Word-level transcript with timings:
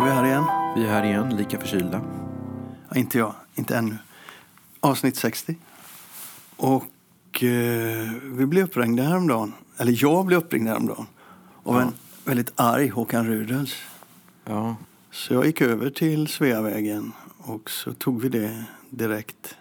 var 0.00 0.06
vi 0.06 0.12
här 0.12 0.24
igen. 0.24 0.44
Vi 0.76 0.84
är 0.84 0.88
här 0.88 1.04
igen, 1.04 1.36
lika 1.36 1.58
förkylda. 1.60 2.00
Ja, 2.88 2.96
inte 2.96 3.18
jag, 3.18 3.34
inte 3.54 3.76
ännu. 3.76 3.96
Avsnitt 4.80 5.16
60. 5.16 5.56
Och 6.56 7.42
eh, 7.44 8.12
vi 8.22 8.46
blev 8.46 8.64
uppringda 8.64 9.02
häromdagen. 9.02 9.52
Eller 9.76 10.02
jag 10.02 10.26
blev 10.26 10.38
uppringd 10.38 10.68
häromdagen. 10.68 11.06
Av 11.62 11.74
Ja. 11.74 11.82
en 11.82 11.92
väldigt 12.24 12.52
arg 12.56 12.88
Håkan 12.88 13.26
Rudels. 13.26 13.74
Ja, 14.44 14.76
Så 15.10 15.34
jag 15.34 15.46
gick 15.46 15.60
över 15.60 15.90
till 15.90 16.28
Sveavägen 16.28 17.12
och 17.38 17.70
så 17.70 17.92
tog 17.92 18.20
vi 18.22 18.28
det 18.28 18.64
direkt 18.90 19.54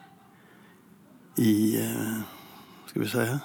i, 1.35 1.81
eh, 1.81 2.19
ska 2.85 2.99
vi 2.99 3.07
säga, 3.07 3.39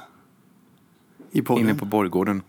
i 1.30 1.42
podden. 1.42 1.64
inne 1.64 1.74
på 1.78 1.84
Borggården. 1.84 2.42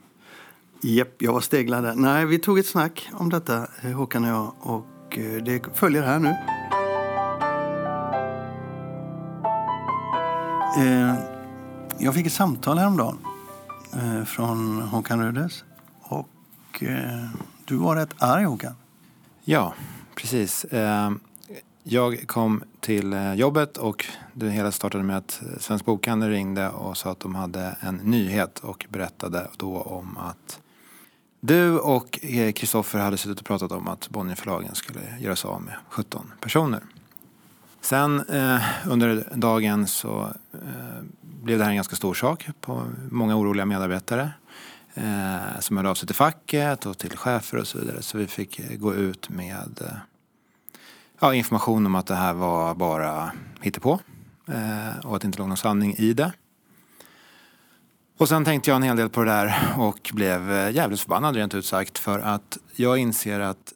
Japp, 0.81 1.21
jag 1.21 1.33
var 1.33 1.41
steglad. 1.41 1.97
Nej, 1.97 2.25
vi 2.25 2.39
tog 2.39 2.59
ett 2.59 2.65
snack 2.65 3.09
om 3.13 3.29
detta, 3.29 3.67
eh, 3.81 3.91
Håkan 3.91 4.23
och 4.23 4.29
jag. 4.29 4.53
Och 4.59 5.17
eh, 5.17 5.43
det 5.43 5.63
följer 5.73 6.03
här 6.03 6.19
nu. 6.19 6.29
Eh, 10.77 11.15
jag 11.99 12.13
fick 12.13 12.25
ett 12.27 12.33
samtal 12.33 12.77
häromdagen 12.77 13.17
från 14.25 14.81
Håkan 14.81 15.21
Rödes. 15.23 15.63
Och 16.01 16.83
du 17.65 17.75
var 17.75 17.95
rätt 17.95 18.13
arg, 18.17 18.43
Håkan. 18.43 18.73
Ja, 19.43 19.73
precis. 20.15 20.65
Jag 21.83 22.27
kom 22.27 22.63
till 22.79 23.15
jobbet 23.35 23.77
och 23.77 24.05
det 24.33 24.49
hela 24.49 24.71
startade 24.71 25.03
med 25.03 25.17
att 25.17 25.41
Svensk 25.59 25.85
Bokhandel 25.85 26.29
ringde 26.29 26.69
och 26.69 26.97
sa 26.97 27.11
att 27.11 27.19
de 27.19 27.35
hade 27.35 27.75
en 27.79 27.95
nyhet 27.95 28.59
och 28.59 28.85
berättade 28.89 29.47
då 29.57 29.81
om 29.81 30.17
att 30.17 30.59
du 31.45 31.79
och 31.79 32.19
eh, 32.25 32.51
Kristoffer 32.51 32.99
hade 32.99 33.17
suttit 33.17 33.39
och 33.39 33.45
pratat 33.45 33.71
om 33.71 33.87
att 33.87 34.09
Bonnierförlagen 34.09 34.75
skulle 34.75 34.99
göra 35.19 35.35
sig 35.35 35.49
av 35.49 35.61
med 35.61 35.73
17 35.89 36.31
personer. 36.41 36.79
Sen 37.81 38.19
eh, 38.29 38.61
under 38.87 39.27
dagen 39.35 39.87
så 39.87 40.33
eh, 40.53 41.03
blev 41.21 41.57
det 41.57 41.63
här 41.63 41.71
en 41.71 41.75
ganska 41.75 41.95
stor 41.95 42.13
sak 42.13 42.47
på 42.61 42.83
många 43.11 43.35
oroliga 43.35 43.65
medarbetare 43.65 44.31
eh, 44.93 45.59
som 45.59 45.77
hörde 45.77 45.89
av 45.89 45.95
sig 45.95 46.07
till 46.07 46.15
facket 46.15 46.85
och 46.85 46.97
till 46.97 47.17
chefer 47.17 47.57
och 47.57 47.67
så 47.67 47.79
vidare. 47.79 48.01
Så 48.01 48.17
vi 48.17 48.27
fick 48.27 48.59
eh, 48.59 48.77
gå 48.77 48.95
ut 48.95 49.29
med 49.29 49.81
eh, 49.81 49.97
ja, 51.19 51.33
information 51.33 51.85
om 51.85 51.95
att 51.95 52.07
det 52.07 52.15
här 52.15 52.33
var 52.33 52.75
bara 52.75 53.31
hittepå 53.61 53.99
eh, 54.47 55.05
och 55.05 55.15
att 55.15 55.21
det 55.21 55.25
inte 55.25 55.39
låg 55.39 55.47
någon 55.47 55.57
sanning 55.57 55.95
i 55.97 56.13
det. 56.13 56.31
Och 58.17 58.29
sen 58.29 58.45
tänkte 58.45 58.69
jag 58.69 58.75
en 58.75 58.83
hel 58.83 58.97
del 58.97 59.09
på 59.09 59.23
det 59.23 59.31
där 59.31 59.73
och 59.77 60.11
blev 60.13 60.51
eh, 60.51 60.71
jävligt 60.71 60.99
förbannad 60.99 61.35
rent 61.35 61.53
ut 61.53 61.65
sagt 61.65 61.97
för 61.97 62.19
att 62.19 62.57
jag 62.75 62.97
inser 62.97 63.39
att 63.39 63.73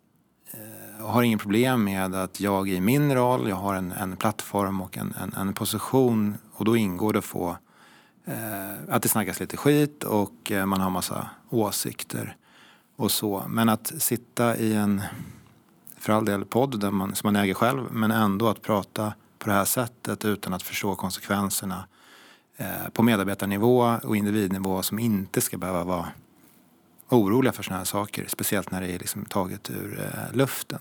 jag 1.00 1.06
har 1.06 1.24
ingen 1.24 1.40
problem 1.40 1.84
med 1.84 2.16
att 2.16 2.40
jag 2.40 2.70
i 2.70 2.82
min 2.82 3.16
roll, 3.16 3.50
jag 3.50 3.56
har 3.56 3.76
en, 3.76 3.92
en 3.92 4.16
plattform 4.18 4.82
och 4.82 4.98
en, 4.98 5.14
en, 5.22 5.34
en 5.34 5.54
position 5.54 6.38
och 6.54 6.66
då 6.66 6.78
ingår 6.78 7.14
det 7.14 7.20
att 7.20 7.26
få 7.26 7.58
eh, 8.26 8.96
att 8.96 9.04
det 9.04 9.10
snackas 9.10 9.40
lite 9.40 9.58
skit 9.58 10.04
och 10.04 10.52
eh, 10.52 10.66
man 10.66 10.82
har 10.82 10.90
massa 10.90 11.30
åsikter 11.50 12.36
och 12.96 13.12
så. 13.12 13.44
Men 13.48 13.70
att 13.70 13.94
sitta 13.98 14.58
i 14.58 14.74
en, 14.74 15.02
för 15.98 16.14
all 16.14 16.26
del, 16.26 16.46
podd 16.46 16.80
där 16.80 16.92
man, 16.92 17.16
som 17.16 17.28
man 17.28 17.36
äger 17.36 17.54
själv 17.54 17.84
men 17.92 18.12
ändå 18.12 18.48
att 18.48 18.62
prata 18.62 19.14
på 19.38 19.50
det 19.50 19.56
här 19.56 19.66
sättet 19.66 20.26
utan 20.26 20.54
att 20.54 20.64
förstå 20.64 20.96
konsekvenserna 20.96 21.76
eh, 21.76 21.99
på 22.94 23.04
medarbetarnivå 23.04 23.98
och 24.04 24.18
individnivå 24.18 24.84
som 24.84 25.00
inte 25.00 25.42
ska 25.42 25.58
behöva 25.58 25.84
vara 25.84 26.08
oroliga 27.10 27.54
för 27.54 27.64
sådana 27.64 27.78
här 27.78 27.86
saker. 27.86 28.26
Speciellt 28.28 28.72
när 28.72 28.82
det 28.82 28.88
är 28.88 29.00
liksom 29.00 29.26
taget 29.26 29.70
ur 29.70 30.00
eh, 30.00 30.36
luften. 30.36 30.80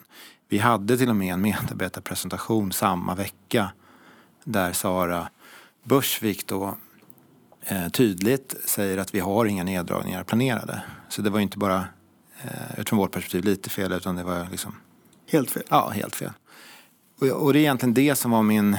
Vi 0.48 0.58
hade 0.58 0.98
till 0.98 1.08
och 1.08 1.16
med 1.16 1.34
en 1.34 1.40
medarbetarpresentation 1.40 2.72
samma 2.72 3.14
vecka 3.14 3.72
där 4.44 4.72
Sara 4.72 5.28
Börsvik 5.82 6.46
då 6.46 6.76
eh, 7.60 7.88
tydligt 7.88 8.54
säger 8.64 8.98
att 8.98 9.14
vi 9.14 9.20
har 9.20 9.46
inga 9.46 9.64
neddragningar 9.64 10.24
planerade. 10.24 10.82
Så 11.08 11.22
det 11.22 11.30
var 11.30 11.38
ju 11.38 11.42
inte 11.42 11.58
bara 11.58 11.84
eh, 12.42 12.80
utifrån 12.80 12.98
vårt 12.98 13.12
perspektiv 13.12 13.44
lite 13.44 13.70
fel 13.70 13.92
utan 13.92 14.16
det 14.16 14.24
var 14.24 14.48
liksom 14.50 14.74
Helt 15.30 15.50
fel. 15.50 15.62
Ja, 15.68 15.88
helt 15.88 16.16
fel. 16.16 16.32
Och, 17.20 17.52
det 17.52 17.58
är 17.58 17.60
egentligen 17.60 17.94
det 17.94 18.14
som 18.14 18.30
var 18.30 18.42
min... 18.42 18.76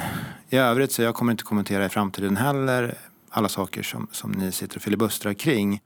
I 0.49 0.57
övrigt 0.57 0.91
så 0.91 1.01
jag 1.01 1.15
kommer 1.15 1.31
inte 1.31 1.43
kommentera 1.43 1.85
i 1.85 1.89
framtiden 1.89 2.37
heller 2.37 2.97
alla 3.29 3.49
saker 3.49 3.83
som, 3.83 4.07
som 4.11 4.31
ni 4.31 4.51
sitter 4.51 4.75
och 4.77 4.81
filibustrar 4.81 5.33
kring. 5.33 5.81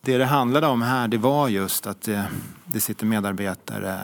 Det 0.00 0.18
det 0.18 0.24
handlade 0.24 0.66
om 0.66 0.82
här 0.82 1.08
det 1.08 1.18
var 1.18 1.48
just 1.48 1.86
att 1.86 2.00
det, 2.02 2.26
det 2.66 2.80
sitter 2.80 3.06
medarbetare 3.06 4.00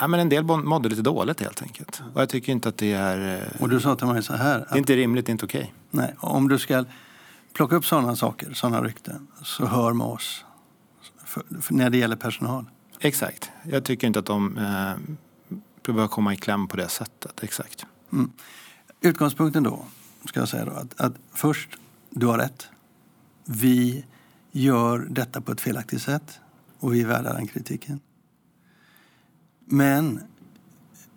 Ja, 0.00 0.06
men 0.08 0.20
en 0.20 0.28
del 0.28 0.44
mådde 0.44 0.88
lite 0.88 1.02
dåligt 1.02 1.40
helt 1.40 1.62
enkelt. 1.62 2.02
Och 2.14 2.20
jag 2.22 2.28
tycker 2.28 2.52
inte 2.52 2.68
att 2.68 2.76
det 2.76 2.92
är... 2.92 3.36
eh, 3.56 3.62
Och 3.62 3.68
du 3.68 3.80
sa 3.80 3.96
till 3.96 4.06
mig 4.06 4.22
så 4.22 4.32
här. 4.34 4.58
Det 4.58 4.64
Att, 4.64 4.72
är 4.72 4.78
inte 4.78 4.96
rimligt, 4.96 5.26
det 5.26 5.30
är 5.30 5.32
inte 5.32 5.44
okej. 5.44 5.74
nej, 5.90 6.14
om 6.18 6.48
du 6.48 6.58
ska 6.58 6.84
plocka 7.52 7.76
upp 7.76 7.86
sådana 7.86 8.16
saker, 8.16 8.52
sådana 8.52 8.82
rykten, 8.82 9.26
så 9.42 9.66
hör 9.66 9.92
med 9.92 10.06
oss. 10.06 10.44
För, 11.24 11.42
för 11.60 11.74
när 11.74 11.90
det 11.90 11.98
gäller 11.98 12.16
personal. 12.16 12.64
Exakt. 13.00 13.50
Jag 13.62 13.84
tycker 13.84 14.06
inte 14.06 14.18
att 14.18 14.26
de 14.26 14.58
eh, 14.58 14.92
behöver 15.92 16.12
komma 16.12 16.34
i 16.34 16.36
kläm 16.36 16.68
på 16.68 16.76
det 16.76 16.88
sättet. 16.88 17.42
Exakt. 17.42 17.86
Mm. 18.12 18.30
Utgångspunkten 19.00 19.62
då, 19.62 19.84
ska 20.24 20.40
jag 20.40 20.48
säga 20.48 20.64
då, 20.64 20.72
att, 20.72 21.00
att 21.00 21.12
först, 21.32 21.78
du 22.10 22.26
har 22.26 22.38
rätt. 22.38 22.68
Vi 23.44 24.04
gör 24.52 25.06
detta 25.10 25.40
på 25.40 25.52
ett 25.52 25.60
felaktigt 25.60 26.02
sätt 26.02 26.40
och 26.78 26.94
vi 26.94 27.02
är 27.02 27.06
värda 27.06 27.32
den 27.32 27.46
kritiken. 27.46 28.00
Men 29.64 30.20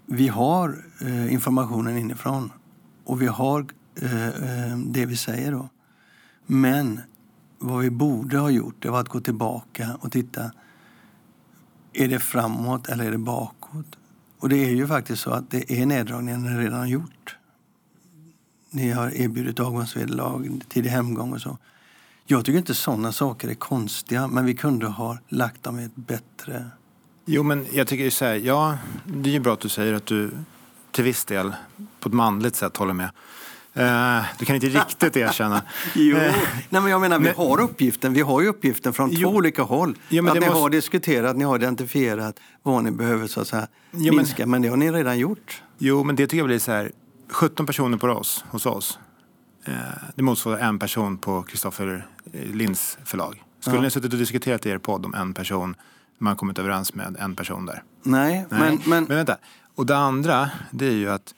vi 0.06 0.28
har 0.28 0.86
eh, 1.02 1.34
informationen 1.34 1.98
inifrån 1.98 2.52
och 3.04 3.22
vi 3.22 3.28
har 3.28 3.66
eh, 4.02 4.28
eh, 4.28 4.78
det 4.78 5.06
vi 5.06 5.18
säger 5.18 5.52
då. 5.52 5.70
Men 6.46 7.02
vad 7.60 7.82
vi 7.82 7.90
borde 7.90 8.38
ha 8.38 8.50
gjort 8.50 8.76
det 8.80 8.90
var 8.90 9.00
att 9.00 9.10
gå 9.10 9.20
tillbaka 9.20 9.98
och 10.02 10.12
titta. 10.12 10.52
Är 11.94 12.08
det 12.08 12.20
framåt 12.20 12.90
eller 12.90 13.06
är 13.06 13.12
det 13.12 13.18
bakåt? 13.18 13.61
Och 14.42 14.50
det 14.50 14.66
är 14.66 14.70
ju 14.70 14.88
faktiskt 14.88 15.22
så 15.22 15.32
att 15.32 15.52
det 15.52 15.72
är 15.72 15.86
neddragningar 15.86 16.38
ni 16.38 16.64
redan 16.64 16.80
har 16.80 16.88
gjort. 16.88 17.38
Ni 18.70 18.92
har 18.92 19.10
erbjudit 19.10 19.60
avgångsvederlag, 19.60 20.62
tidig 20.70 20.90
hemgång 20.90 21.34
och 21.34 21.42
så. 21.42 21.58
Jag 22.26 22.46
tycker 22.46 22.58
inte 22.58 22.74
sådana 22.74 23.12
saker 23.12 23.48
är 23.48 23.54
konstiga, 23.54 24.28
men 24.28 24.46
vi 24.46 24.54
kunde 24.54 24.88
ha 24.88 25.18
lagt 25.28 25.64
dem 25.64 25.80
i 25.80 25.84
ett 25.84 25.96
bättre... 25.96 26.66
Jo, 27.26 27.44
men 27.44 27.66
jag 27.72 27.88
tycker 27.88 28.04
ju 28.04 28.12
så 28.12 28.26
här, 28.26 28.36
ja, 28.36 28.78
det 29.06 29.30
är 29.30 29.34
ju 29.34 29.40
bra 29.40 29.54
att 29.54 29.60
du 29.60 29.70
säger 29.70 29.94
att 29.94 30.06
du 30.06 30.32
till 30.92 31.04
viss 31.04 31.26
del 31.26 31.54
på 32.00 32.10
ett 32.10 32.16
manligt 32.16 32.56
sätt 32.56 32.78
håller 32.78 32.94
med. 32.94 33.12
Eh, 33.74 34.24
du 34.40 34.46
kan 34.46 34.56
inte 34.56 34.68
riktigt 34.68 35.18
erkänna. 35.18 35.62
Jo, 35.96 36.18
Eh, 36.18 36.36
nej, 36.70 36.82
men 36.82 36.88
jag 36.88 37.02
menar, 37.02 37.20
vi 37.20 37.24
men- 37.26 37.36
har 37.36 37.62
uppgiften. 37.62 38.14
Vi 38.14 38.22
har 38.22 38.42
ju 38.42 38.48
uppgiften 38.48 38.94
från 38.94 39.10
Jo. 39.12 39.30
två 39.30 39.36
olika 39.38 39.64
håll. 39.64 39.98
Ja, 40.10 40.22
men 40.22 40.32
att 40.32 40.40
ni 40.40 40.46
måste- 40.46 40.62
har 40.62 40.70
diskuterat, 40.70 41.38
ni 41.38 41.44
har 41.44 41.56
identifierat 41.56 42.40
vad 42.64 42.84
ni 42.84 42.92
behöver 42.92 43.28
så 43.28 43.42
att 43.42 43.48
säga, 43.48 43.68
Jo, 43.92 44.00
men- 44.06 44.16
minska. 44.16 44.46
Men 44.46 44.62
det 44.62 44.68
har 44.68 44.78
ni 44.78 44.92
redan 44.92 45.20
gjort. 45.20 45.62
Jo, 45.78 46.04
men 46.04 46.16
det 46.16 46.28
tycker 46.28 46.38
jag 46.38 46.48
blir 46.48 46.60
så 46.60 46.72
här, 46.72 46.92
17 47.30 47.66
personer 47.66 47.98
på 47.98 48.08
oss, 48.08 48.46
hos 48.50 48.66
oss. 48.66 49.00
Eh, 49.66 49.74
det 50.16 50.24
motsvarar 50.24 50.58
en 50.60 50.80
person 50.80 51.18
på 51.18 51.42
Kristoffer 51.44 52.08
Linds 52.34 52.98
förlag. 53.06 53.44
Skulle 53.60 53.76
Ja. 53.76 53.82
ni 53.82 53.86
ha 53.86 53.92
suttit 53.92 54.14
och 54.14 54.20
diskuterat 54.20 54.66
i 54.66 54.70
er 54.70 54.78
podd 54.78 55.06
om 55.06 55.14
en 55.14 55.34
person, 55.34 55.76
man 56.18 56.36
kommit 56.36 56.60
överens 56.60 56.94
med 56.94 57.18
en 57.20 57.36
person 57.36 57.66
där? 57.66 57.84
Nej, 58.04 58.46
Nej, 58.50 58.60
men, 58.60 58.80
men, 58.86 59.04
men 59.04 59.06
vänta. 59.18 59.38
Och 59.76 59.86
det 59.86 59.98
andra, 59.98 60.50
det 60.72 60.86
är 60.88 60.92
ju 60.92 61.10
att 61.12 61.34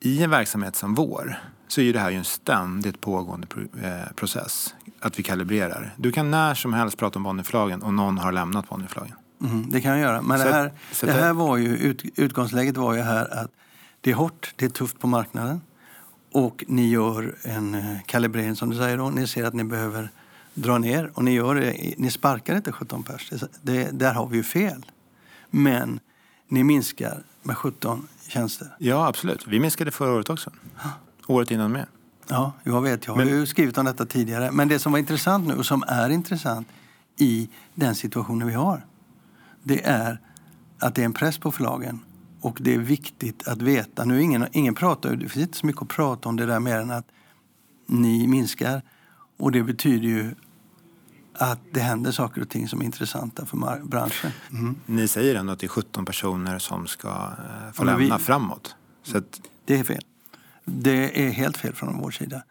i 0.00 0.22
en 0.22 0.30
verksamhet 0.30 0.76
som 0.76 0.94
vår 0.94 1.38
så 1.68 1.80
är 1.80 1.92
det 1.92 1.98
här 1.98 2.10
ju 2.10 2.16
en 2.16 2.24
ständigt 2.24 3.00
pågående 3.00 3.46
eh, 3.82 4.12
process. 4.14 4.74
Att 5.00 5.18
vi 5.18 5.22
kalibrerar. 5.22 5.94
Du 5.96 6.12
kan 6.12 6.30
när 6.30 6.54
som 6.54 6.72
helst 6.72 6.98
prata 6.98 7.18
om 7.18 7.22
Bonnierförlagen 7.22 7.82
och 7.82 7.94
någon 7.94 8.18
har 8.18 8.32
lämnat 8.32 8.68
Bonnierförlagen. 8.68 9.14
Mhm, 9.38 9.70
det 9.70 9.80
kan 9.80 9.90
jag 9.90 10.00
göra. 10.00 10.22
Men 10.22 10.38
Så 10.38 10.44
det 10.44 10.52
här, 10.52 10.72
så 10.92 11.06
det 11.06 11.12
här 11.12 11.32
var 11.32 11.56
ju, 11.56 11.76
ut, 11.76 12.04
utgångsläget 12.16 12.76
var 12.76 12.94
ju 12.94 13.00
här 13.00 13.42
att 13.42 13.50
det 14.00 14.10
är 14.10 14.14
hårt, 14.14 14.52
det 14.56 14.64
är 14.64 14.68
tufft 14.68 14.98
på 14.98 15.06
marknaden. 15.06 15.60
Och 16.32 16.64
ni 16.68 16.88
gör 16.88 17.34
en 17.42 17.74
eh, 17.74 17.96
kalibrering 18.06 18.56
som 18.56 18.70
du 18.70 18.76
säger 18.76 18.96
då. 18.96 19.10
Ni 19.10 19.26
ser 19.26 19.44
att 19.44 19.54
ni 19.54 19.64
behöver 19.64 20.10
dra 20.54 20.78
ner 20.78 21.10
och 21.14 21.24
ni 21.24 21.32
gör 21.32 21.74
Ni 21.96 22.10
sparkar 22.10 22.56
inte 22.56 22.72
17 22.72 23.02
pers. 23.02 23.32
Det, 23.62 23.90
där 23.92 24.14
har 24.14 24.26
vi 24.26 24.36
ju 24.36 24.42
fel. 24.42 24.86
Men 25.50 26.00
ni 26.48 26.64
minskar 26.64 27.22
med 27.42 27.56
17 27.56 28.08
tjänster. 28.28 28.76
Ja, 28.78 29.06
absolut. 29.06 29.46
Vi 29.46 29.60
minskade 29.60 29.90
förra 29.90 30.12
året 30.12 30.30
också. 30.30 30.50
Året 31.26 31.50
innan 31.50 31.72
med. 31.72 31.86
Ja, 32.28 32.52
jag 32.64 32.82
vet. 32.82 33.06
Jag 33.06 33.12
har 33.14 33.24
Men- 33.24 33.28
ju 33.28 33.46
skrivit 33.46 33.78
om 33.78 33.84
detta 33.84 34.06
tidigare. 34.06 34.50
Men 34.52 34.68
det 34.68 34.78
som 34.78 34.92
var 34.92 34.98
intressant 34.98 35.46
nu 35.48 35.54
och 35.54 35.66
som 35.66 35.84
är 35.88 36.10
intressant 36.10 36.68
i 37.16 37.48
den 37.74 37.94
situationen 37.94 38.48
vi 38.48 38.54
har. 38.54 38.86
Det 39.62 39.84
är 39.86 40.20
att 40.78 40.94
det 40.94 41.00
är 41.00 41.04
en 41.04 41.12
press 41.12 41.38
på 41.38 41.52
förlagen. 41.52 42.00
Och 42.40 42.58
det 42.60 42.74
är 42.74 42.78
viktigt 42.78 43.48
att 43.48 43.62
veta. 43.62 44.04
Nu 44.04 44.22
ingen, 44.22 44.46
ingen 44.52 44.74
pratar, 44.74 45.16
det 45.16 45.28
finns 45.28 45.46
inte 45.46 45.58
så 45.58 45.66
mycket 45.66 45.82
att 45.82 45.88
prata 45.88 46.28
om 46.28 46.36
det 46.36 46.46
där 46.46 46.60
mer 46.60 46.76
än 46.78 46.90
att 46.90 47.06
ni 47.86 48.26
minskar. 48.26 48.82
Och 49.38 49.52
det 49.52 49.62
betyder 49.62 50.08
ju 50.08 50.34
att 51.38 51.58
det 51.72 51.80
händer 51.80 52.12
saker 52.12 52.40
och 52.40 52.48
ting 52.48 52.68
som 52.68 52.80
är 52.80 52.84
intressanta 52.84 53.46
för 53.46 53.84
branschen. 53.84 54.30
Mm. 54.50 54.76
Ni 54.86 55.08
säger 55.08 55.34
ändå 55.34 55.52
att 55.52 55.58
det 55.58 55.66
är 55.66 55.68
17 55.68 56.04
personer 56.04 56.58
som 56.58 56.86
ska 56.86 57.08
eh, 57.08 57.72
få 57.72 57.82
Ja, 57.82 57.84
men 57.84 57.98
vi- 57.98 58.04
lämna 58.04 58.18
framåt. 58.18 58.76
Så 59.02 59.18
att, 59.18 59.40
Det 59.64 59.78
är 59.78 59.84
fel. 59.84 60.04
Det 60.64 61.26
är 61.26 61.30
helt 61.30 61.56
fel 61.56 61.74
från 61.74 61.98
vår 61.98 62.10
sida. 62.10 62.42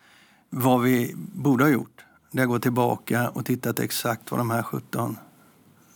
Vad 0.49 0.81
vi 0.81 1.13
borde 1.15 1.63
ha 1.63 1.71
gjort 1.71 2.03
det 2.31 2.39
är 2.39 2.43
att 2.43 2.49
gå 2.49 2.59
tillbaka 2.59 3.29
och 3.29 3.45
tittat 3.45 3.79
exakt 3.79 4.31
vad 4.31 4.39
de 4.39 4.49
här 4.49 4.63
17 4.63 5.17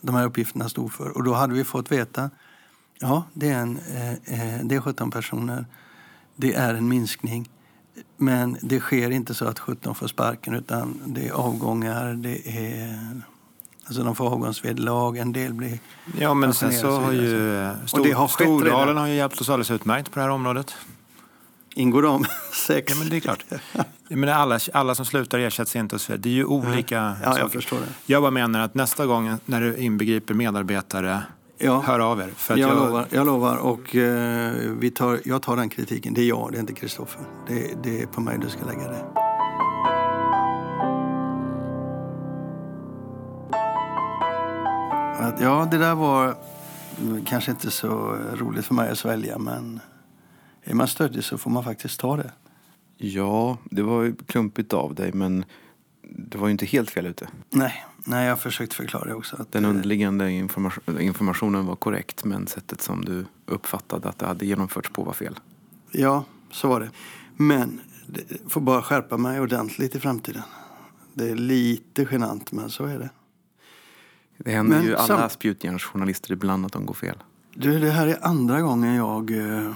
de 0.01 0.15
här 0.15 0.25
uppgifterna 0.25 0.69
stod 0.69 0.93
för. 0.93 1.17
Och 1.17 1.23
då 1.23 1.33
hade 1.33 1.53
vi 1.53 1.63
fått 1.63 1.91
veta 1.91 2.29
ja, 2.99 3.23
det 3.33 3.49
är, 3.49 3.57
en, 3.59 3.77
eh, 3.77 4.11
eh, 4.11 4.63
det 4.65 4.75
är 4.75 4.81
17 4.81 5.11
personer. 5.11 5.65
Det 6.35 6.53
är 6.53 6.73
en 6.73 6.87
minskning. 6.87 7.49
Men 8.17 8.57
det 8.61 8.79
sker 8.79 9.09
inte 9.09 9.33
så 9.33 9.45
att 9.45 9.59
17 9.59 9.95
får 9.95 10.07
sparken 10.07 10.53
utan 10.55 11.01
det 11.05 11.27
är 11.27 11.31
avgångar, 11.31 12.13
det 12.13 12.49
är... 12.67 13.21
Alltså 13.85 14.03
de 14.03 14.15
får 14.15 14.29
avgångsvederlag, 14.29 15.17
en 15.17 15.33
del 15.33 15.53
blir... 15.53 15.79
ja, 16.19 16.33
men 16.33 16.53
sen 16.53 16.71
så 16.71 16.91
har 16.91 17.11
ju 17.11 17.57
eh, 17.63 17.71
Och 17.83 17.89
Stor, 17.89 18.03
det 18.03 18.11
har 18.11 18.27
Stordalen 18.27 18.79
redan. 18.87 18.97
har 18.97 19.07
ju 19.07 19.13
hjälpt 19.13 19.41
oss 19.41 19.49
alldeles 19.49 19.71
utmärkt 19.71 20.11
på 20.11 20.19
det 20.19 20.23
här 20.23 20.29
området. 20.31 20.75
Ingår 21.75 22.01
de 22.01 22.25
sex? 22.67 22.93
Ja, 22.93 22.99
men 22.99 23.09
det 23.09 23.15
är 23.15 23.19
klart. 23.19 23.45
Menar, 24.09 24.33
alla, 24.33 24.59
alla 24.73 24.95
som 24.95 25.05
slutar 25.05 25.39
ersätts 25.39 25.75
inte 25.75 25.95
och 25.95 26.01
så 26.01 26.11
vidare. 26.11 26.21
Det 26.21 26.29
är 26.29 26.33
ju 26.33 26.45
olika 26.45 27.15
Ja, 27.23 27.37
jag 27.39 27.51
förstår 27.51 27.77
det. 27.77 27.93
Jag 28.13 28.21
bara 28.21 28.31
menar 28.31 28.59
att 28.59 28.75
nästa 28.75 29.05
gång 29.05 29.37
när 29.45 29.61
du 29.61 29.77
inbegriper 29.77 30.33
medarbetare, 30.33 31.23
Ja. 31.63 31.81
hör 31.81 31.99
av 31.99 32.19
er. 32.19 32.27
För 32.35 32.53
att 32.53 32.59
jag, 32.59 32.69
jag, 32.69 32.77
lovar, 32.77 33.07
jag 33.09 33.25
lovar. 33.25 33.57
Och 33.57 33.95
eh, 33.95 34.53
vi 34.79 34.91
tar, 34.91 35.19
jag 35.25 35.41
tar 35.41 35.55
den 35.55 35.69
kritiken. 35.69 36.13
Det 36.13 36.21
är 36.21 36.27
jag, 36.27 36.51
det 36.51 36.57
är 36.57 36.59
inte 36.59 36.73
Kristoffer. 36.73 37.21
Det, 37.47 37.83
det 37.83 38.01
är 38.01 38.05
på 38.05 38.21
mig 38.21 38.37
du 38.41 38.49
ska 38.49 38.65
lägga 38.65 38.87
det. 38.87 39.05
Att, 45.19 45.41
ja, 45.41 45.67
det 45.71 45.77
där 45.77 45.95
var 45.95 46.35
kanske 47.25 47.51
inte 47.51 47.71
så 47.71 48.17
roligt 48.33 48.65
för 48.65 48.73
mig 48.73 48.89
att 48.89 48.97
svälja, 48.97 49.37
men 49.37 49.79
är 50.63 50.73
man 50.73 50.87
stöddig 50.87 51.23
så 51.23 51.37
får 51.37 51.51
man 51.51 51.63
faktiskt 51.63 51.99
ta 51.99 52.17
det. 52.17 52.31
Ja, 52.97 53.57
det 53.63 53.81
var 53.81 54.03
ju 54.03 54.15
klumpigt 54.15 54.73
av 54.73 54.95
dig 54.95 55.11
men 55.13 55.45
det 56.01 56.37
var 56.37 56.47
ju 56.47 56.51
inte 56.51 56.65
helt 56.65 56.89
fel 56.89 57.05
ute. 57.05 57.27
Nej, 57.49 57.85
nej 58.05 58.23
jag 58.25 58.31
har 58.31 58.37
försökt 58.37 58.73
förklara 58.73 59.05
det 59.05 59.13
också. 59.13 59.35
Att, 59.39 59.51
Den 59.51 59.65
underliggande 59.65 60.31
information, 60.31 60.99
informationen 61.01 61.65
var 61.65 61.75
korrekt 61.75 62.25
men 62.25 62.47
sättet 62.47 62.81
som 62.81 63.05
du 63.05 63.25
uppfattade 63.45 64.09
att 64.09 64.19
det 64.19 64.25
hade 64.25 64.45
genomförts 64.45 64.89
på 64.89 65.03
var 65.03 65.13
fel. 65.13 65.39
Ja, 65.91 66.23
så 66.51 66.67
var 66.67 66.79
det. 66.79 66.89
Men 67.37 67.79
det 68.07 68.23
får 68.51 68.61
bara 68.61 68.81
skärpa 68.81 69.17
mig 69.17 69.39
ordentligt 69.39 69.95
i 69.95 69.99
framtiden. 69.99 70.43
Det 71.13 71.29
är 71.29 71.35
lite 71.35 72.07
genant, 72.11 72.51
men 72.51 72.69
så 72.69 72.85
är 72.85 72.99
det. 72.99 73.09
Det 74.37 74.51
händer 74.51 74.77
Men 74.77 74.85
ju 74.85 74.95
alla 74.95 75.07
sam- 75.19 75.29
spjutjärnsjournalister 75.29 76.31
ibland 76.31 76.65
att 76.65 76.71
de 76.71 76.85
går 76.85 76.93
fel. 76.93 77.17
Du, 77.55 77.79
det 77.79 77.89
här 77.91 78.07
är 78.07 78.25
andra 78.25 78.61
gången 78.61 78.95
jag 78.95 79.31
eh, 79.31 79.71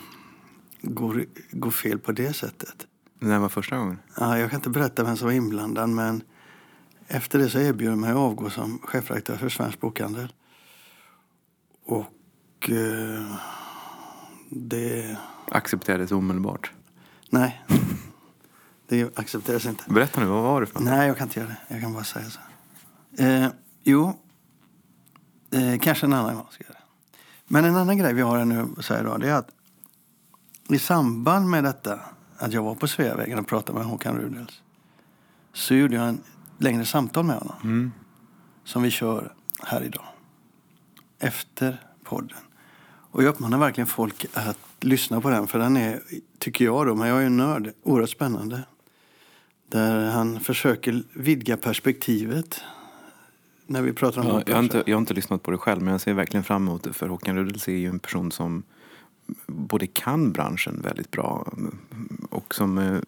går, 0.81 1.25
går 1.51 1.71
fel 1.71 1.99
på 1.99 2.11
det 2.11 2.33
sättet. 2.33 2.75
När 3.19 3.39
var 3.39 3.49
första 3.49 3.77
gången? 3.77 3.97
Ja, 4.17 4.39
jag 4.39 4.49
kan 4.49 4.57
inte 4.59 4.69
berätta 4.69 5.03
vem 5.03 5.17
som 5.17 5.25
var 5.25 5.33
inblandad, 5.33 5.89
men 5.89 6.21
efter 7.07 7.39
det 7.39 7.49
så 7.49 7.59
erbjöd 7.59 7.91
jag 7.91 7.97
mig 7.97 8.11
att 8.11 8.17
avgå 8.17 8.49
som 8.49 8.79
chefredaktör 8.83 9.37
för 9.37 9.49
Svensk 9.49 9.79
Bokhandel. 9.79 10.33
Och 11.85 12.69
eh, 12.69 13.35
det... 14.49 15.17
Accepterades 15.51 16.11
omedelbart. 16.11 16.71
Nej, 17.29 17.65
det 18.87 19.19
accepteras 19.19 19.65
inte. 19.65 19.83
Berätta 19.87 20.21
nu, 20.21 20.27
vad 20.27 20.43
var 20.43 20.61
det 20.61 20.67
för? 20.67 20.79
Nej, 20.79 21.07
jag 21.07 21.17
kan 21.17 21.27
inte 21.27 21.39
göra 21.39 21.49
det. 21.49 21.73
Jag 21.73 21.81
kan 21.81 21.93
bara 21.93 22.03
säga 22.03 22.25
så. 22.29 22.39
Eh, 23.23 23.47
jo, 23.83 24.19
eh, 25.51 25.79
kanske 25.79 26.05
en 26.05 26.13
annan 26.13 26.35
gång 26.35 26.47
ska 26.51 26.63
jag 26.63 26.69
göra 26.69 26.79
det. 26.79 27.17
Men 27.47 27.65
en 27.65 27.75
annan 27.75 27.97
grej 27.97 28.13
vi 28.13 28.21
har 28.21 28.37
här 28.37 28.45
nu 28.45 28.67
så 28.79 28.93
här 28.93 29.01
idag, 29.01 29.19
det 29.19 29.29
är 29.29 29.33
att 29.33 29.49
i 30.69 30.79
samband 30.79 31.49
med 31.49 31.63
detta, 31.63 31.99
att 32.37 32.53
jag 32.53 32.63
var 32.63 32.75
på 32.75 32.87
Sveavägen 32.87 33.39
och 33.39 33.47
pratade 33.47 33.77
med 33.77 33.87
Håkan 33.87 34.17
Rudels, 34.17 34.61
så 35.53 35.75
gjorde 35.75 35.95
jag 35.95 36.07
en 36.07 36.21
längre 36.57 36.85
samtal 36.85 37.25
med 37.25 37.35
honom. 37.35 37.55
Mm. 37.63 37.91
Som 38.63 38.83
vi 38.83 38.91
kör 38.91 39.33
här 39.63 39.83
idag. 39.83 40.05
Efter 41.19 41.77
podden. 42.03 42.37
Och 43.11 43.23
jag 43.23 43.29
uppmanar 43.29 43.57
verkligen 43.57 43.87
folk 43.87 44.25
att 44.33 44.57
lyssna 44.79 45.21
på 45.21 45.29
den, 45.29 45.47
för 45.47 45.59
den 45.59 45.77
är, 45.77 46.01
tycker 46.39 46.65
jag 46.65 46.87
då, 46.87 46.95
men 46.95 47.07
jag 47.07 47.17
är 47.17 47.21
ju 47.21 47.29
nörd, 47.29 47.73
oerhört 47.83 48.09
spännande. 48.09 48.63
Där 49.69 50.11
han 50.11 50.39
försöker 50.39 51.03
vidga 51.13 51.57
perspektivet 51.57 52.61
när 53.67 53.81
vi 53.81 53.93
pratar 53.93 54.21
om 54.21 54.27
Ja, 54.27 54.43
jag, 54.45 54.55
har 54.55 54.63
inte, 54.63 54.83
jag 54.85 54.95
har 54.95 54.99
inte 54.99 55.13
lyssnat 55.13 55.43
på 55.43 55.51
det 55.51 55.57
själv 55.57 55.81
men 55.81 55.91
jag 55.91 56.01
ser 56.01 56.13
verkligen 56.13 56.43
fram 56.43 56.67
emot 56.67 56.83
det 56.83 56.93
för 56.93 57.07
Håkan 57.07 57.35
Rudels 57.35 57.67
är 57.67 57.71
ju 57.71 57.89
en 57.89 57.99
person 57.99 58.31
som 58.31 58.63
både 59.47 59.87
kan 59.87 60.31
branschen 60.31 60.81
väldigt 60.83 61.11
bra 61.11 61.53
och 62.29 62.55
som 62.55 62.77
eh, 62.77 62.99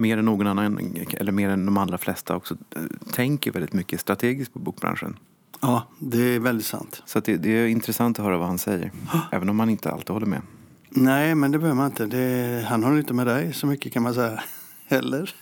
mer 0.00 0.18
än 0.18 0.24
någon 0.24 0.46
annan, 0.46 0.96
eller 1.12 1.32
mer 1.32 1.48
än 1.48 1.66
de 1.66 1.78
allra 1.78 1.98
flesta 1.98 2.36
också 2.36 2.54
eh, 2.76 2.82
tänker 3.12 3.52
väldigt 3.52 3.72
mycket 3.72 4.00
strategiskt 4.00 4.52
på 4.52 4.58
bokbranschen. 4.58 5.16
Ja, 5.60 5.86
det 5.98 6.22
är 6.22 6.38
väldigt 6.38 6.66
sant. 6.66 7.02
Så 7.06 7.20
det, 7.20 7.36
det 7.36 7.50
är 7.50 7.66
intressant 7.66 8.18
att 8.18 8.24
höra 8.24 8.38
vad 8.38 8.46
han 8.46 8.58
säger, 8.58 8.92
även 9.32 9.48
om 9.48 9.56
man 9.56 9.70
inte 9.70 9.90
alltid 9.90 10.10
håller 10.10 10.26
med. 10.26 10.42
Nej, 10.88 11.34
men 11.34 11.50
det 11.50 11.58
behöver 11.58 11.76
man 11.76 11.86
inte. 11.86 12.06
Det, 12.06 12.64
han 12.68 12.84
håller 12.84 12.98
inte 12.98 13.14
med 13.14 13.26
dig 13.26 13.52
så 13.52 13.66
mycket 13.66 13.92
kan 13.92 14.02
man 14.02 14.14
säga. 14.14 14.42
Heller. 14.86 15.34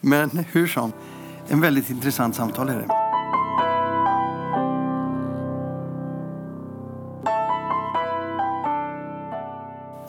Men 0.00 0.30
hur 0.52 0.66
som, 0.66 0.92
en 1.48 1.60
väldigt 1.60 1.90
intressant 1.90 2.34
samtal 2.36 2.68
är 2.68 2.78
det. 2.78 3.09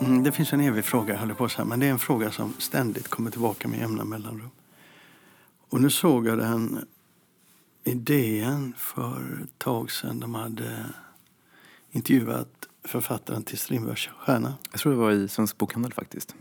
Mm, 0.06 0.22
det 0.22 0.32
finns 0.32 0.52
en 0.52 0.60
evig 0.60 0.84
fråga, 0.84 1.26
jag 1.28 1.38
på 1.38 1.48
så 1.48 1.58
här, 1.58 1.64
men 1.64 1.80
det 1.80 1.86
är 1.86 1.90
en 1.90 1.98
fråga 1.98 2.30
som 2.30 2.54
ständigt 2.58 3.08
kommer 3.08 3.30
tillbaka 3.30 3.68
med 3.68 3.78
jämna 3.78 4.04
mellanrum. 4.04 4.50
Och 5.68 5.80
nu 5.80 5.90
såg 5.90 6.26
jag 6.26 6.38
den 6.38 6.84
idén 7.84 8.74
för 8.76 9.40
ett 9.44 9.58
tag 9.58 9.90
sedan. 9.90 10.20
De 10.20 10.34
hade 10.34 10.86
intervjuat 11.90 12.68
författaren 12.84 13.42
till 13.42 13.58
Strindbergs 13.58 14.06
stjärna. 14.08 14.54
Jag 14.70 14.80
tror 14.80 14.92
det 14.92 14.98
var 14.98 15.10
i 15.10 15.28
Svensk 15.28 15.58
Bokhandel 15.58 15.92
faktiskt. 15.92 16.34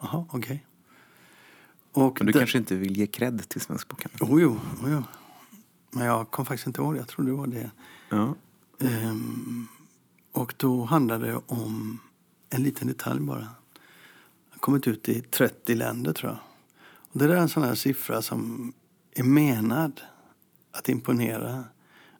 Jaha, 0.00 0.26
okej. 0.30 0.66
Och 1.92 2.16
Men 2.20 2.26
du 2.26 2.32
där- 2.32 2.40
kanske 2.40 2.58
inte 2.58 2.74
vill 2.76 2.96
ge 2.96 3.06
cred 3.06 3.48
till 3.48 3.60
Svensk 3.60 3.88
Bokhandel? 3.88 4.18
Jo, 4.30 4.40
jo, 4.40 4.60
jo. 4.86 5.02
Men 5.90 6.06
jag 6.06 6.30
kom 6.30 6.46
faktiskt 6.46 6.66
inte 6.66 6.80
ihåg 6.80 6.94
det. 6.94 6.98
Jag 6.98 7.08
tror 7.08 7.26
det 7.26 7.32
var 7.32 7.46
det. 7.46 7.70
Ja. 8.08 8.34
Ehm, 8.80 9.66
och 10.32 10.54
då 10.56 10.84
handlade 10.84 11.26
det 11.26 11.40
om 11.46 11.98
en 12.54 12.62
liten 12.62 12.88
detalj 12.88 13.20
bara. 13.20 13.48
Har 14.50 14.58
kommit 14.60 14.88
ut 14.88 15.08
i 15.08 15.20
30 15.20 15.74
länder 15.74 16.12
tror 16.12 16.30
jag. 16.32 16.38
Och 17.12 17.18
det 17.18 17.26
där 17.26 17.34
är 17.34 17.40
en 17.40 17.48
sån 17.48 17.62
här 17.62 17.74
siffra 17.74 18.22
som 18.22 18.72
är 19.14 19.22
menad 19.22 20.00
att 20.72 20.88
imponera. 20.88 21.64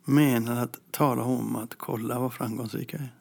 Menad 0.04 0.58
att 0.58 0.78
tala 0.90 1.22
om 1.22 1.56
att 1.56 1.74
kolla 1.78 2.18
vad 2.18 2.32
framgångsrika 2.32 2.96
är. 2.96 3.14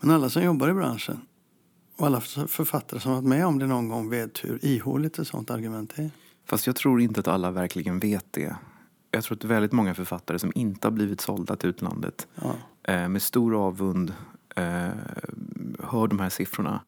Men 0.00 0.10
alla 0.10 0.30
som 0.30 0.42
jobbar 0.42 0.68
i 0.68 0.72
branschen 0.72 1.20
och 1.96 2.06
alla 2.06 2.20
författare 2.20 3.00
som 3.00 3.12
varit 3.12 3.24
med 3.24 3.46
om 3.46 3.58
det 3.58 3.66
någon 3.66 3.88
gång 3.88 4.10
vet 4.10 4.44
hur 4.44 4.64
ihåligt 4.64 5.18
ett 5.18 5.28
sånt 5.28 5.50
argument 5.50 5.98
är. 5.98 6.10
Fast 6.44 6.66
jag 6.66 6.76
tror 6.76 7.00
inte 7.00 7.20
att 7.20 7.28
alla 7.28 7.50
verkligen 7.50 7.98
vet 7.98 8.26
det. 8.30 8.56
Jag 9.10 9.24
tror 9.24 9.36
att 9.36 9.44
väldigt 9.44 9.72
många 9.72 9.94
författare 9.94 10.38
som 10.38 10.52
inte 10.54 10.86
har 10.86 10.92
blivit 10.92 11.20
sålda 11.20 11.56
till 11.56 11.68
utlandet 11.68 12.26
Ja. 12.34 12.54
eh, 12.92 13.08
med 13.08 13.22
stor 13.22 13.66
avund 13.66 14.14
eh, 14.56 14.88
hör 15.78 16.06
de 16.08 16.20
här 16.20 16.28
siffrorna. 16.28 16.80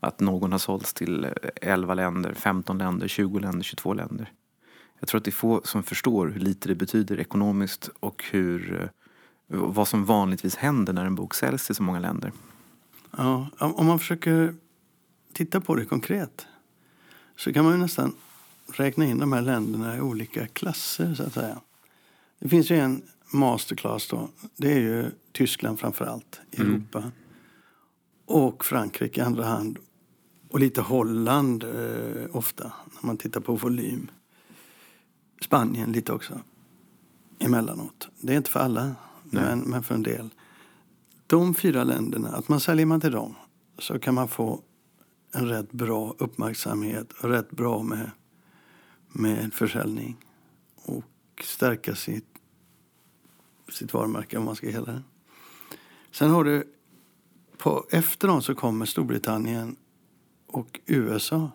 Att 0.00 0.20
någon 0.20 0.52
har 0.52 0.58
sålts 0.58 0.94
till 0.94 1.24
eh, 1.24 1.30
11 1.54 1.94
länder, 1.94 2.34
15 2.34 2.78
länder, 2.78 3.08
20 3.08 3.38
länder, 3.38 3.62
22 3.62 3.94
länder. 3.94 4.32
Jag 5.00 5.08
tror 5.08 5.18
att 5.18 5.24
det 5.24 5.30
är 5.30 5.32
få 5.32 5.60
som 5.64 5.82
förstår 5.82 6.28
hur 6.28 6.40
lite 6.40 6.68
det 6.68 6.74
betyder 6.74 7.20
ekonomiskt 7.20 7.90
och 8.00 8.24
hur, 8.30 8.82
eh, 8.82 8.88
vad 9.46 9.88
som 9.88 10.04
vanligtvis 10.04 10.56
händer 10.56 10.92
när 10.92 11.04
en 11.04 11.14
bok 11.14 11.34
säljs 11.34 11.66
till 11.66 11.74
så 11.74 11.82
många 11.82 12.00
länder. 12.00 12.32
Ja, 13.16 13.48
om 13.58 13.74
om 13.74 13.86
man 13.86 13.98
försöker 13.98 14.54
titta 15.32 15.60
på 15.60 15.74
det 15.74 15.84
konkret 15.84 16.46
så 17.36 17.52
kan 17.52 17.64
man 17.64 17.74
ju 17.74 17.80
nästan 17.80 18.14
räkna 18.72 19.04
in 19.04 19.18
de 19.18 19.32
här 19.32 19.42
länderna 19.42 19.96
i 19.96 20.00
olika 20.00 20.46
klasser 20.46 21.14
så 21.14 21.22
att 21.22 21.32
säga. 21.32 21.60
Det 22.38 22.48
finns 22.48 22.70
ju 22.70 22.78
en 22.78 23.02
masterclass 23.32 24.08
då. 24.08 24.28
Det 24.56 24.72
är 24.72 24.80
ju 24.80 25.10
Tyskland 25.32 25.80
framför 25.80 26.04
allt 26.04 26.40
i 26.50 26.60
Mm. 26.60 26.72
Europa. 26.72 27.10
Och 28.26 28.64
Frankrike 28.64 29.20
i 29.20 29.24
andra 29.24 29.44
hand. 29.44 29.78
Och 30.48 30.60
lite 30.60 30.80
Holland 30.80 31.64
eh, 31.64 32.36
ofta 32.36 32.72
när 32.94 33.06
man 33.06 33.16
tittar 33.16 33.40
på 33.40 33.54
volym. 33.54 34.10
Spanien 35.40 35.92
lite 35.92 36.12
också 36.12 36.40
emellanåt. 37.38 38.08
Det 38.20 38.32
är 38.32 38.36
inte 38.36 38.50
för 38.50 38.60
alla, 38.60 38.94
men, 39.22 39.58
men 39.58 39.82
för 39.82 39.94
en 39.94 40.02
del. 40.02 40.30
De 41.26 41.54
fyra 41.54 41.84
länderna, 41.84 42.28
att 42.28 42.48
man 42.48 42.60
säljer 42.60 42.86
man 42.86 43.00
till 43.00 43.12
dem 43.12 43.34
så 43.78 43.98
kan 43.98 44.14
man 44.14 44.28
få 44.28 44.62
en 45.34 45.48
rätt 45.48 45.72
bra 45.72 46.14
uppmärksamhet 46.18 47.12
och 47.12 47.28
rätt 47.28 47.50
bra 47.50 47.82
med, 47.82 48.10
med 49.08 49.54
försäljning. 49.54 50.16
och 50.74 51.04
stärka 51.44 51.94
sitt, 51.94 52.28
sitt 53.68 53.94
varumärke 53.94 54.38
om 54.38 54.44
man 54.44 54.56
ska 54.56 54.72
kalla 54.72 54.92
det. 54.92 55.02
Sen 56.12 56.30
har 56.30 56.44
du 56.44 56.64
på, 57.58 57.86
efter 57.90 58.28
dem 58.28 58.42
så 58.42 58.54
kommer 58.54 58.86
Storbritannien 58.86 59.76
och 60.46 60.80
USA. 60.86 61.50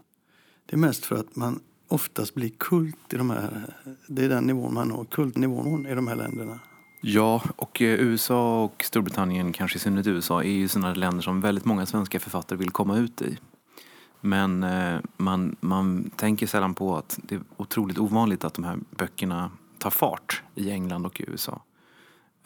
Det 0.66 0.76
är 0.76 0.80
mest 0.80 1.06
för 1.06 1.16
att 1.16 1.36
man 1.36 1.60
oftast 1.88 2.34
blir 2.34 2.50
kult 2.50 3.14
i 3.14 3.18
de 3.18 3.30
här, 3.30 3.76
det 4.08 4.26
är 4.26 4.30
den 4.30 4.44
nivån 4.44 4.74
man 4.74 4.88
når, 4.88 5.06
kultnivån 5.06 5.86
i 5.86 5.96
de 5.96 6.08
här 6.08 6.16
länderna. 6.16 6.60
Ja, 7.02 7.44
och 7.56 7.82
eh, 7.82 8.00
USA 8.00 8.64
och 8.64 8.84
Storbritannien, 8.84 9.54
kanske 9.54 9.78
i 9.78 9.80
synnerhet 9.80 10.08
USA, 10.08 10.44
är 10.44 10.52
ju 10.52 10.68
sådana 10.68 10.94
länder 10.94 11.22
som 11.22 11.42
väldigt 11.42 11.66
många 11.66 11.86
svenska 11.86 12.20
författare 12.20 12.60
vill 12.60 12.72
komma 12.72 12.98
ut 12.98 13.22
i. 13.22 13.38
Men 14.22 14.64
eh, 14.64 15.00
man, 15.18 15.56
man 15.60 16.10
tänker 16.16 16.48
sällan 16.48 16.74
på 16.74 16.98
att 16.98 17.20
det 17.24 17.36
är 17.36 17.42
otroligt 17.58 17.98
ovanligt 17.98 18.44
att 18.44 18.54
de 18.54 18.64
här 18.64 18.80
böckerna 18.90 19.52
tar 19.78 19.90
fart 19.90 20.44
i 20.56 20.72
England 20.72 21.06
och 21.06 21.22
i 21.22 21.26
USA. 21.28 21.62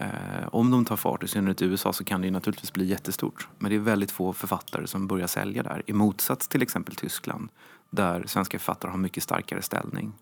Eh, 0.02 0.48
om 0.52 0.72
de 0.72 0.86
tar 0.86 0.96
fart, 0.96 1.24
i 1.24 1.28
synnerhet 1.28 1.62
i 1.62 1.66
USA, 1.66 1.94
så 1.94 2.04
kan 2.04 2.22
det 2.22 2.32
naturligtvis 2.32 2.74
bli 2.74 2.86
jättestort. 2.86 3.48
Men 3.60 3.70
det 3.70 3.76
är 3.76 3.80
väldigt 3.80 4.12
få 4.12 4.34
författare 4.34 4.88
som 4.88 5.08
börjar 5.08 5.28
sälja 5.28 5.64
där. 5.64 5.84
I 5.86 5.94
motsats 5.94 6.48
till 6.48 6.62
exempel 6.62 6.96
Tyskland, 6.96 7.50
där 7.90 8.24
svenska 8.28 8.60
författare 8.60 8.92
har 8.92 8.98
mycket 8.98 9.24
starkare 9.24 9.62
ställning. 9.62 10.14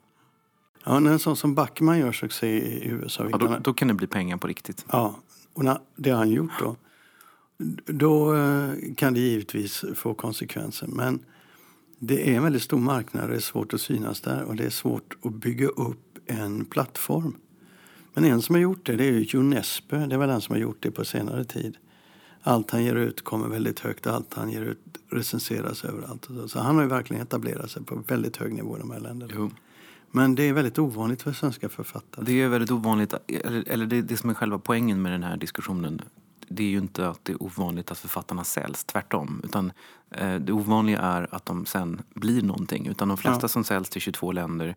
Ja, 0.84 1.00
när 1.00 1.12
en 1.12 1.20
sån 1.20 1.36
som 1.36 1.56
Backman 1.56 2.00
gör 2.00 2.12
succé 2.12 2.48
i 2.48 2.88
USA. 2.88 3.28
Ja, 3.32 3.38
då, 3.38 3.58
då 3.62 3.74
kan 3.74 3.88
det 3.88 3.94
bli 3.94 4.08
pengar 4.08 4.38
på 4.38 4.48
riktigt. 4.48 4.86
Ja, 4.92 5.16
och 5.54 5.66
när, 5.66 5.80
det 5.96 6.10
har 6.10 6.18
han 6.18 6.30
gjort 6.30 6.52
då. 6.60 6.76
Då 7.86 8.36
eh, 8.36 8.72
kan 8.98 9.14
det 9.14 9.20
givetvis 9.20 9.86
få 9.96 10.14
konsekvenser. 10.14 10.88
Men 10.88 11.26
det 12.00 12.30
är 12.30 12.38
en 12.38 12.44
väldigt 12.44 12.62
stor 12.62 12.80
marknad, 12.80 13.30
det 13.30 13.36
är 13.36 13.40
svårt 13.40 13.74
att 13.74 13.82
synas 13.82 14.22
där 14.22 14.44
och 14.44 14.56
det 14.56 14.66
är 14.66 14.70
svårt 14.70 15.18
att 15.24 15.34
bygga 15.34 15.68
upp 15.68 16.20
en 16.26 16.66
plattform. 16.66 17.36
Men 18.20 18.32
en 18.32 18.42
som 18.42 18.56
har 18.56 18.62
gjort 18.62 18.86
det, 18.86 18.96
det 18.96 19.08
är 19.08 19.12
ju 19.12 19.40
Unesco. 19.40 19.98
Det 19.98 20.18
väl 20.18 20.30
den 20.30 20.42
som 20.42 20.54
har 20.54 20.60
gjort 20.60 20.78
det 20.80 20.92
på 20.92 21.06
senare 21.06 21.44
tid. 21.44 21.78
Allt 22.42 22.72
han 22.72 22.84
ger 22.84 22.96
ut 22.96 23.24
kommer 23.24 23.48
väldigt 23.48 23.80
högt, 23.80 24.08
allt 24.08 24.34
han 24.34 24.52
ger 24.52 24.62
ut 24.62 24.80
recenseras 25.10 25.86
överallt. 25.86 26.28
Så 26.48 26.60
han 26.60 26.76
har 26.76 26.84
ju 26.84 26.90
verkligen 26.90 27.24
etablerat 27.24 27.72
sig 27.72 27.84
på 27.84 28.04
väldigt 28.08 28.38
hög 28.38 28.54
nivå 28.54 28.78
i 28.78 28.80
de 28.80 28.92
här 28.92 29.00
länderna. 29.00 29.34
Jo. 29.36 29.52
Men 30.12 30.36
det 30.36 30.44
är 30.44 30.54
väldigt 30.54 30.80
ovanligt 30.80 31.22
för 31.22 31.32
svenska 31.32 31.70
författare. 31.70 32.26
Det 32.26 32.42
är 32.42 32.48
väldigt 32.48 32.72
ovanligt, 32.72 33.14
eller, 33.44 33.86
det, 33.86 34.02
det 34.02 34.18
som 34.18 34.30
är 34.30 34.34
själva 34.34 34.60
poängen 34.60 35.02
med 35.02 35.12
den 35.12 35.24
här 35.24 35.38
diskussionen 35.38 36.02
det 36.50 36.64
är 36.64 36.68
ju 36.68 36.78
inte 36.78 37.10
att 37.10 37.26
det 37.26 37.32
är 37.32 37.44
ovanligt 37.44 37.92
att 37.92 37.98
författarna 37.98 38.44
säljs, 38.44 38.84
tvärtom. 38.84 39.42
Utan 39.44 39.72
eh, 40.12 40.36
det 40.36 40.54
ovanliga 40.54 41.00
är 41.00 41.36
att 41.36 41.46
de 41.46 41.66
sen 41.66 42.02
blir 42.14 42.42
någonting. 42.42 42.88
Utan 42.88 43.08
de 43.08 43.18
flesta 43.18 43.44
Ja. 43.44 43.48
som 43.48 43.64
säljs 43.64 43.90
till 43.90 44.02
22 44.02 44.32
länder, 44.32 44.76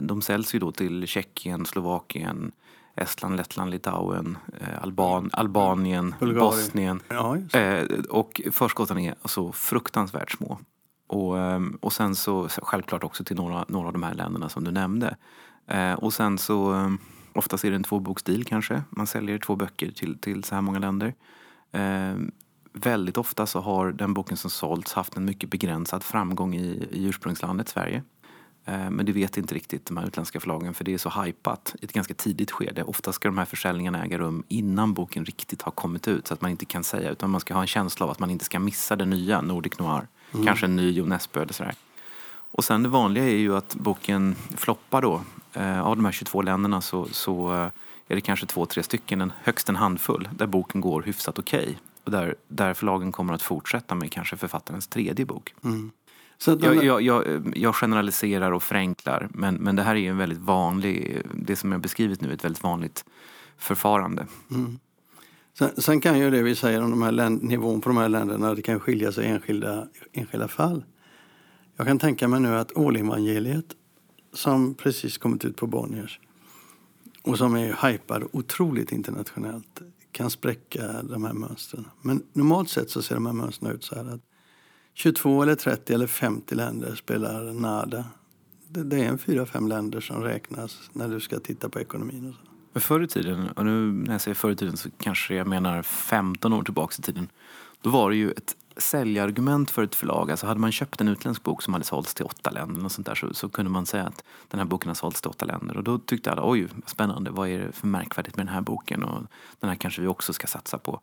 de 0.00 0.22
säljs 0.22 0.54
ju 0.54 0.58
då 0.58 0.72
till 0.72 1.06
Tjeckien, 1.06 1.66
Slovakien, 1.66 2.52
Estland, 2.96 3.36
Lettland, 3.36 3.70
Litauen, 3.70 4.38
eh, 4.60 4.82
Alban, 4.82 5.30
Albanien, 5.32 6.14
Bulgarien. 6.20 6.50
Bosnien. 6.50 7.00
Ja. 7.08 7.36
Eh, 7.58 7.86
och 8.10 8.40
förskotten 8.52 8.98
är 8.98 9.14
så 9.24 9.52
fruktansvärt 9.52 10.30
små. 10.30 10.58
Och, 11.06 11.36
och 11.80 11.92
sen 11.92 12.14
så 12.14 12.48
självklart 12.48 13.04
också 13.04 13.24
till 13.24 13.36
några, 13.36 13.64
några 13.68 13.86
av 13.86 13.92
de 13.92 14.02
här 14.02 14.14
länderna 14.14 14.48
som 14.48 14.64
du 14.64 14.70
nämnde. 14.70 15.16
Eh, 15.66 15.92
och 15.92 16.12
sen 16.12 16.38
så 16.38 16.90
oftast 17.34 17.64
är 17.64 17.70
det 17.70 17.76
en 17.76 17.82
tvåboksdeal 17.82 18.44
kanske. 18.44 18.82
Man 18.90 19.06
säljer 19.06 19.38
två 19.38 19.56
böcker 19.56 19.90
till, 19.90 20.18
till 20.18 20.44
så 20.44 20.54
här 20.54 20.62
många 20.62 20.78
länder. 20.78 21.14
Eh, 21.72 22.14
väldigt 22.72 23.18
ofta 23.18 23.46
så 23.46 23.60
har 23.60 23.92
den 23.92 24.14
boken 24.14 24.36
som 24.36 24.50
sålts 24.50 24.92
haft 24.92 25.16
en 25.16 25.24
mycket 25.24 25.50
begränsad 25.50 26.02
framgång 26.02 26.54
i, 26.54 26.88
i 26.90 27.04
ursprungslandet 27.04 27.68
Sverige. 27.68 28.02
Eh, 28.64 28.90
Men 28.90 29.06
det 29.06 29.12
vet 29.12 29.36
inte 29.36 29.54
riktigt 29.54 29.86
de 29.86 29.96
här 29.96 30.06
utländska 30.06 30.40
förlagen 30.40 30.74
för 30.74 30.84
det 30.84 30.94
är 30.94 30.98
så 30.98 31.22
hypat 31.22 31.74
i 31.80 31.84
ett 31.84 31.92
ganska 31.92 32.14
tidigt 32.14 32.50
skede. 32.50 32.82
Ofta 32.82 33.12
ska 33.12 33.28
de 33.28 33.38
här 33.38 33.44
försäljningarna 33.44 34.04
äga 34.04 34.18
rum 34.18 34.44
innan 34.48 34.94
boken 34.94 35.24
riktigt 35.24 35.62
har 35.62 35.72
kommit 35.72 36.08
ut 36.08 36.26
så 36.26 36.34
att 36.34 36.40
man 36.40 36.50
inte 36.50 36.64
kan 36.64 36.84
säga 36.84 37.10
utan 37.10 37.30
man 37.30 37.40
ska 37.40 37.54
ha 37.54 37.60
en 37.60 37.66
känsla 37.66 38.06
av 38.06 38.12
att 38.12 38.18
man 38.18 38.30
inte 38.30 38.44
ska 38.44 38.58
missa 38.58 38.96
det 38.96 39.04
nya 39.04 39.40
Nordic 39.40 39.78
Noir. 39.78 40.06
Kanske 40.44 40.66
en 40.66 40.76
ny 40.76 40.90
Jo 40.90 41.06
Nesbø 41.06 41.42
eller 41.42 41.52
sådär. 41.52 41.74
Och 42.54 42.64
sen 42.64 42.82
det 42.82 42.88
vanliga 42.88 43.24
är 43.24 43.36
ju 43.36 43.56
att 43.56 43.74
boken 43.74 44.34
floppar 44.56 45.02
då. 45.02 45.22
Eh, 45.52 45.80
av 45.80 45.96
de 45.96 46.04
här 46.04 46.12
22 46.12 46.42
länderna 46.42 46.80
så, 46.80 47.06
så 47.12 47.54
eh, 47.54 47.70
är 48.08 48.14
det 48.14 48.20
kanske 48.20 48.46
två, 48.46 48.66
tre 48.66 48.82
stycken, 48.82 49.20
en, 49.20 49.32
högst 49.42 49.68
en 49.68 49.76
handfull, 49.76 50.28
där 50.32 50.46
boken 50.46 50.80
går 50.80 51.02
hyfsat 51.02 51.38
okej. 51.38 51.78
Och 52.04 52.10
där, 52.10 52.34
där 52.48 52.74
förlagen 52.74 53.12
kommer 53.12 53.34
att 53.34 53.42
fortsätta 53.42 53.94
med 53.94 54.12
kanske 54.12 54.36
författarens 54.36 54.86
tredje 54.86 55.24
bok. 55.26 55.54
Så 56.42 56.52
att 56.52 56.62
Jag, 56.62 56.84
jag, 56.84 57.02
jag, 57.02 57.52
jag 57.56 57.74
generaliserar 57.74 58.52
och 58.52 58.62
förenklar, 58.62 59.28
men, 59.34 59.54
men 59.54 59.76
det 59.76 59.82
här 59.82 59.94
är 59.94 60.00
ju 60.00 60.08
en 60.08 60.16
väldigt 60.16 60.38
vanlig, 60.38 61.22
det 61.34 61.56
som 61.56 61.72
jag 61.72 61.80
beskrivit 61.80 62.20
nu, 62.20 62.28
är 62.28 62.32
ett 62.34 62.44
väldigt 62.44 62.62
vanligt 62.62 63.04
förfarande. 63.56 64.26
Sen, 65.58 65.70
sen 65.76 66.00
kan 66.00 66.18
ju 66.18 66.30
det 66.30 66.42
vi 66.42 66.54
säger 66.54 66.82
om 66.82 66.90
de 66.90 67.02
här 67.02 67.12
länd, 67.12 67.42
nivån 67.42 67.80
på 67.80 67.88
de 67.88 67.98
här 67.98 68.08
länderna, 68.08 68.54
det 68.54 68.62
kan 68.62 68.80
skilja 68.80 69.12
sig 69.12 69.24
i 69.24 69.28
enskilda, 69.28 69.88
enskilda 70.12 70.48
fall. 70.48 70.84
Jag 71.76 71.86
kan 71.86 71.98
tänka 71.98 72.28
mig 72.28 72.40
nu 72.40 72.56
att 72.56 72.76
Ålevangeliet 72.76 73.66
som 74.32 74.74
precis 74.74 75.18
kommit 75.18 75.44
ut 75.44 75.56
på 75.56 75.66
Bonniers 75.66 76.20
och 77.22 77.38
som 77.38 77.56
är 77.56 77.88
hypad 77.88 78.24
otroligt 78.32 78.92
internationellt 78.92 79.82
kan 80.12 80.30
spräcka 80.30 81.02
de 81.02 81.24
här 81.24 81.32
mönstren. 81.32 81.84
Men 82.02 82.22
normalt 82.32 82.68
sett 82.68 82.90
så 82.90 83.02
ser 83.02 83.14
de 83.14 83.26
här 83.26 83.32
mönstren 83.32 83.72
ut 83.72 83.84
så 83.84 83.94
här 83.94 84.14
att 84.14 84.20
22 84.94 85.42
eller 85.42 85.54
30 85.54 85.94
eller 85.94 86.06
50 86.06 86.54
länder 86.54 86.94
spelar 86.94 87.52
nada. 87.52 88.04
Det, 88.68 88.84
det 88.84 89.04
är 89.04 89.08
en 89.08 89.18
fyra, 89.18 89.46
fem 89.46 89.68
länder 89.68 90.00
som 90.00 90.22
räknas 90.22 90.90
när 90.92 91.08
du 91.08 91.20
ska 91.20 91.38
titta 91.38 91.68
på 91.68 91.80
ekonomin 91.80 92.28
och 92.28 92.34
så. 92.34 92.52
Men 92.72 92.80
förr 92.80 93.02
i 93.02 93.08
tiden, 93.08 93.48
och 93.48 93.64
nu 93.64 93.92
när 93.92 94.12
jag 94.12 94.20
säger 94.20 94.34
förr 94.34 94.50
i 94.50 94.56
tiden 94.56 94.76
så 94.76 94.88
kanske 94.98 95.34
jag 95.34 95.46
menar 95.46 95.82
15 95.82 96.52
år 96.52 96.62
tillbaka 96.62 96.94
i 96.98 97.02
tiden. 97.02 97.28
Då 97.80 97.90
var 97.90 98.10
det 98.10 98.16
ju 98.16 98.30
ett 98.30 98.56
säljargument 98.76 99.70
för 99.70 99.82
ett 99.82 99.94
förlag. 99.94 100.30
Alltså 100.30 100.46
hade 100.46 100.60
man 100.60 100.72
köpt 100.72 101.00
en 101.00 101.08
utländsk 101.08 101.42
bok 101.42 101.62
som 101.62 101.72
hade 101.72 101.84
sålts 101.84 102.14
till 102.14 102.24
åtta 102.24 102.50
länder 102.50 102.84
och 102.84 102.92
sånt 102.92 103.06
där, 103.06 103.14
så, 103.14 103.34
så 103.34 103.48
kunde 103.48 103.70
man 103.70 103.86
säga 103.86 104.04
att 104.04 104.24
den 104.48 104.60
här 104.60 104.66
boken 104.66 104.88
har 104.88 104.94
sålts 104.94 105.20
till 105.20 105.30
åtta 105.30 105.46
länder. 105.46 105.76
Och 105.76 105.84
då 105.84 105.98
tyckte 105.98 106.32
alla, 106.32 106.50
oj 106.50 106.68
spännande, 106.86 107.30
vad 107.30 107.48
är 107.48 107.58
det 107.58 107.72
för 107.72 107.86
märkvärdigt 107.86 108.36
med 108.36 108.46
den 108.46 108.54
här 108.54 108.60
boken? 108.60 109.04
Och 109.04 109.22
den 109.60 109.70
här 109.70 109.76
kanske 109.76 110.02
vi 110.02 110.06
också 110.08 110.32
ska 110.32 110.46
satsa 110.46 110.78
på. 110.78 111.00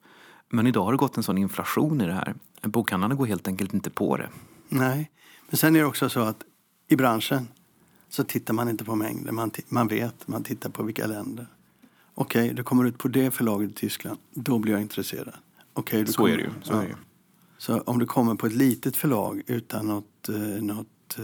Men 0.49 0.67
idag 0.67 0.83
har 0.83 0.91
det 0.91 0.97
gått 0.97 1.17
en 1.17 1.23
sån 1.23 1.37
inflation 1.37 2.01
i 2.01 2.05
det 2.05 2.13
här. 2.13 2.35
Bokhandlarna 2.61 3.15
går 3.15 3.25
helt 3.25 3.47
enkelt 3.47 3.73
inte 3.73 3.89
på 3.89 4.17
det. 4.17 4.29
Nej, 4.69 5.11
men 5.49 5.57
sen 5.57 5.75
är 5.75 5.79
det 5.79 5.85
också 5.85 6.09
så 6.09 6.19
att 6.19 6.43
i 6.87 6.95
branschen 6.95 7.47
så 8.09 8.23
tittar 8.23 8.53
man 8.53 8.69
inte 8.69 8.85
på 8.85 8.95
mängder. 8.95 9.31
Man, 9.31 9.51
man 9.67 9.87
vet, 9.87 10.27
man 10.27 10.43
tittar 10.43 10.69
på 10.69 10.83
vilka 10.83 11.07
länder. 11.07 11.47
Okej, 12.13 12.53
du 12.53 12.63
kommer 12.63 12.85
ut 12.85 12.97
på 12.97 13.07
det 13.07 13.31
förlaget 13.31 13.71
i 13.71 13.73
Tyskland. 13.73 14.19
Då 14.33 14.59
blir 14.59 14.73
jag 14.73 14.81
intresserad. 14.81 15.33
Du 16.05 16.05
Så 16.05 16.17
kommer, 16.17 16.33
är 16.33 16.37
det 16.37 16.43
ju. 16.43 16.49
Så 16.63 16.73
är 16.73 16.81
det 16.81 16.87
ju. 16.87 16.95
Så 17.57 17.79
om 17.79 17.99
du 17.99 18.05
kommer 18.05 18.35
på 18.35 18.45
ett 18.45 18.53
litet 18.53 18.95
förlag 18.97 19.41
utan 19.47 19.87
något, 19.87 20.29
eh, 20.29 20.35
något 20.39 21.17
eh, 21.17 21.23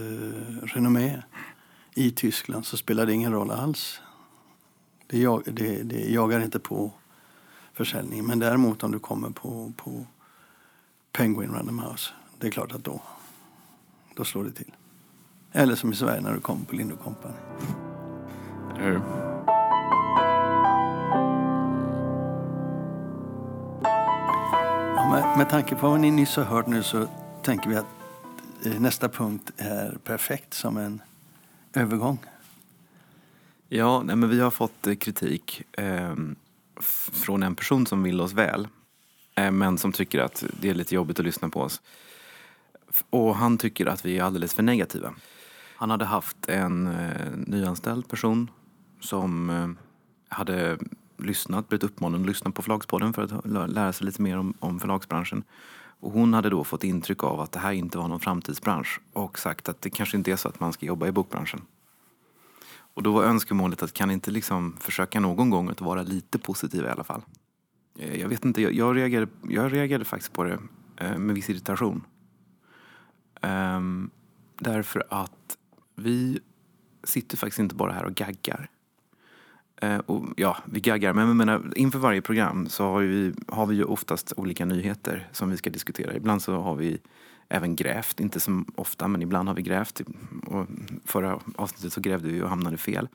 renommé 0.64 1.24
i 1.96 2.12
Tyskland 2.12 2.66
så 2.66 2.78
spelar 2.78 3.06
det 3.06 3.14
ingen 3.14 3.32
roll 3.32 3.52
alls. 3.52 4.00
Det, 5.08 5.20
jag, 5.20 5.44
det, 5.46 5.84
det 5.84 6.12
jagar 6.12 6.40
inte 6.40 6.60
på 6.60 6.92
försäljningen. 7.74 8.26
Men 8.26 8.40
däremot 8.40 8.84
om 8.84 8.92
du 8.92 9.00
kommer 9.00 9.30
på, 9.30 9.74
på 9.78 10.06
Penguin 11.16 11.52
Random 11.52 11.80
House, 11.80 12.14
det 12.40 12.48
är 12.48 12.52
klart 12.52 12.72
att 12.72 12.84
då, 12.84 13.02
då 14.16 14.24
slår 14.26 14.44
det 14.44 14.52
till. 14.52 14.72
Eller 15.52 15.76
som 15.76 15.92
i 15.92 15.96
Sverige 15.96 16.22
när 16.22 16.34
du 16.34 16.40
kommer 16.40 16.66
på 16.66 16.76
Lind 16.76 17.00
Company. 17.04 17.34
Ja, 24.96 25.10
med, 25.12 25.38
med 25.38 25.50
tanke 25.50 25.76
på 25.76 25.90
vad 25.90 26.00
ni 26.00 26.12
nyss 26.12 26.36
har 26.36 26.44
hört 26.44 26.68
nu 26.68 26.84
så 26.84 27.08
tänker 27.44 27.70
vi 27.70 27.76
att 27.76 27.86
eh, 28.66 28.80
nästa 28.80 29.10
punkt 29.10 29.52
är 29.58 29.98
perfekt 30.04 30.54
som 30.54 30.78
en 30.78 31.02
övergång. 31.74 32.18
Ja, 33.70 34.04
nej, 34.04 34.16
men 34.16 34.30
vi 34.30 34.40
har 34.40 34.52
fått 34.52 34.88
eh, 34.88 34.96
kritik 34.96 35.64
eh, 35.72 36.16
från 37.12 37.44
en 37.44 37.56
person 37.56 37.86
som 37.86 38.04
vill 38.04 38.22
oss 38.22 38.34
väl. 38.34 38.68
Eh, 39.36 39.52
men 39.52 39.78
som 39.78 39.92
tycker 39.92 40.20
att 40.20 40.44
det 40.60 40.70
är 40.70 40.74
lite 40.74 40.96
jobbigt 40.96 41.20
att 41.20 41.26
lyssna 41.26 41.50
på 41.50 41.62
oss. 41.62 41.82
Och 43.10 43.36
han 43.36 43.58
tycker 43.58 43.86
att 43.86 44.06
vi 44.06 44.18
är 44.18 44.24
alldeles 44.24 44.54
för 44.54 44.64
negativa. 44.64 45.14
Han 45.76 45.90
hade 45.90 46.06
haft 46.06 46.50
en 46.50 46.88
eh, 46.88 47.32
nyanställd 47.48 48.08
person 48.08 48.52
som 49.00 49.50
eh, 49.50 49.70
hade 50.30 50.78
lyssnat, 51.18 51.70
blivit 51.70 51.84
uppmanad 51.84 52.22
att 52.22 52.28
lyssna 52.28 52.52
på 52.52 52.62
Förlagspodden 52.62 53.14
för 53.14 53.24
att 53.24 53.72
lära 53.72 53.94
sig 53.94 54.06
lite 54.06 54.22
mer 54.22 54.38
om, 54.38 54.54
om 54.60 54.80
förlagsbranschen. 54.80 55.44
Och 56.00 56.12
hon 56.12 56.34
hade 56.34 56.50
då 56.50 56.64
fått 56.64 56.84
intryck 56.84 57.24
av 57.24 57.42
att 57.42 57.52
det 57.52 57.60
här 57.60 57.72
inte 57.72 57.98
var 57.98 58.08
någon 58.08 58.20
framtidsbransch 58.20 59.00
och 59.14 59.40
sagt 59.40 59.70
att 59.70 59.82
det 59.82 59.90
kanske 59.90 60.18
inte 60.18 60.32
är 60.32 60.36
så 60.36 60.50
att 60.50 60.60
man 60.60 60.74
ska 60.74 60.86
jobba 60.86 61.08
i 61.08 61.12
bokbranschen. 61.12 61.62
Och 62.94 63.04
då 63.04 63.12
var 63.12 63.24
önskemålet 63.24 63.84
att 63.84 63.94
kan 63.94 64.12
inte 64.12 64.32
liksom 64.32 64.78
försöka 64.80 65.20
någon 65.20 65.50
gång 65.50 65.70
att 65.70 65.82
vara 65.82 66.02
lite 66.02 66.40
positiv 66.40 66.86
i 66.86 66.90
alla 66.90 67.04
fall. 67.04 67.22
Eh, 68.00 68.22
jag 68.22 68.30
vet 68.30 68.46
inte, 68.46 68.62
jag, 68.62 68.74
jag, 68.74 68.96
reagerade, 68.96 69.32
jag 69.50 69.74
reagerade 69.74 70.06
faktiskt 70.06 70.34
på 70.34 70.44
det 70.44 70.60
eh, 70.98 71.18
med 71.18 71.36
viss 71.36 71.50
irritation. 71.50 72.04
Um, 73.42 74.10
därför 74.60 75.04
att 75.10 75.58
vi 75.96 76.40
sitter 77.04 77.38
faktiskt 77.38 77.60
inte 77.60 77.76
bara 77.76 77.92
här 77.92 78.06
och 78.06 78.16
gaggar. 78.16 78.70
Uh, 79.84 79.98
och 79.98 80.26
ja, 80.38 80.58
vi 80.66 80.80
gaggar, 80.80 81.14
men 81.14 81.28
jag 81.28 81.36
menar, 81.36 81.74
inför 81.76 82.00
varje 82.00 82.22
program 82.22 82.70
så 82.70 82.84
har 82.84 83.02
vi, 83.02 83.34
har 83.48 83.66
vi 83.66 83.76
ju 83.76 83.84
oftast 83.84 84.34
olika 84.38 84.66
nyheter 84.66 85.28
som 85.32 85.50
vi 85.50 85.58
ska 85.58 85.70
diskutera. 85.70 86.16
Ibland 86.16 86.42
så 86.42 86.62
har 86.62 86.76
vi 86.76 86.98
även 87.50 87.76
grävt, 87.76 88.20
inte 88.20 88.40
så 88.40 88.64
ofta, 88.76 89.08
men 89.08 89.22
ibland 89.22 89.48
har 89.48 89.56
vi 89.56 89.62
grävt. 89.62 90.02
Och 90.46 90.68
förra 91.06 91.40
avsnittet 91.56 91.94
så 91.94 92.02
grävde 92.02 92.28
vi 92.28 92.42
och 92.42 92.50
hamnade 92.50 92.78
fel. 92.78 93.08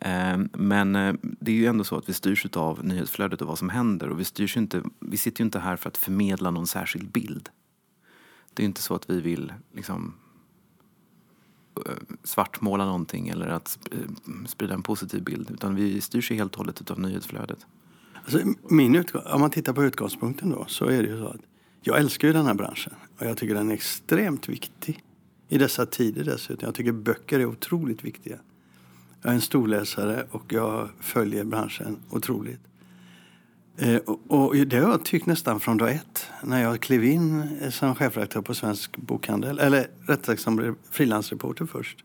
Ehm, 0.00 0.48
men 0.52 0.96
eh, 0.96 1.14
det 1.22 1.52
är 1.52 1.56
ju 1.56 1.66
ändå 1.66 1.84
så 1.84 1.96
att 1.96 2.08
vi 2.08 2.12
styrs 2.12 2.46
av 2.52 2.84
nyhetsflödet 2.84 3.40
och 3.40 3.48
vad 3.48 3.58
som 3.58 3.68
händer. 3.68 4.08
Och 4.08 4.20
vi, 4.20 4.24
styrs 4.24 4.56
inte, 4.56 4.82
vi 5.00 5.16
sitter 5.16 5.40
ju 5.40 5.44
inte 5.44 5.58
här 5.58 5.76
för 5.76 5.88
att 5.88 5.96
förmedla 5.96 6.50
någon 6.50 6.66
särskild 6.66 7.10
bild. 7.10 7.48
Det 8.54 8.62
är 8.62 8.64
inte 8.64 8.82
så 8.82 8.94
att 8.94 9.10
vi 9.10 9.20
vill 9.20 9.52
liksom, 9.72 10.14
eh, 11.86 11.92
svartmåla 12.24 12.84
någonting 12.84 13.28
eller 13.28 13.48
att 13.48 13.78
eh, 13.92 13.98
sprida 14.46 14.74
en 14.74 14.82
positiv 14.82 15.22
bild. 15.24 15.50
Utan 15.50 15.74
vi 15.74 16.00
styrs 16.00 16.30
ju 16.30 16.34
helt 16.34 16.52
och 16.52 16.58
hållet 16.58 16.90
av 16.90 17.00
nyhetsflödet. 17.00 17.66
Alltså, 18.14 18.54
min 18.70 19.04
om 19.24 19.40
man 19.40 19.50
tittar 19.50 19.72
på 19.72 19.84
utgångspunkten 19.84 20.50
då 20.50 20.64
så 20.68 20.84
är 20.84 21.02
det 21.02 21.08
ju 21.08 21.18
så 21.18 21.26
att 21.26 21.40
jag 21.80 21.98
älskar 21.98 22.28
ju 22.28 22.34
den 22.34 22.46
här 22.46 22.54
branschen 22.54 22.94
och 23.18 23.26
jag 23.26 23.36
tycker 23.36 23.54
den 23.54 23.70
är 23.70 23.74
extremt 23.74 24.48
viktig. 24.48 25.04
I 25.48 25.58
dessa 25.58 25.86
tider 25.86 26.24
dessutom. 26.24 26.66
Jag 26.66 26.74
tycker 26.74 26.92
böcker 26.92 27.40
är 27.40 27.46
otroligt 27.46 28.04
viktiga. 28.04 28.38
Jag 29.24 29.30
är 29.30 29.34
en 29.34 29.40
storläsare 29.40 30.26
och 30.30 30.52
jag 30.52 30.88
följer 31.00 31.44
branschen 31.44 31.98
otroligt. 32.10 32.60
Eh, 33.76 33.96
och, 33.96 34.20
och, 34.26 34.56
det 34.56 34.76
har 34.76 34.90
jag 34.90 35.04
tyckt 35.04 35.26
nästan 35.26 35.60
från 35.60 35.76
dag 35.76 35.92
ett. 35.92 36.26
När 36.42 36.62
jag 36.62 36.80
klev 36.80 37.04
in 37.04 37.58
eh, 37.60 37.70
som 37.70 37.94
chefredaktör 37.94 38.42
på 38.42 38.54
Svensk 38.54 38.96
Bokhandel. 38.96 39.58
Eller 39.58 39.86
rättare 40.00 40.36
sagt 40.36 40.42
som 40.42 40.76
frilansreporter 40.90 41.66
först. 41.66 42.04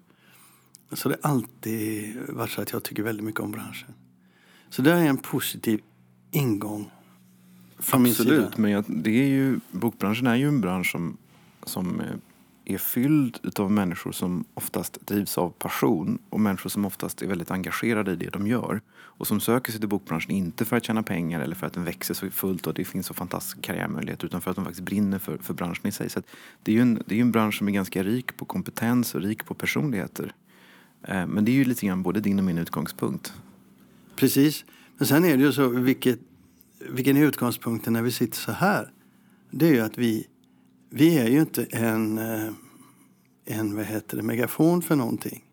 Så 0.91 1.09
det 1.09 1.17
har 1.21 1.31
alltid 1.31 2.15
varit 2.29 2.51
så 2.51 2.61
att 2.61 2.71
jag 2.71 2.83
tycker 2.83 3.03
väldigt 3.03 3.25
mycket 3.25 3.41
om 3.41 3.51
branschen. 3.51 3.93
Så 4.69 4.81
det 4.81 4.91
är 4.91 5.05
en 5.05 5.17
positiv 5.17 5.81
ingång 6.31 6.91
från 7.79 8.05
Absolut, 8.05 8.31
min 8.31 8.41
sida. 8.41 8.51
men 8.57 8.71
jag, 8.71 8.83
det 8.87 9.23
är 9.23 9.27
ju, 9.27 9.59
bokbranschen 9.71 10.27
är 10.27 10.35
ju 10.35 10.47
en 10.47 10.61
bransch 10.61 10.91
som, 10.91 11.17
som 11.63 12.01
eh, 12.01 12.07
är 12.73 12.77
fylld 12.77 13.59
av 13.59 13.71
människor 13.71 14.11
som 14.11 14.45
oftast 14.53 15.07
drivs 15.07 15.37
av 15.37 15.49
passion 15.49 16.19
och 16.29 16.39
människor 16.39 16.69
som 16.69 16.85
oftast 16.85 17.21
är 17.21 17.27
väldigt 17.27 17.51
engagerade 17.51 18.11
i 18.11 18.15
det 18.15 18.29
de 18.29 18.47
gör. 18.47 18.81
Och 18.91 19.27
som 19.27 19.39
söker 19.39 19.71
sig 19.71 19.79
till 19.79 19.89
bokbranschen 19.89 20.31
inte 20.31 20.65
för 20.65 20.77
att 20.77 20.83
tjäna 20.83 21.03
pengar 21.03 21.39
eller 21.39 21.55
för 21.55 21.67
att 21.67 21.73
den 21.73 21.83
växer 21.83 22.13
så 22.13 22.29
fullt 22.29 22.67
och 22.67 22.73
det 22.73 22.85
finns 22.85 23.05
så 23.05 23.13
fantastiska 23.13 23.61
karriärmöjligheter 23.61 24.25
utan 24.25 24.41
för 24.41 24.51
att 24.51 24.55
de 24.55 24.65
faktiskt 24.65 24.85
brinner 24.85 25.19
för, 25.19 25.37
för 25.37 25.53
branschen 25.53 25.87
i 25.87 25.91
sig. 25.91 26.09
Så 26.09 26.21
det 26.63 26.71
är 26.71 26.75
ju 26.75 26.81
en, 26.81 27.03
det 27.05 27.15
är 27.15 27.21
en 27.21 27.31
bransch 27.31 27.57
som 27.57 27.67
är 27.67 27.71
ganska 27.71 28.03
rik 28.03 28.37
på 28.37 28.45
kompetens 28.45 29.15
och 29.15 29.21
rik 29.21 29.45
på 29.45 29.53
personligheter. 29.53 30.33
Eh, 31.03 31.27
men 31.27 31.45
det 31.45 31.51
är 31.51 31.53
ju 31.53 31.65
lite 31.65 31.85
grann 31.85 32.03
både 32.03 32.19
din 32.19 32.39
och 32.39 32.45
min 32.45 32.57
utgångspunkt. 32.57 33.33
Precis. 34.15 34.65
Men 34.97 35.07
sen 35.07 35.25
är 35.25 35.37
det 35.37 35.43
ju 35.43 35.51
så, 35.51 35.67
vilket, 35.67 36.19
vilken 36.89 37.17
är 37.17 37.25
utgångspunkten 37.25 37.93
när 37.93 38.01
vi 38.01 38.11
sitter 38.11 38.37
så 38.37 38.51
här? 38.51 38.91
Det 39.51 39.67
är 39.67 39.73
ju 39.73 39.79
att 39.79 39.97
vi 39.97 40.27
vi 40.89 41.17
är 41.17 41.27
ju 41.27 41.39
inte 41.39 41.63
en, 41.63 42.17
eh, 42.17 42.53
en 43.45 43.75
vad 43.75 43.85
heter 43.85 44.17
det, 44.17 44.23
megafon 44.23 44.81
för 44.81 44.95
någonting. 44.95 45.45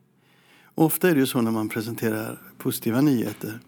Ofta 0.74 1.10
är 1.10 1.14
det 1.14 1.20
ju 1.20 1.26
så 1.26 1.40
när 1.40 1.50
man 1.50 1.68
presenterar 1.68 2.38
positiva 2.58 3.00
nyheter 3.00 3.60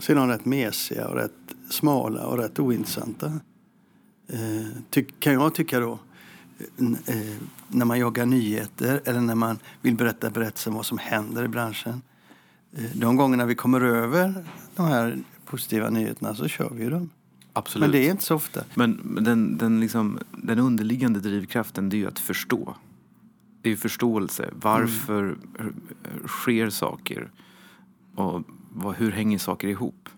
så 0.00 0.12
är 0.12 0.16
de 0.16 0.28
rätt 0.28 0.44
mesiga 0.44 1.08
och 1.08 1.16
rätt 1.16 1.32
smala 1.70 2.26
och 2.26 2.38
rätt 2.38 2.58
ointressanta. 2.58 3.40
Eh, 4.28 4.66
ty, 4.90 5.04
kan 5.18 5.32
jag 5.32 5.54
tycka 5.54 5.80
då. 5.80 5.98
Eh, 7.06 7.36
när 7.68 7.84
man 7.84 7.98
jagar 7.98 8.26
nyheter 8.26 9.00
eller 9.04 9.20
när 9.20 9.34
man 9.34 9.58
vill 9.82 9.94
berätta 9.94 10.30
berättelser 10.30 10.70
om 10.70 10.76
vad 10.76 10.86
som 10.86 10.98
händer 10.98 11.44
i 11.44 11.48
branschen. 11.48 12.02
Eh, 12.72 12.90
de 12.94 13.16
gångerna 13.16 13.46
vi 13.46 13.54
kommer 13.54 13.80
över 13.80 14.44
de 14.76 14.86
här 14.86 15.18
positiva 15.44 15.90
nyheterna 15.90 16.34
så 16.34 16.48
kör 16.48 16.70
vi 16.70 16.88
dem. 16.88 17.10
Absolut. 17.56 17.80
Men 17.80 17.90
det 17.90 18.06
är 18.06 18.10
inte 18.10 18.24
så 18.24 18.34
ofta. 18.34 18.64
Men 18.74 19.18
den, 19.20 19.58
den, 19.58 19.80
liksom, 19.80 20.18
den 20.30 20.58
underliggande 20.58 21.20
drivkraften 21.20 21.88
det 21.88 21.96
är 21.96 21.98
ju 21.98 22.06
att 22.06 22.18
förstå. 22.18 22.74
Det 23.62 23.68
är 23.68 23.70
ju 23.70 23.76
förståelse. 23.76 24.50
Varför 24.52 25.22
mm. 25.58 25.74
sker 26.26 26.70
saker? 26.70 27.30
Och 28.14 28.42
vad, 28.72 28.96
hur 28.96 29.10
hänger 29.10 29.38
saker 29.38 29.68
ihop? 29.68 30.08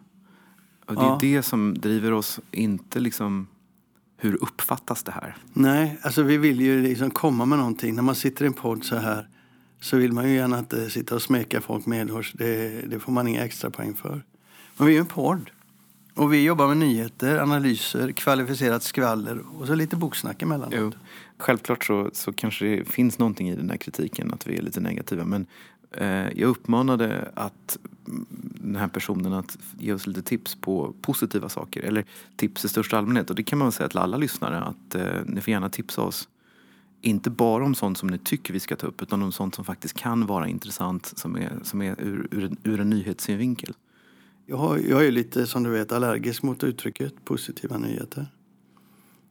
Och 0.87 0.95
det 0.95 1.01
är 1.01 1.05
ja. 1.05 1.19
det 1.21 1.43
som 1.43 1.79
driver 1.79 2.13
oss, 2.13 2.41
inte 2.51 3.01
liksom 3.01 3.47
hur 4.17 4.43
uppfattas 4.43 5.03
det 5.03 5.13
här? 5.13 5.37
Nej, 5.53 5.99
alltså 6.03 6.23
vi 6.23 6.37
vill 6.37 6.61
ju 6.61 6.83
liksom 6.83 7.11
komma 7.11 7.45
med 7.45 7.59
någonting. 7.59 7.95
När 7.95 8.03
man 8.03 8.15
sitter 8.15 8.45
i 8.45 8.47
en 8.47 8.53
podd 8.53 8.85
så 8.85 8.97
här 8.97 9.29
så 9.81 9.97
vill 9.97 10.13
man 10.13 10.29
ju 10.29 10.35
gärna 10.35 10.59
inte 10.59 10.91
sitta 10.91 11.15
och 11.15 11.23
smeka 11.23 11.61
folk 11.61 11.87
medhårs. 11.87 12.33
Det, 12.33 12.83
det 12.87 12.99
får 12.99 13.13
man 13.13 13.29
inga 13.29 13.45
extra 13.45 13.71
poäng 13.71 13.95
för. 13.95 14.25
Men 14.77 14.87
vi 14.87 14.93
är 14.93 14.97
ju 14.97 15.01
en 15.01 15.07
podd. 15.07 15.51
Och 16.17 16.33
vi 16.33 16.45
jobbar 16.45 16.69
med 16.69 16.77
nyheter, 16.77 17.39
analyser, 17.39 18.13
kvalificerat 18.13 18.83
skvaller 18.83 19.43
och 19.59 19.67
så 19.67 19.75
lite 19.75 19.97
boksnack 19.97 20.43
emellanåt. 20.43 20.75
Jo. 20.79 20.93
Självklart 21.39 21.85
så, 21.85 22.11
så 22.13 22.33
kanske 22.33 22.65
det 22.67 22.85
finns 22.85 23.19
någonting 23.19 23.49
i 23.49 23.57
den 23.57 23.71
här 23.71 23.77
kritiken 23.77 24.33
att 24.33 24.47
vi 24.47 24.59
är 24.59 24.63
lite 24.63 24.81
negativa. 24.81 25.25
Men 25.25 25.47
eh, 25.91 26.09
jag 26.09 26.49
uppmanade 26.49 27.31
att 27.35 27.79
den 28.61 28.77
här 28.77 28.89
personen 28.89 29.33
att 29.33 29.59
ge 29.79 29.93
oss 29.93 30.07
lite 30.07 30.23
tips 30.23 30.55
på 30.55 30.95
positiva 31.01 31.49
saker. 31.49 31.81
Eller 31.83 32.05
tips 32.37 32.65
i 32.65 32.69
största 32.69 32.99
allmänhet. 32.99 33.31
Och 33.31 33.37
det 33.37 33.43
kan 33.43 33.59
man 33.59 33.73
säga 33.73 33.89
till 33.89 33.99
alla 33.99 34.17
lyssnare 34.17 34.61
att 34.61 34.95
eh, 34.95 35.23
ni 35.27 35.41
får 35.41 35.51
gärna 35.51 35.69
tipsa 35.69 36.03
oss. 36.03 36.29
Inte 37.01 37.31
bara 37.31 37.65
om 37.65 37.75
sånt 37.75 37.99
som 37.99 38.09
ni 38.09 38.19
tycker 38.19 38.53
vi 38.53 38.61
ska 38.61 38.77
ta 38.77 38.87
upp 38.87 39.03
utan 39.03 39.23
om 39.23 39.33
sånt 39.33 39.55
som 39.55 39.65
faktiskt 39.65 39.95
kan 39.95 40.27
vara 40.27 40.49
intressant 40.49 41.13
som 41.17 41.37
är, 41.37 41.53
som 41.63 41.83
är 41.83 42.01
ur, 42.01 42.29
ur, 42.31 42.45
en, 42.45 42.57
ur 42.65 42.81
en 42.81 42.91
nyhetssynvinkel. 42.91 43.75
Jag, 44.47 44.57
har, 44.57 44.79
jag 44.79 45.07
är 45.07 45.11
lite, 45.11 45.47
som 45.47 45.63
du 45.63 45.71
vet, 45.71 45.93
allergisk 45.93 46.43
mot 46.43 46.65
uttrycket 46.65 47.25
positiva 47.25 47.79
nyheter. 47.79 48.27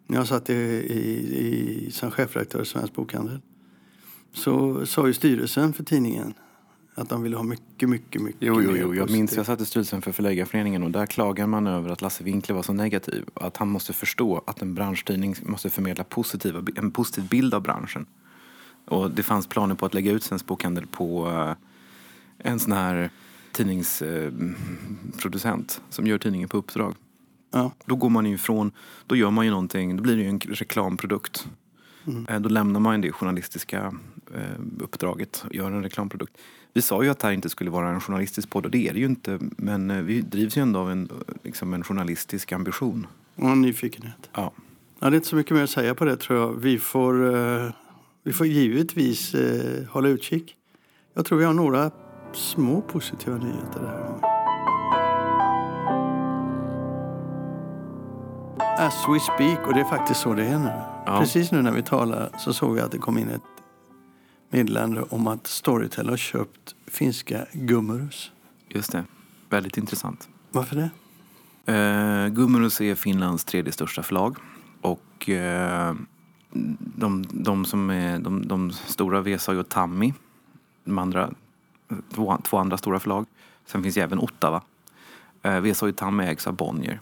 När 0.08 0.18
jag 0.18 0.28
satt 0.28 0.50
i, 0.50 0.54
i, 0.54 1.38
i, 1.38 1.92
som 1.92 2.12
chefredaktör 2.12 2.62
i 2.62 2.66
Svensk 2.66 2.94
Bokhandel 2.94 3.40
så 4.34 4.86
sa 4.86 5.08
ju 5.08 5.14
styrelsen 5.14 5.74
för 5.74 5.84
tidningen 5.84 6.34
att 6.96 7.10
de 7.10 7.24
ville 7.24 7.36
ha 7.36 7.44
mycket, 7.44 7.90
mycket, 7.90 8.22
mycket 8.22 8.42
Jo, 8.42 8.62
jo, 8.62 8.78
jo. 8.78 8.96
Jag 8.96 9.10
minns, 9.10 9.36
jag 9.36 9.46
satt 9.46 9.62
i 9.62 9.66
styrelsen 9.66 10.02
för 10.02 10.12
Förläggarföreningen 10.12 10.84
och 10.84 10.92
där 10.92 11.06
klagar 11.06 11.48
man 11.48 11.68
över 11.68 11.90
att 11.90 12.02
Lasse 12.02 12.24
Winkler 12.24 12.56
var 12.56 12.64
så 12.64 12.74
negativ. 12.74 13.26
Att 13.34 13.58
han 13.58 13.68
måste 13.68 13.94
förstå 13.94 14.44
att 14.48 14.62
en 14.62 14.74
branschtidning 14.74 15.36
måste 15.44 15.70
förmedla 15.70 16.04
positiva, 16.04 16.64
en 16.76 16.92
positiv 16.92 17.30
bild 17.30 17.54
av 17.54 17.62
branschen. 17.62 18.06
Och 18.86 19.12
det 19.12 19.24
fanns 19.24 19.48
planer 19.48 19.76
på 19.76 19.86
att 19.86 19.94
lägga 19.94 20.12
ut 20.12 20.24
Svensk 20.24 20.46
Bokhandel 20.46 20.88
på 20.88 21.30
eh, 21.30 22.50
en 22.50 22.60
sån 22.60 22.72
här 22.72 23.10
tidningsproducent 23.56 25.82
som 25.90 26.08
gör 26.08 26.18
tidningen 26.18 26.50
på 26.50 26.58
uppdrag. 26.58 26.96
Ja. 27.52 27.72
Då 27.86 27.96
går 27.96 28.10
man 28.10 28.26
ju 28.26 28.36
ifrån, 28.36 28.72
då 29.08 29.16
gör 29.16 29.32
man 29.32 29.46
ju 29.46 29.52
någonting, 29.52 29.98
då 29.98 30.04
blir 30.04 30.16
det 30.16 30.22
ju 30.22 30.30
en 30.30 30.40
reklamprodukt. 30.40 31.48
Mm. 32.08 32.26
Eh, 32.30 32.40
då 32.40 32.50
lämnar 32.50 32.80
man 32.80 33.02
det 33.02 33.12
journalistiska 33.12 33.94
eh, 34.34 34.62
uppdraget 34.80 35.46
och 35.48 35.56
gör 35.56 35.72
en 35.72 35.84
reklamprodukt. 35.84 36.38
Vi 36.74 36.82
sa 36.82 37.04
ju 37.04 37.10
att 37.10 37.20
det 37.20 37.28
här 37.28 37.34
inte 37.34 37.50
skulle 37.50 37.70
vara 37.70 37.90
en 37.90 38.02
journalistisk 38.02 38.50
podd 38.50 38.66
och 38.66 38.72
det 38.72 38.88
är 38.88 38.94
det 38.94 39.00
ju 39.00 39.06
inte. 39.06 39.40
Men 39.42 39.92
eh, 39.92 40.02
vi 40.02 40.22
drivs 40.22 40.58
ju 40.58 40.62
ändå 40.62 40.80
av 40.80 40.92
en, 40.92 41.10
liksom 41.44 41.74
en 41.74 41.84
journalistisk 41.84 42.52
ambition. 42.52 43.08
Och 43.36 43.50
en 43.50 43.62
nyfikenhet. 43.62 44.30
Ja. 44.34 44.52
ja. 45.00 45.10
Det 45.10 45.14
är 45.14 45.16
inte 45.16 45.28
så 45.28 45.36
mycket 45.36 45.56
mer 45.56 45.64
att 45.64 45.70
säga 45.70 45.96
på 45.96 46.06
det 46.06 46.18
tror 46.18 46.40
jag. 46.40 46.54
Vi 46.54 46.80
får, 46.80 47.74
vi 48.24 48.34
får 48.34 48.48
givetvis 48.48 49.36
hålla 49.90 50.08
utkik. 50.08 50.56
Jag 51.14 51.26
tror 51.26 51.38
vi 51.38 51.46
har 51.46 51.54
några 51.54 51.92
små 52.36 52.82
positiva 52.82 53.38
nyheter 53.38 53.82
det 53.82 53.88
här 53.88 54.36
As 58.78 59.06
we 59.10 59.20
speak, 59.20 59.68
och 59.68 59.74
det 59.74 59.80
är 59.80 59.90
faktiskt 59.90 60.20
så 60.20 60.34
det 60.34 60.46
är 60.46 60.60
nu. 60.60 60.72
Ja. 61.06 61.20
Precis 61.20 61.52
nu 61.52 61.62
när 61.62 61.72
vi 61.72 61.84
talar 61.84 62.30
så 62.38 62.54
såg 62.54 62.76
vi 62.76 62.82
att 62.82 62.92
det 62.92 62.98
kom 62.98 63.18
in 63.18 63.30
ett 63.30 63.42
meddelande 64.50 65.02
om 65.02 65.28
att 65.28 65.48
Storytel 65.48 66.10
har 66.10 66.18
köpt 66.18 66.76
finska 66.88 67.46
Gummerus. 67.54 68.32
Just 68.70 68.92
det. 68.92 69.04
Väldigt 69.50 69.78
intressant. 69.78 70.30
Varför 70.52 70.76
det? 70.76 70.90
Uh, 71.74 72.28
Gummerus 72.28 72.82
är 72.82 72.96
Finlands 72.96 73.46
tredje 73.46 73.72
största 73.72 74.04
förlag. 74.04 74.38
Och 74.82 75.30
uh, 75.30 75.94
de, 76.80 77.26
de, 77.32 77.66
som 77.66 77.90
är 77.90 78.20
de, 78.20 78.48
de 78.48 78.72
stora, 78.72 79.22
Vesa 79.22 79.52
och 79.52 79.70
Tammi, 79.70 80.14
de 80.84 80.98
andra 80.98 81.30
två, 82.14 82.38
två 82.44 82.58
andra 82.58 82.78
stora 82.78 83.00
förlag. 83.00 83.26
Sen 83.66 83.84
finns 83.84 83.98
ju 83.98 84.02
även 84.02 84.20
Ottawa. 84.20 84.62
Eh, 85.42 85.60
Vesa 85.60 85.92
Tam 85.92 86.20
ägs 86.20 86.48
av 86.48 86.54
Bonnier. 86.54 87.00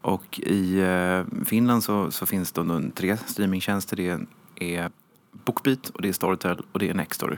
Och 0.00 0.40
i 0.40 0.80
eh, 0.80 1.44
Finland 1.44 1.84
så, 1.84 2.10
så 2.10 2.26
finns 2.26 2.52
det 2.52 2.90
tre 2.94 3.16
streamingtjänster. 3.16 3.96
Det 3.96 4.20
är 4.54 4.90
Bookbeat, 5.32 5.88
och 5.88 6.02
det 6.02 6.08
är 6.08 6.12
Storytel 6.12 6.62
och 6.72 6.78
det 6.78 6.88
är 6.88 6.94
Nextory. 6.94 7.36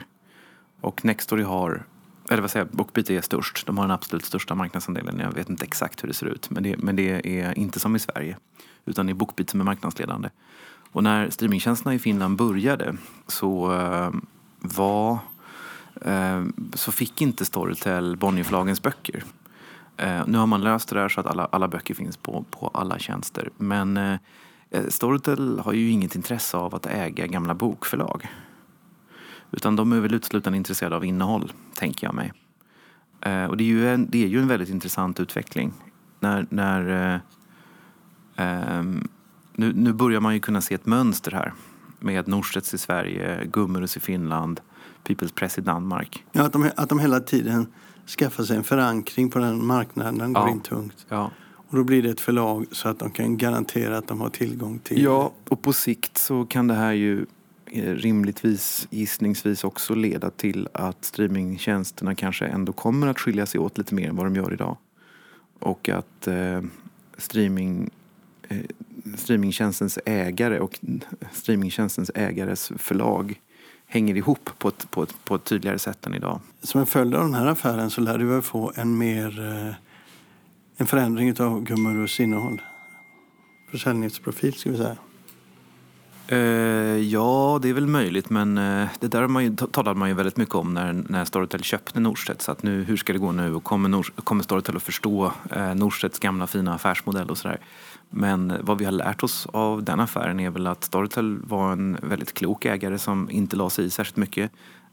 Och 0.81 1.05
Nextory 1.05 1.43
har, 1.43 1.83
eller 2.29 2.41
vad 2.41 2.51
säger 2.51 2.65
jag, 2.65 2.75
Bookbeat 2.75 3.09
är 3.09 3.21
störst. 3.21 3.65
De 3.65 3.77
har 3.77 3.83
den 3.83 3.91
absolut 3.91 4.25
största 4.25 4.55
marknadsandelen. 4.55 5.19
Jag 5.19 5.31
vet 5.31 5.49
inte 5.49 5.65
exakt 5.65 6.03
hur 6.03 6.07
det 6.07 6.13
ser 6.13 6.25
ut. 6.25 6.49
Men 6.49 6.63
det, 6.63 6.77
men 6.77 6.95
det 6.95 7.39
är 7.41 7.59
inte 7.59 7.79
som 7.79 7.95
i 7.95 7.99
Sverige. 7.99 8.37
Utan 8.85 9.05
det 9.05 9.11
är 9.11 9.13
Bookbeat 9.13 9.49
som 9.49 9.59
är 9.59 9.65
marknadsledande. 9.65 10.29
Och 10.91 11.03
när 11.03 11.29
streamingtjänsterna 11.29 11.93
i 11.93 11.99
Finland 11.99 12.37
började 12.37 12.97
så 13.27 13.73
eh, 13.73 14.11
var 14.59 15.19
Eh, 16.01 16.43
så 16.73 16.91
fick 16.91 17.21
inte 17.21 17.45
Storytel 17.45 18.17
Bonnierförlagens 18.17 18.81
böcker. 18.81 19.23
Eh, 19.97 20.27
nu 20.27 20.37
har 20.37 20.47
man 20.47 20.61
löst 20.61 20.89
det 20.89 20.95
där 20.95 21.09
så 21.09 21.19
att 21.19 21.27
alla, 21.27 21.45
alla 21.45 21.67
böcker 21.67 21.93
finns 21.93 22.17
på, 22.17 22.45
på 22.51 22.67
alla 22.67 22.99
tjänster. 22.99 23.49
Men 23.57 23.97
eh, 23.97 24.17
Storytel 24.87 25.59
har 25.59 25.73
ju 25.73 25.89
inget 25.89 26.15
intresse 26.15 26.57
av 26.57 26.75
att 26.75 26.85
äga 26.85 27.27
gamla 27.27 27.53
bokförlag. 27.53 28.27
Utan 29.51 29.75
de 29.75 29.93
är 29.93 29.99
väl 29.99 30.13
uteslutande 30.13 30.57
intresserade 30.57 30.95
av 30.95 31.05
innehåll, 31.05 31.51
tänker 31.75 32.07
jag 32.07 32.13
mig. 32.13 32.33
Eh, 33.21 33.45
och 33.45 33.57
det 33.57 33.63
är, 33.63 33.65
ju 33.65 33.89
en, 33.89 34.09
det 34.09 34.23
är 34.23 34.27
ju 34.27 34.41
en 34.41 34.47
väldigt 34.47 34.69
intressant 34.69 35.19
utveckling. 35.19 35.73
När, 36.19 36.45
när, 36.49 37.13
eh, 37.13 37.19
ehm, 38.35 39.07
nu, 39.53 39.73
nu 39.73 39.93
börjar 39.93 40.19
man 40.19 40.33
ju 40.33 40.39
kunna 40.39 40.61
se 40.61 40.75
ett 40.75 40.85
mönster 40.85 41.31
här 41.31 41.53
med 41.99 42.27
Norstedts 42.27 42.73
i 42.73 42.77
Sverige, 42.77 43.45
Gummerus 43.45 43.97
i 43.97 43.99
Finland, 43.99 44.61
People's 45.07 45.33
Press 45.33 45.57
i 45.57 45.61
Danmark. 45.61 46.25
Ja, 46.31 46.43
att 46.43 46.53
de, 46.53 46.69
att 46.75 46.89
de 46.89 46.99
hela 46.99 47.19
tiden 47.19 47.67
skaffar 48.17 48.43
sig 48.43 48.57
en 48.57 48.63
förankring 48.63 49.29
på 49.29 49.39
den 49.39 49.65
marknaden, 49.65 50.17
den 50.17 50.33
går 50.33 50.43
Ja. 50.43 50.49
in 50.51 50.59
tungt. 50.59 51.05
Ja. 51.09 51.31
Och 51.71 51.77
då 51.77 51.83
blir 51.83 52.03
det 52.03 52.09
ett 52.09 52.21
förlag 52.21 52.65
så 52.71 52.89
att 52.89 52.99
de 52.99 53.11
kan 53.11 53.37
garantera 53.37 53.97
att 53.97 54.07
de 54.07 54.21
har 54.21 54.29
tillgång 54.29 54.79
till... 54.79 55.03
ja, 55.03 55.31
och 55.49 55.61
på 55.61 55.73
sikt 55.73 56.17
så 56.17 56.45
kan 56.45 56.67
det 56.67 56.73
här 56.73 56.91
ju 56.93 57.25
eh, 57.65 57.93
rimligtvis, 57.93 58.87
gissningsvis 58.89 59.63
också 59.63 59.95
leda 59.95 60.29
till 60.29 60.67
att 60.73 61.05
streamingtjänsterna 61.05 62.15
kanske 62.15 62.45
ändå 62.45 62.73
kommer 62.73 63.07
att 63.07 63.19
skilja 63.19 63.45
sig 63.45 63.59
åt 63.59 63.77
lite 63.77 63.95
mer 63.95 64.09
än 64.09 64.15
vad 64.15 64.25
de 64.25 64.35
gör 64.35 64.53
idag. 64.53 64.77
Och 65.59 65.89
att 65.89 66.27
eh, 66.27 66.61
streaming, 67.17 67.89
eh, 68.47 68.57
streamingtjänstens 69.17 69.99
ägare 70.05 70.59
och 70.59 70.79
streamingtjänstens 71.31 72.11
ägares 72.15 72.71
förlag 72.77 73.41
hänger 73.89 74.17
ihop 74.17 74.49
på 74.57 74.67
ett, 74.67 74.91
på, 74.91 75.03
ett, 75.03 75.15
på 75.25 75.35
ett 75.35 75.43
tydligare 75.43 75.79
sätt 75.79 76.05
än 76.05 76.15
idag. 76.15 76.39
Som 76.61 76.81
en 76.81 76.87
följd 76.87 77.15
av 77.15 77.21
den 77.21 77.33
här 77.33 77.45
affären 77.45 77.89
så 77.89 78.01
lär 78.01 78.17
du 78.17 78.25
väl 78.25 78.41
få 78.41 78.71
en 78.75 78.97
mer... 78.97 79.39
Eh, 79.67 79.73
en 80.77 80.87
förändring 80.87 81.39
av 81.39 81.63
Gummerus 81.63 82.19
innehåll. 82.19 82.61
Försäljningsprofil, 83.71 84.53
ska 84.53 84.69
vi 84.71 84.77
säga. 84.77 84.97
Eh, 86.27 86.37
ja, 86.97 87.59
det 87.61 87.69
är 87.69 87.73
väl 87.73 87.87
möjligt, 87.87 88.29
men 88.29 88.57
eh, 88.57 88.87
det 88.99 89.07
där 89.07 89.27
man 89.27 89.43
ju, 89.43 89.55
talade 89.55 89.99
man 89.99 90.09
ju 90.09 90.15
väldigt 90.15 90.37
mycket 90.37 90.55
om 90.55 90.73
när, 90.73 90.93
när 90.93 91.25
Storytel 91.25 91.63
köpte 91.63 91.99
Norstedts. 91.99 92.45
Så 92.45 92.51
att 92.51 92.63
nu, 92.63 92.83
hur 92.83 92.97
ska 92.97 93.13
det 93.13 93.19
gå 93.19 93.31
nu? 93.31 93.55
Och 93.55 93.63
kommer, 93.63 93.89
Nor, 93.89 94.13
kommer 94.23 94.43
Storytel 94.43 94.75
att 94.75 94.83
förstå 94.83 95.31
eh, 95.51 95.75
Norstedts 95.75 96.19
gamla 96.19 96.47
fina 96.47 96.73
affärsmodell 96.73 97.29
och 97.29 97.37
sådär? 97.37 97.59
Men 98.09 98.53
vad 98.61 98.77
vi 98.77 98.85
har 98.85 98.91
lärt 98.91 99.23
oss 99.23 99.47
av 99.53 99.83
den 99.83 99.99
affären 99.99 100.39
är 100.39 100.49
väl 100.49 100.67
att 100.67 100.83
Storytel 100.83 101.37
var 101.43 101.71
en 101.71 101.97
väldigt 102.01 102.33
klok 102.33 102.65
ägare 102.65 102.97
som 102.97 103.29
inte 103.29 103.55
la 103.55 103.69
sig 103.69 103.85
i 103.85 103.89
särskilt 103.89 104.17
mycket. 104.17 104.51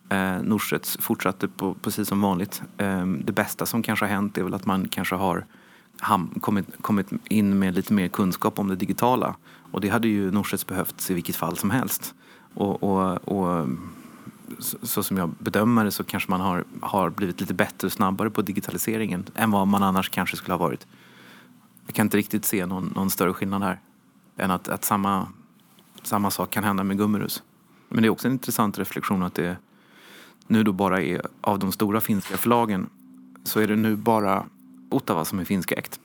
Eh, 0.08 0.42
Norstedts 0.42 0.98
fortsatte 1.00 1.48
på, 1.48 1.74
precis 1.74 2.08
som 2.08 2.20
vanligt. 2.20 2.62
Eh, 2.76 3.06
det 3.06 3.32
bästa 3.32 3.66
som 3.66 3.82
kanske 3.82 4.04
har 4.04 4.10
hänt 4.10 4.38
är 4.38 4.42
väl 4.42 4.54
att 4.54 4.66
man 4.66 4.88
kanske 4.88 5.14
har 5.14 5.46
ham- 6.00 6.40
kommit, 6.40 6.66
kommit 6.80 7.10
in 7.28 7.58
med 7.58 7.74
lite 7.74 7.92
mer 7.92 8.08
kunskap 8.08 8.58
om 8.58 8.68
det 8.68 8.76
digitala. 8.76 9.36
Och 9.72 9.80
det 9.80 9.88
hade 9.88 10.08
ju 10.08 10.30
Norstedts 10.30 10.66
behövt 10.66 11.10
i 11.10 11.14
vilket 11.14 11.36
fall 11.36 11.56
som 11.56 11.70
helst. 11.70 12.14
Och, 12.54 12.82
och, 12.82 13.28
och 13.28 13.68
så, 14.58 14.78
så 14.82 15.02
som 15.02 15.16
jag 15.16 15.30
bedömer 15.38 15.84
det 15.84 15.90
så 15.90 16.04
kanske 16.04 16.30
man 16.30 16.40
har, 16.40 16.64
har 16.80 17.10
blivit 17.10 17.40
lite 17.40 17.54
bättre 17.54 17.86
och 17.86 17.92
snabbare 17.92 18.30
på 18.30 18.42
digitaliseringen 18.42 19.24
än 19.34 19.50
vad 19.50 19.68
man 19.68 19.82
annars 19.82 20.10
kanske 20.10 20.36
skulle 20.36 20.54
ha 20.54 20.58
varit. 20.58 20.86
Jag 21.86 21.94
kan 21.94 22.06
inte 22.06 22.16
riktigt 22.16 22.44
se 22.44 22.66
någon, 22.66 22.92
någon 22.96 23.10
större 23.10 23.32
skillnad 23.32 23.62
här. 23.62 23.80
Än 24.36 24.50
att, 24.50 24.68
att 24.68 24.84
samma, 24.84 25.28
samma 26.02 26.30
sak 26.30 26.50
kan 26.50 26.64
hända 26.64 26.84
med 26.84 26.98
Gummerus. 26.98 27.42
Men 27.88 28.02
det 28.02 28.08
är 28.08 28.10
också 28.10 28.28
en 28.28 28.32
intressant 28.32 28.78
reflektion 28.78 29.22
att 29.22 29.34
det 29.34 29.56
nu 30.46 30.62
då 30.62 30.72
bara 30.72 31.02
är 31.02 31.22
av 31.40 31.58
de 31.58 31.72
stora 31.72 32.00
finska 32.00 32.36
förlagen 32.36 32.86
så 33.44 33.60
är 33.60 33.68
det 33.68 33.76
nu 33.76 33.96
bara 33.96 34.46
Ottawa 34.90 35.24
som 35.24 35.38
är 35.38 35.44
finskägt. 35.44 36.00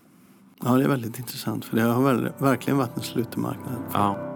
Ja, 0.64 0.72
det 0.72 0.84
är 0.84 0.88
väldigt 0.88 1.20
intressant. 1.20 1.66
För 1.66 1.76
det 1.78 1.84
har 1.84 2.04
väl, 2.04 2.32
verkligen 2.38 2.78
varit 2.78 2.98
en 2.98 3.04
sluten 3.04 3.42
marknad. 3.42 3.76
Ja. 3.94 4.28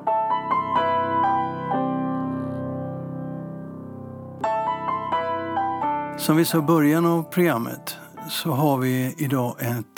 Som 6.17 6.37
vi 6.37 6.45
sa 6.45 6.57
i 6.57 6.61
början 6.61 7.05
av 7.05 7.23
programmet 7.23 7.97
så 8.29 8.51
har 8.51 8.77
vi 8.77 9.15
idag 9.17 9.55
ett, 9.59 9.94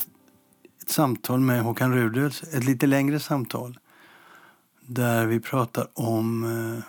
ett 0.88 0.94
samtal 0.94 1.40
med 1.40 1.62
Håkan 1.62 1.94
Rudels. 1.94 2.44
Ett 2.44 2.64
lite 2.64 2.88
längre 2.88 3.20
samtal. 3.20 3.80
Där 4.82 5.26
vi 5.26 5.40
pratar 5.40 5.88
om 5.94 6.44
eh, 6.44 6.84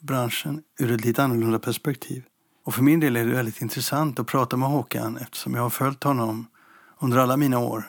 branschen 0.00 0.62
ur 0.78 0.92
ett 0.92 1.04
lite 1.04 1.24
annorlunda 1.24 1.58
perspektiv. 1.58 2.24
Och 2.64 2.74
för 2.74 2.82
min 2.82 3.00
del 3.00 3.16
är 3.16 3.24
det 3.24 3.32
väldigt 3.32 3.62
intressant 3.62 4.18
att 4.18 4.26
prata 4.26 4.56
med 4.56 4.68
Håkan 4.68 5.16
eftersom 5.16 5.54
jag 5.54 5.62
har 5.62 5.70
följt 5.70 6.02
honom 6.02 6.46
under 6.98 7.18
alla 7.18 7.36
mina 7.36 7.58
år 7.58 7.84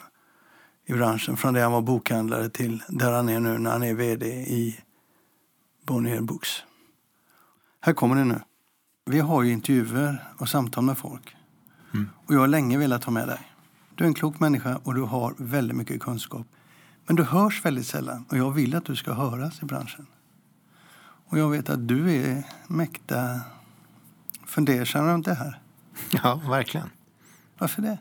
i 0.86 0.93
branschen. 0.93 1.38
Från 1.38 1.54
det 1.54 1.62
han 1.62 1.72
var 1.72 1.82
bokhandlare 1.82 2.50
till 2.50 2.84
där 2.88 3.12
han 3.12 3.30
är 3.30 3.39
nu 3.39 3.58
när 3.58 3.72
han 3.72 3.84
är 3.84 3.93
vd 3.93 4.28
i 4.28 4.80
Bonnier 5.86 6.22
Books. 6.22 6.50
Här 7.82 7.93
kommer 7.93 8.15
det 8.15 8.24
nu. 8.24 8.41
Vi 9.06 9.20
har 9.20 9.43
ju 9.43 9.52
intervjuer 9.52 10.24
och 10.38 10.50
samtal 10.50 10.84
med 10.84 10.98
folk. 10.98 11.36
Och 12.26 12.34
jag 12.34 12.39
har 12.39 12.48
länge 12.48 12.78
velat 12.78 13.04
ha 13.04 13.12
med 13.12 13.28
dig. 13.28 13.57
Du 13.97 14.03
är 14.03 14.07
en 14.07 14.13
klok 14.13 14.39
människa 14.39 14.79
och 14.83 14.93
du 14.95 15.01
har 15.01 15.36
väldigt 15.38 15.77
mycket 15.77 16.01
kunskap. 16.01 16.47
Men 17.05 17.15
du 17.15 17.23
hörs 17.23 17.65
väldigt 17.65 17.88
sällan 17.88 18.25
och 18.29 18.38
jag 18.38 18.51
vill 18.51 18.75
att 18.75 18.86
du 18.86 18.95
ska 18.95 19.13
höras 19.13 19.62
i 19.62 19.65
branschen. 19.65 20.07
Och 21.29 21.38
jag 21.39 21.49
vet 21.49 21.69
att 21.69 21.88
du 21.88 22.12
är 22.15 22.43
mäkta 22.67 23.41
fundersam 24.45 25.05
runt 25.05 25.25
det 25.25 25.33
här. 25.33 25.60
Ja, 26.23 26.36
verkligen. 26.36 26.89
Varför 27.57 27.81
det? 27.81 27.97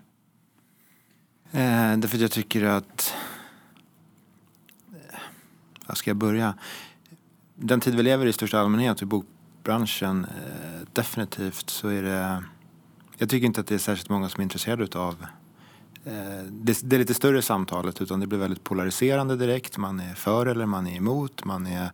Eh, 1.61 1.97
därför 1.99 2.17
att 2.17 2.23
jag 2.23 2.31
tycker 2.31 2.65
att... 2.65 3.15
eh, 4.93 5.19
Var 5.87 5.95
ska 5.95 6.11
jag 6.11 6.17
börja? 6.17 6.55
Den 7.55 7.81
tid 7.81 7.95
vi 7.95 8.03
lever 8.03 8.27
i 8.27 8.33
största 8.33 8.61
allmänhet 8.61 9.03
i 9.03 9.05
bokbranschen, 9.05 10.25
eh, 10.25 10.87
definitivt 10.93 11.71
så 11.71 11.89
är 11.89 12.03
det... 12.03 12.45
Jag 13.19 13.29
tycker 13.31 13.47
inte 13.47 13.61
att 13.61 13.67
det 13.67 13.75
är 13.75 13.79
särskilt 13.79 14.09
många 14.11 14.29
som 14.29 14.41
är 14.41 14.43
intresserade 14.43 14.99
av 14.99 15.27
Eh, 16.07 16.45
det, 16.51 16.81
det 16.83 16.97
är 16.97 16.99
lite 16.99 17.15
större 17.15 17.43
samtalet 17.43 18.01
utan 18.01 18.21
det 18.21 18.27
blir 18.27 18.39
väldigt 18.39 18.65
polariserande 18.65 19.37
direkt. 19.37 19.79
Man 19.79 20.01
är 20.01 20.15
för 20.15 20.47
eller 20.47 20.67
man 20.67 20.87
är 20.87 20.97
emot. 20.97 21.45
Man 21.45 21.67
är 21.67 21.91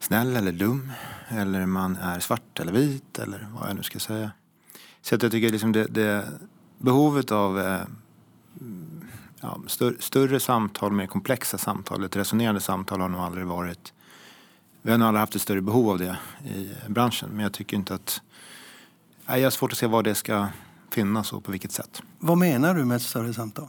snäll 0.00 0.36
eller 0.36 0.52
dum. 0.52 0.92
Eller 1.28 1.66
man 1.66 1.96
är 1.96 2.20
svart 2.20 2.60
eller 2.60 2.72
vit 2.72 3.18
eller 3.18 3.48
vad 3.52 3.68
jag 3.68 3.76
nu 3.76 3.82
ska 3.82 3.98
säga. 3.98 4.30
Så 5.02 5.14
att 5.14 5.22
jag 5.22 5.32
tycker 5.32 5.50
liksom 5.50 5.72
det, 5.72 5.84
det 5.84 6.28
behovet 6.78 7.32
av 7.32 7.60
eh, 7.60 7.80
ja, 9.40 9.60
större, 9.66 9.94
större 9.98 10.40
samtal, 10.40 10.92
mer 10.92 11.06
komplexa 11.06 11.58
samtal, 11.58 12.04
ett 12.04 12.16
resonerande 12.16 12.60
samtal 12.60 13.00
har 13.00 13.08
nog 13.08 13.20
aldrig 13.20 13.46
varit... 13.46 13.92
Vi 14.82 14.90
har 14.90 14.98
nog 14.98 15.08
aldrig 15.08 15.20
haft 15.20 15.34
ett 15.34 15.42
större 15.42 15.60
behov 15.60 15.90
av 15.90 15.98
det 15.98 16.18
i 16.54 16.70
branschen. 16.88 17.30
Men 17.32 17.40
jag 17.42 17.52
tycker 17.52 17.76
inte 17.76 17.94
att... 17.94 18.22
Nej, 19.26 19.40
jag 19.40 19.46
har 19.46 19.50
svårt 19.50 19.72
att 19.72 19.78
se 19.78 19.86
vad 19.86 20.04
det 20.04 20.14
ska 20.14 20.46
finnas 20.90 21.32
och 21.32 21.44
på 21.44 21.50
vilket 21.50 21.72
sätt. 21.72 22.02
Vad 22.18 22.38
menar 22.38 22.74
du 22.74 22.84
med 22.84 22.96
ett 22.96 23.02
större 23.02 23.34
samtal? 23.34 23.68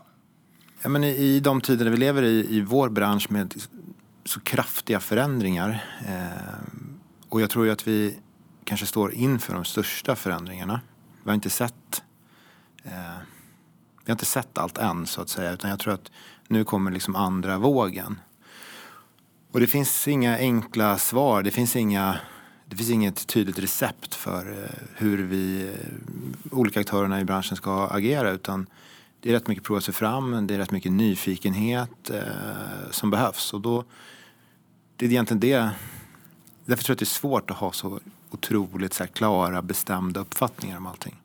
Ja, 0.81 0.89
men 0.89 1.03
i, 1.03 1.07
I 1.07 1.39
de 1.39 1.61
tider 1.61 1.89
vi 1.89 1.97
lever 1.97 2.23
i, 2.23 2.55
i 2.55 2.61
vår 2.61 2.89
bransch 2.89 3.31
med 3.31 3.53
så 4.25 4.39
kraftiga 4.39 4.99
förändringar 4.99 5.85
eh, 6.07 6.79
och 7.29 7.41
jag 7.41 7.49
tror 7.49 7.65
ju 7.65 7.71
att 7.71 7.87
vi 7.87 8.19
kanske 8.63 8.85
står 8.85 9.13
inför 9.13 9.53
de 9.53 9.65
största 9.65 10.15
förändringarna. 10.15 10.81
Vi 11.23 11.29
har 11.29 11.35
inte 11.35 11.49
sett 11.49 12.03
eh, 12.83 12.91
vi 14.05 14.11
har 14.11 14.15
inte 14.15 14.25
sett 14.25 14.57
allt 14.57 14.77
än 14.77 15.07
så 15.07 15.21
att 15.21 15.29
säga 15.29 15.51
utan 15.51 15.69
jag 15.69 15.79
tror 15.79 15.93
att 15.93 16.11
nu 16.47 16.63
kommer 16.63 16.91
liksom 16.91 17.15
andra 17.15 17.57
vågen. 17.57 18.19
Och 19.51 19.59
det 19.59 19.67
finns 19.67 20.07
inga 20.07 20.37
enkla 20.37 20.97
svar, 20.97 21.43
det 21.43 21.51
finns 21.51 21.75
inga 21.75 22.19
det 22.69 22.75
finns 22.75 22.89
inget 22.89 23.27
tydligt 23.27 23.59
recept 23.59 24.15
för 24.15 24.51
eh, 24.51 24.87
hur 24.95 25.17
vi 25.17 25.67
eh, 25.67 26.57
olika 26.57 26.79
aktörerna 26.79 27.21
i 27.21 27.25
branschen 27.25 27.57
ska 27.57 27.87
agera 27.87 28.31
utan 28.31 28.67
det 29.21 29.29
är 29.29 29.33
rätt 29.33 29.47
mycket 29.47 29.63
prova 29.63 29.81
sig 29.81 29.93
fram, 29.93 30.47
det 30.47 30.53
är 30.53 30.57
rätt 30.57 30.71
mycket 30.71 30.91
nyfikenhet 30.91 32.09
eh, 32.09 32.21
som 32.91 33.11
behövs. 33.11 33.53
Och 33.53 33.61
då, 33.61 33.83
det 34.95 35.05
är 35.05 35.09
egentligen 35.09 35.39
det. 35.39 35.69
Därför 36.65 36.83
tror 36.83 36.93
jag 36.93 36.95
att 36.95 36.99
det 36.99 37.03
är 37.03 37.05
svårt 37.05 37.51
att 37.51 37.57
ha 37.57 37.71
så 37.71 37.99
otroligt 38.31 38.93
så 38.93 39.03
här, 39.03 39.07
klara, 39.07 39.61
bestämda 39.61 40.19
uppfattningar 40.19 40.77
om 40.77 40.85
allting. 40.85 41.15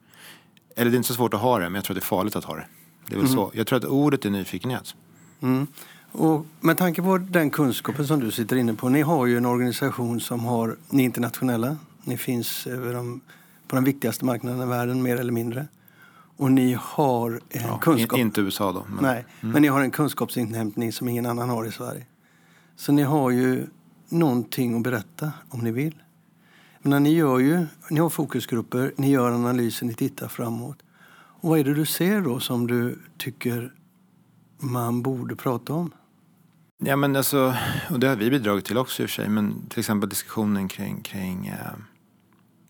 Eller 0.76 0.90
det 0.90 0.94
är 0.94 0.96
inte 0.96 1.09
så 1.09 1.14
svårt 1.14 1.35
att 1.35 1.40
ha 1.40 1.59
det, 1.59 1.64
men 1.64 1.74
jag 1.74 1.85
tror 1.85 1.94
att 1.96 2.02
det 2.02 2.04
är 2.04 2.16
farligt 2.16 2.37
att 2.37 2.44
ha 2.44 2.57
det. 2.57 2.66
Det 3.07 3.14
är 3.14 3.18
väl 3.18 3.28
så. 3.28 3.50
Jag 3.54 3.66
tror 3.66 3.78
att 3.78 3.85
ordet 3.85 4.24
är 4.24 4.30
nyfikenhet. 4.30 4.94
Mm. 5.40 5.66
Och 6.14 6.46
med 6.61 6.79
tanke 6.79 7.03
på 7.03 7.18
den 7.18 7.50
kunskapen 7.50 8.07
som 8.07 8.20
du 8.20 8.31
sitter 8.31 8.57
inne 8.57 8.74
på. 8.74 8.88
Ni 8.88 9.03
har 9.03 9.27
ju 9.27 9.37
en 9.37 9.46
organisation 9.46 10.20
som 10.20 10.44
har, 10.44 10.77
ni 10.90 11.03
är 11.03 11.05
internationella. 11.05 11.77
Ni 12.05 12.16
finns 12.16 12.66
över 12.66 12.94
de, 12.94 13.20
på 13.68 13.77
den 13.77 13.85
viktigaste 13.85 14.24
marknaden 14.24 14.62
i 14.62 14.66
världen 14.66 15.03
mer 15.03 15.16
eller 15.16 15.33
mindre. 15.33 15.66
Och 16.37 16.53
ni 16.53 16.79
har 16.81 17.31
en 17.31 17.62
Ja, 17.62 17.79
kunskap... 17.79 18.18
in, 18.18 18.27
inte 18.27 18.40
USA 18.40 18.72
då. 18.72 18.87
Men, 18.94 19.05
Nej, 19.05 19.24
men 19.40 19.62
ni 19.62 19.68
har 19.68 19.81
en 19.81 19.90
kunskapsinhämtning 19.90 20.92
som 20.92 21.09
ingen 21.09 21.27
annan 21.27 21.48
har 21.48 21.66
i 21.66 21.72
Sverige. 21.72 22.07
Så 22.77 22.92
ni 22.92 23.03
har 23.03 23.31
ju 23.31 23.66
någonting 24.09 24.77
att 24.77 24.83
berätta 24.83 25.33
om 25.48 25.61
ni 25.61 25.70
vill. 25.72 26.03
Men 26.83 27.03
ni, 27.03 27.14
gör 27.14 27.38
ju, 27.38 27.66
ni 27.90 28.00
har 28.00 28.11
fokusgrupper, 28.11 28.92
ni 28.96 29.11
gör 29.11 29.33
analyser, 29.33 29.87
ni 29.87 29.94
tittar 29.94 30.29
framåt. 30.29 30.77
Och 31.14 31.50
vad 31.50 31.59
är 31.59 31.64
det 31.64 31.74
du 31.74 31.87
ser 31.87 32.20
då 32.20 32.40
som 32.40 32.66
du 32.66 32.98
tycker 33.16 33.72
man 34.59 35.03
borde 35.03 35.37
prata 35.37 35.72
om? 35.72 35.90
Ja, 36.87 36.97
men 36.97 37.16
alltså, 37.16 37.57
och 37.90 38.01
det 38.01 38.09
har 38.09 38.16
vi 38.16 38.31
bidragit 38.31 38.64
till 38.64 38.79
också 38.79 39.03
i 39.03 39.07
och 39.07 39.11
för 39.11 39.14
sig, 39.14 39.29
men 39.29 39.68
till 39.68 39.79
exempel 39.79 40.09
diskussionen 40.09 40.68
kring, 40.68 41.03
kring 41.03 41.47
eh, 41.47 41.57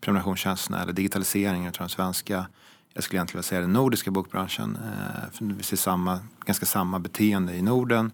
prenumerationstjänsterna 0.00 0.82
eller 0.82 0.92
digitaliseringen 0.92 1.66
av 1.66 1.78
den 1.78 1.88
svenska, 1.88 2.46
jag 2.92 3.04
skulle 3.04 3.18
egentligen 3.18 3.38
vilja 3.38 3.48
säga 3.48 3.60
den 3.60 3.72
nordiska 3.72 4.10
bokbranschen. 4.10 4.78
Eh, 4.84 5.40
vi 5.40 5.62
ser 5.62 5.76
samma, 5.76 6.20
ganska 6.46 6.66
samma 6.66 6.98
beteende 6.98 7.54
i 7.54 7.62
Norden 7.62 8.12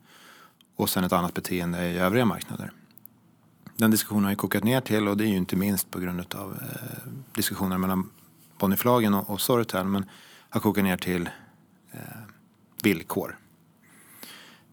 och 0.77 0.91
sen 0.91 1.05
ett 1.05 1.13
annat 1.13 1.35
beteende 1.35 1.89
i 1.89 1.99
övriga 1.99 2.25
marknader. 2.25 2.73
Den 3.77 3.91
diskussionen 3.91 4.25
har 4.25 4.31
ju 4.31 4.37
kokat 4.37 4.65
ner 4.65 4.81
till, 4.81 5.09
och 5.09 5.17
det 5.17 5.25
är 5.25 5.29
ju 5.29 5.37
inte 5.37 5.57
minst 5.57 5.91
på 5.91 6.01
grund 6.01 6.35
av 6.35 6.59
eh, 6.63 7.13
diskussioner 7.33 7.79
mellan 7.79 8.11
Bonnierförlagen 8.59 9.15
och, 9.15 9.31
och 9.31 9.41
Storytel, 9.41 9.87
men 9.87 10.05
har 10.51 10.61
kokat 10.61 10.85
ner 10.85 10.97
till 10.97 11.31
eh, 11.93 12.01
villkor. 12.83 13.37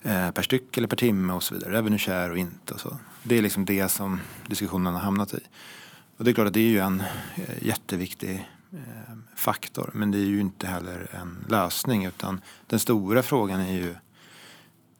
Eh, 0.07 0.31
per 0.31 0.41
styck 0.41 0.77
eller 0.77 0.87
per 0.87 0.97
timme 0.97 1.33
och 1.33 1.43
så 1.43 1.53
vidare. 1.53 1.71
Revenue 1.71 1.99
share 1.99 2.31
och 2.31 2.37
inte 2.37 2.73
och 2.73 2.79
så. 2.79 2.97
Det 3.23 3.37
är 3.37 3.41
liksom 3.41 3.65
det 3.65 3.89
som 3.89 4.19
diskussionen 4.47 4.93
har 4.93 5.01
hamnat 5.01 5.33
i. 5.33 5.39
Och 6.17 6.25
det 6.25 6.31
är 6.31 6.33
klart 6.33 6.47
att 6.47 6.53
det 6.53 6.59
är 6.59 6.69
ju 6.69 6.79
en 6.79 7.03
eh, 7.35 7.67
jätteviktig 7.67 8.47
eh, 8.71 9.15
faktor. 9.35 9.89
Men 9.93 10.11
det 10.11 10.17
är 10.17 10.25
ju 10.25 10.39
inte 10.39 10.67
heller 10.67 11.07
en 11.11 11.45
lösning 11.49 12.05
utan 12.05 12.41
den 12.67 12.79
stora 12.79 13.23
frågan 13.23 13.59
är 13.59 13.73
ju 13.73 13.95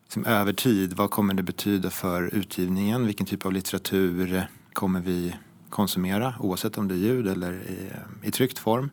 liksom 0.03 0.25
över 0.25 0.53
tid, 0.53 0.93
vad 0.93 1.11
kommer 1.11 1.33
det 1.33 1.43
betyda 1.43 1.89
för 1.89 2.35
utgivningen? 2.35 3.05
Vilken 3.05 3.25
typ 3.25 3.45
av 3.45 3.53
litteratur 3.53 4.47
kommer 4.73 4.99
vi 4.99 5.35
konsumera 5.69 6.35
oavsett 6.39 6.77
om 6.77 6.87
det 6.87 6.95
är 6.95 6.97
ljud 6.97 7.27
eller 7.27 7.53
i, 7.53 7.91
eh, 7.91 8.27
i 8.27 8.31
tryckt 8.31 8.59
form? 8.59 8.89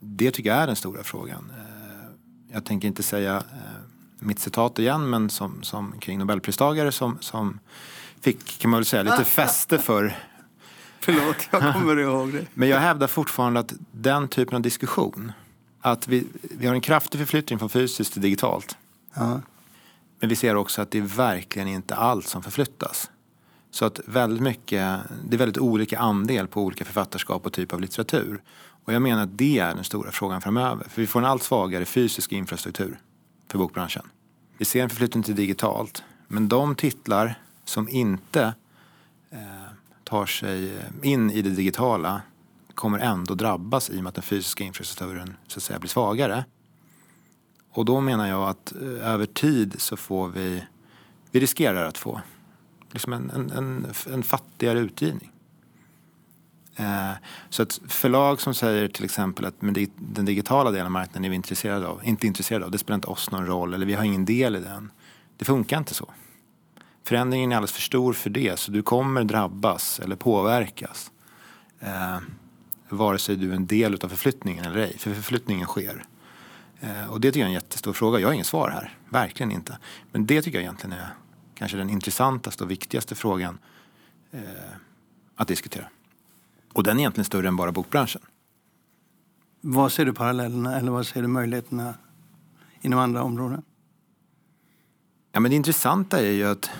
Det 0.00 0.30
tycker 0.30 0.50
jag 0.50 0.58
är 0.58 0.66
den 0.66 0.76
stora 0.76 1.02
frågan. 1.02 1.52
Eh, 1.58 2.10
jag 2.52 2.64
tänker 2.64 2.88
inte 2.88 3.02
säga 3.02 3.36
eh, 3.36 3.81
mitt 4.22 4.38
citat 4.38 4.78
igen, 4.78 5.10
men 5.10 5.30
som, 5.30 5.62
som 5.62 5.94
kring 6.00 6.18
Nobelpristagare 6.18 6.92
som, 6.92 7.18
som 7.20 7.58
fick, 8.20 8.58
kan 8.58 8.70
man 8.70 8.78
väl 8.78 8.84
säga, 8.84 9.02
lite 9.02 9.24
fäste 9.24 9.78
för 9.78 10.16
Förlåt, 11.04 11.36
jag 11.50 11.72
kommer 11.74 11.98
ihåg 11.98 12.32
det. 12.32 12.46
Men 12.54 12.68
jag 12.68 12.78
hävdar 12.78 13.06
fortfarande 13.06 13.60
att 13.60 13.72
den 13.92 14.28
typen 14.28 14.56
av 14.56 14.62
diskussion, 14.62 15.32
att 15.80 16.08
vi, 16.08 16.26
vi 16.42 16.66
har 16.66 16.74
en 16.74 16.80
kraftig 16.80 17.18
förflyttning 17.18 17.58
från 17.58 17.68
fysiskt 17.68 18.12
till 18.12 18.22
digitalt. 18.22 18.76
Ja. 19.14 19.40
Men 20.20 20.28
vi 20.28 20.36
ser 20.36 20.56
också 20.56 20.82
att 20.82 20.90
det 20.90 20.98
är 20.98 21.02
verkligen 21.02 21.68
inte 21.68 21.94
allt 21.94 22.26
som 22.26 22.42
förflyttas. 22.42 23.10
Så 23.70 23.84
att 23.84 24.00
väldigt 24.06 24.42
mycket, 24.42 24.98
det 25.24 25.36
är 25.36 25.38
väldigt 25.38 25.58
olika 25.58 25.98
andel 25.98 26.46
på 26.46 26.62
olika 26.62 26.84
författarskap 26.84 27.46
och 27.46 27.52
typ 27.52 27.72
av 27.72 27.80
litteratur. 27.80 28.42
Och 28.84 28.92
jag 28.92 29.02
menar 29.02 29.22
att 29.22 29.38
det 29.38 29.58
är 29.58 29.74
den 29.74 29.84
stora 29.84 30.10
frågan 30.10 30.40
framöver. 30.40 30.86
För 30.88 31.00
vi 31.00 31.06
får 31.06 31.20
en 31.20 31.26
allt 31.26 31.42
svagare 31.42 31.84
fysisk 31.84 32.32
infrastruktur 32.32 32.98
för 33.52 33.58
bokbranschen. 33.58 34.02
Vi 34.58 34.64
ser 34.64 34.82
en 34.82 34.88
förflyttning 34.88 35.22
till 35.22 35.34
digitalt. 35.34 36.02
Men 36.28 36.48
de 36.48 36.74
titlar 36.74 37.34
som 37.64 37.88
inte 37.88 38.54
eh, 39.30 39.38
tar 40.04 40.26
sig 40.26 40.76
eh, 40.76 40.84
in 41.02 41.30
i 41.30 41.42
det 41.42 41.50
digitala 41.50 42.22
kommer 42.74 42.98
ändå 42.98 43.34
drabbas 43.34 43.90
i 43.90 43.98
och 43.98 44.02
med 44.02 44.08
att 44.08 44.14
den 44.14 44.22
fysiska 44.22 44.64
infrastrukturen 44.64 45.36
så 45.46 45.58
att 45.58 45.62
säga 45.62 45.78
blir 45.78 45.88
svagare. 45.88 46.44
Och 47.70 47.84
då 47.84 48.00
menar 48.00 48.28
jag 48.28 48.48
att 48.48 48.72
eh, 48.72 49.08
över 49.08 49.26
tid 49.26 49.74
så 49.78 49.96
får 49.96 50.28
vi, 50.28 50.64
vi 51.30 51.40
riskerar 51.40 51.84
att 51.84 51.98
få 51.98 52.20
liksom 52.90 53.12
en, 53.12 53.30
en, 53.30 53.50
en, 53.50 53.86
en 54.12 54.22
fattigare 54.22 54.78
utgivning. 54.78 55.32
Eh, 56.76 57.12
så 57.50 57.62
ett 57.62 57.80
förlag 57.88 58.40
som 58.40 58.54
säger 58.54 58.88
till 58.88 59.04
exempel 59.04 59.44
att 59.44 59.62
men 59.62 59.86
den 59.96 60.24
digitala 60.24 60.70
delen 60.70 60.86
av 60.86 60.92
marknaden 60.92 61.24
är 61.24 61.28
vi 61.28 61.36
intresserade 61.36 61.86
av, 61.86 62.00
inte 62.04 62.26
intresserade 62.26 62.64
av, 62.64 62.70
det 62.70 62.78
spelar 62.78 62.94
inte 62.94 63.08
oss 63.08 63.30
någon 63.30 63.46
roll 63.46 63.74
eller 63.74 63.86
vi 63.86 63.94
har 63.94 64.04
ingen 64.04 64.24
del 64.24 64.56
i 64.56 64.60
den. 64.60 64.90
Det 65.36 65.44
funkar 65.44 65.78
inte 65.78 65.94
så. 65.94 66.10
Förändringen 67.04 67.52
är 67.52 67.56
alldeles 67.56 67.72
för 67.72 67.80
stor 67.80 68.12
för 68.12 68.30
det 68.30 68.58
så 68.58 68.70
du 68.70 68.82
kommer 68.82 69.24
drabbas 69.24 70.00
eller 70.00 70.16
påverkas. 70.16 71.10
Eh, 71.80 72.18
vare 72.88 73.18
sig 73.18 73.36
du 73.36 73.50
är 73.50 73.56
en 73.56 73.66
del 73.66 73.94
av 73.94 74.08
förflyttningen 74.08 74.64
eller 74.64 74.78
ej, 74.78 74.98
för 74.98 75.14
förflyttningen 75.14 75.66
sker. 75.66 76.04
Eh, 76.80 77.10
och 77.10 77.20
det 77.20 77.28
tycker 77.28 77.40
jag 77.40 77.46
är 77.46 77.48
en 77.48 77.54
jättestor 77.54 77.92
fråga. 77.92 78.20
Jag 78.20 78.28
har 78.28 78.34
inget 78.34 78.46
svar 78.46 78.70
här, 78.70 78.98
verkligen 79.08 79.52
inte. 79.52 79.78
Men 80.12 80.26
det 80.26 80.42
tycker 80.42 80.58
jag 80.58 80.62
egentligen 80.62 80.92
är 80.98 81.14
kanske 81.54 81.76
den 81.76 81.90
intressantaste 81.90 82.64
och 82.64 82.70
viktigaste 82.70 83.14
frågan 83.14 83.58
eh, 84.32 84.40
att 85.36 85.48
diskutera. 85.48 85.86
Och 86.72 86.82
den 86.82 86.96
är 86.96 87.00
egentligen 87.00 87.24
större 87.24 87.48
än 87.48 87.56
bara 87.56 87.72
bokbranschen. 87.72 88.22
Vad 89.60 89.92
ser 89.92 90.04
du 90.04 90.12
parallellerna 90.12 90.78
eller 90.78 90.92
vad 90.92 91.06
ser 91.06 91.22
du 91.22 91.28
möjligheterna 91.28 91.94
inom 92.80 92.98
andra 92.98 93.22
områden? 93.22 93.62
Ja, 95.32 95.40
men 95.40 95.50
det 95.50 95.56
intressanta 95.56 96.20
är 96.20 96.30
ju 96.30 96.44
att 96.44 96.70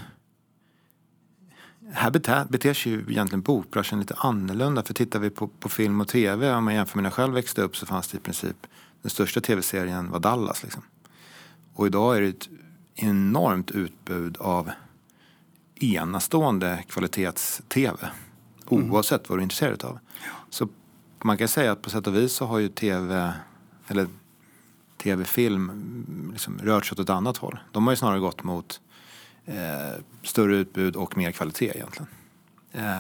här 1.92 2.10
beter, 2.10 2.44
beter 2.44 2.74
sig 2.74 2.92
ju 2.92 2.98
egentligen 3.08 3.42
bokbranschen 3.42 4.00
lite 4.00 4.14
annorlunda. 4.14 4.82
För 4.82 4.94
tittar 4.94 5.18
vi 5.18 5.30
på, 5.30 5.48
på 5.48 5.68
film 5.68 6.00
och 6.00 6.08
tv, 6.08 6.54
om 6.54 6.64
man 6.64 6.74
jämför 6.74 6.96
med 6.96 7.02
när 7.02 7.10
jag 7.10 7.14
själv 7.14 7.34
växte 7.34 7.62
upp 7.62 7.76
så 7.76 7.86
fanns 7.86 8.08
det 8.08 8.16
i 8.16 8.20
princip 8.20 8.66
den 9.02 9.10
största 9.10 9.40
tv-serien 9.40 10.10
var 10.10 10.20
Dallas. 10.20 10.62
Liksom. 10.62 10.82
Och 11.74 11.86
idag 11.86 12.16
är 12.16 12.20
det 12.20 12.28
ett 12.28 12.48
enormt 12.94 13.70
utbud 13.70 14.36
av 14.36 14.70
enastående 15.74 16.84
kvalitets-tv. 16.88 18.10
Mm. 18.80 18.92
Oavsett 18.92 19.28
vad 19.28 19.38
du 19.38 19.40
är 19.40 19.42
intresserad 19.42 19.84
av. 19.84 19.98
Så 20.50 20.68
man 21.22 21.38
kan 21.38 21.48
säga 21.48 21.72
att 21.72 21.82
på 21.82 21.90
sätt 21.90 22.06
och 22.06 22.16
vis 22.16 22.32
så 22.32 22.46
har 22.46 22.58
ju 22.58 22.68
tv, 22.68 23.32
eller 23.88 24.06
tv-film 25.02 26.32
liksom 26.32 26.58
rört 26.58 26.86
sig 26.86 26.94
åt 26.94 26.98
ett 26.98 27.10
annat 27.10 27.36
håll. 27.36 27.58
De 27.72 27.86
har 27.86 27.92
ju 27.92 27.96
snarare 27.96 28.20
gått 28.20 28.42
mot 28.44 28.80
eh, 29.46 30.00
större 30.22 30.56
utbud 30.56 30.96
och 30.96 31.16
mer 31.16 31.32
kvalitet 31.32 31.72
egentligen. 31.74 32.08
Eh, 32.72 32.96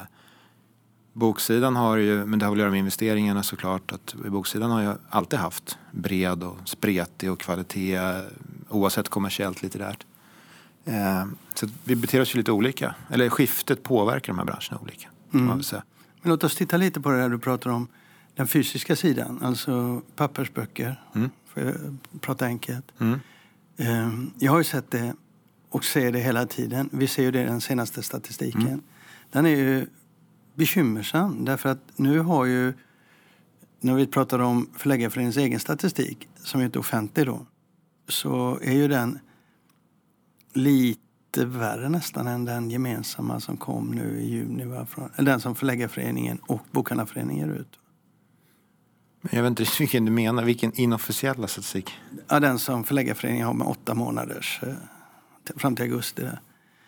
boksidan 1.12 1.76
har 1.76 1.96
ju, 1.96 2.24
men 2.24 2.38
det 2.38 2.44
har 2.44 2.50
väl 2.50 2.58
att 2.58 2.62
göra 2.62 2.70
med 2.70 2.78
investeringarna 2.78 3.42
såklart, 3.42 3.92
att 3.92 4.14
boksidan 4.14 4.70
har 4.70 4.82
ju 4.82 4.94
alltid 5.10 5.38
haft 5.38 5.78
bred 5.90 6.42
och 6.42 6.56
spretig 6.64 7.32
och 7.32 7.40
kvalitet 7.40 8.00
oavsett 8.68 9.08
kommersiellt 9.08 9.62
litterärt. 9.62 10.06
Eh, 10.84 11.24
så 11.54 11.66
vi 11.84 11.96
beter 11.96 12.20
oss 12.20 12.34
ju 12.34 12.38
lite 12.38 12.52
olika, 12.52 12.94
eller 13.10 13.28
skiftet 13.28 13.82
påverkar 13.82 14.32
de 14.32 14.38
här 14.38 14.46
branscherna 14.46 14.78
olika. 14.82 15.08
Mm. 15.34 15.62
Men 16.22 16.30
låt 16.30 16.44
oss 16.44 16.56
titta 16.56 16.76
lite 16.76 17.00
på 17.00 17.10
det 17.10 17.16
där 17.16 17.28
du 17.28 17.38
pratar 17.38 17.70
om, 17.70 17.88
den 18.34 18.46
fysiska 18.46 18.96
sidan, 18.96 19.38
alltså 19.42 20.02
pappersböcker, 20.16 21.02
mm. 21.14 21.30
för 21.46 21.68
att 21.70 22.20
prata 22.20 22.46
enkelt. 22.46 22.92
Mm. 22.98 23.20
Ehm, 23.76 24.30
jag 24.38 24.52
har 24.52 24.58
ju 24.58 24.64
sett 24.64 24.90
det 24.90 25.14
och 25.68 25.84
ser 25.84 26.12
det 26.12 26.18
hela 26.18 26.46
tiden. 26.46 26.88
Vi 26.92 27.06
ser 27.06 27.22
ju 27.22 27.30
det 27.30 27.42
i 27.42 27.44
den 27.44 27.60
senaste 27.60 28.02
statistiken. 28.02 28.66
Mm. 28.66 28.82
Den 29.30 29.46
är 29.46 29.56
ju 29.56 29.86
bekymmersam 30.54 31.44
därför 31.44 31.68
att 31.68 31.92
nu 31.96 32.18
har 32.18 32.44
ju, 32.44 32.74
när 33.80 33.94
vi 33.94 34.06
pratar 34.06 34.38
om 34.38 34.70
Förläggarföreningens 34.76 35.36
egen 35.36 35.60
statistik, 35.60 36.28
som 36.36 36.60
är 36.60 36.64
inte 36.64 36.78
offentlig 36.78 37.26
då, 37.26 37.46
så 38.08 38.58
är 38.62 38.72
ju 38.72 38.88
den 38.88 39.18
lite 40.52 41.01
lite 41.36 41.58
värre 41.58 41.88
nästan 41.88 42.26
än 42.26 42.44
den 42.44 42.70
gemensamma 42.70 43.40
som 43.40 43.56
kom 43.56 43.90
nu 43.90 44.20
i 44.20 44.28
juni. 44.28 44.64
Va? 44.64 44.86
Från, 44.86 45.10
den 45.16 45.40
som 45.40 45.54
Förläggarföreningen 45.54 46.38
och 46.46 46.60
Bokhandlarföreningen 46.70 47.48
ger 47.48 47.54
ut. 47.54 47.78
Jag 49.30 49.42
vet 49.42 49.50
inte 49.50 49.64
vilken 49.78 50.04
du 50.04 50.12
menar. 50.12 50.44
Vilken 50.44 50.72
inofficiella 50.74 51.46
statistik? 51.46 51.94
Ja, 52.28 52.40
den 52.40 52.58
som 52.58 52.84
Förläggarföreningen 52.84 53.46
har 53.46 53.54
med 53.54 53.66
åtta 53.66 53.94
månaders 53.94 54.60
eh, 54.62 54.74
fram 55.56 55.76
till 55.76 55.82
augusti. 55.82 56.22
Där. 56.22 56.40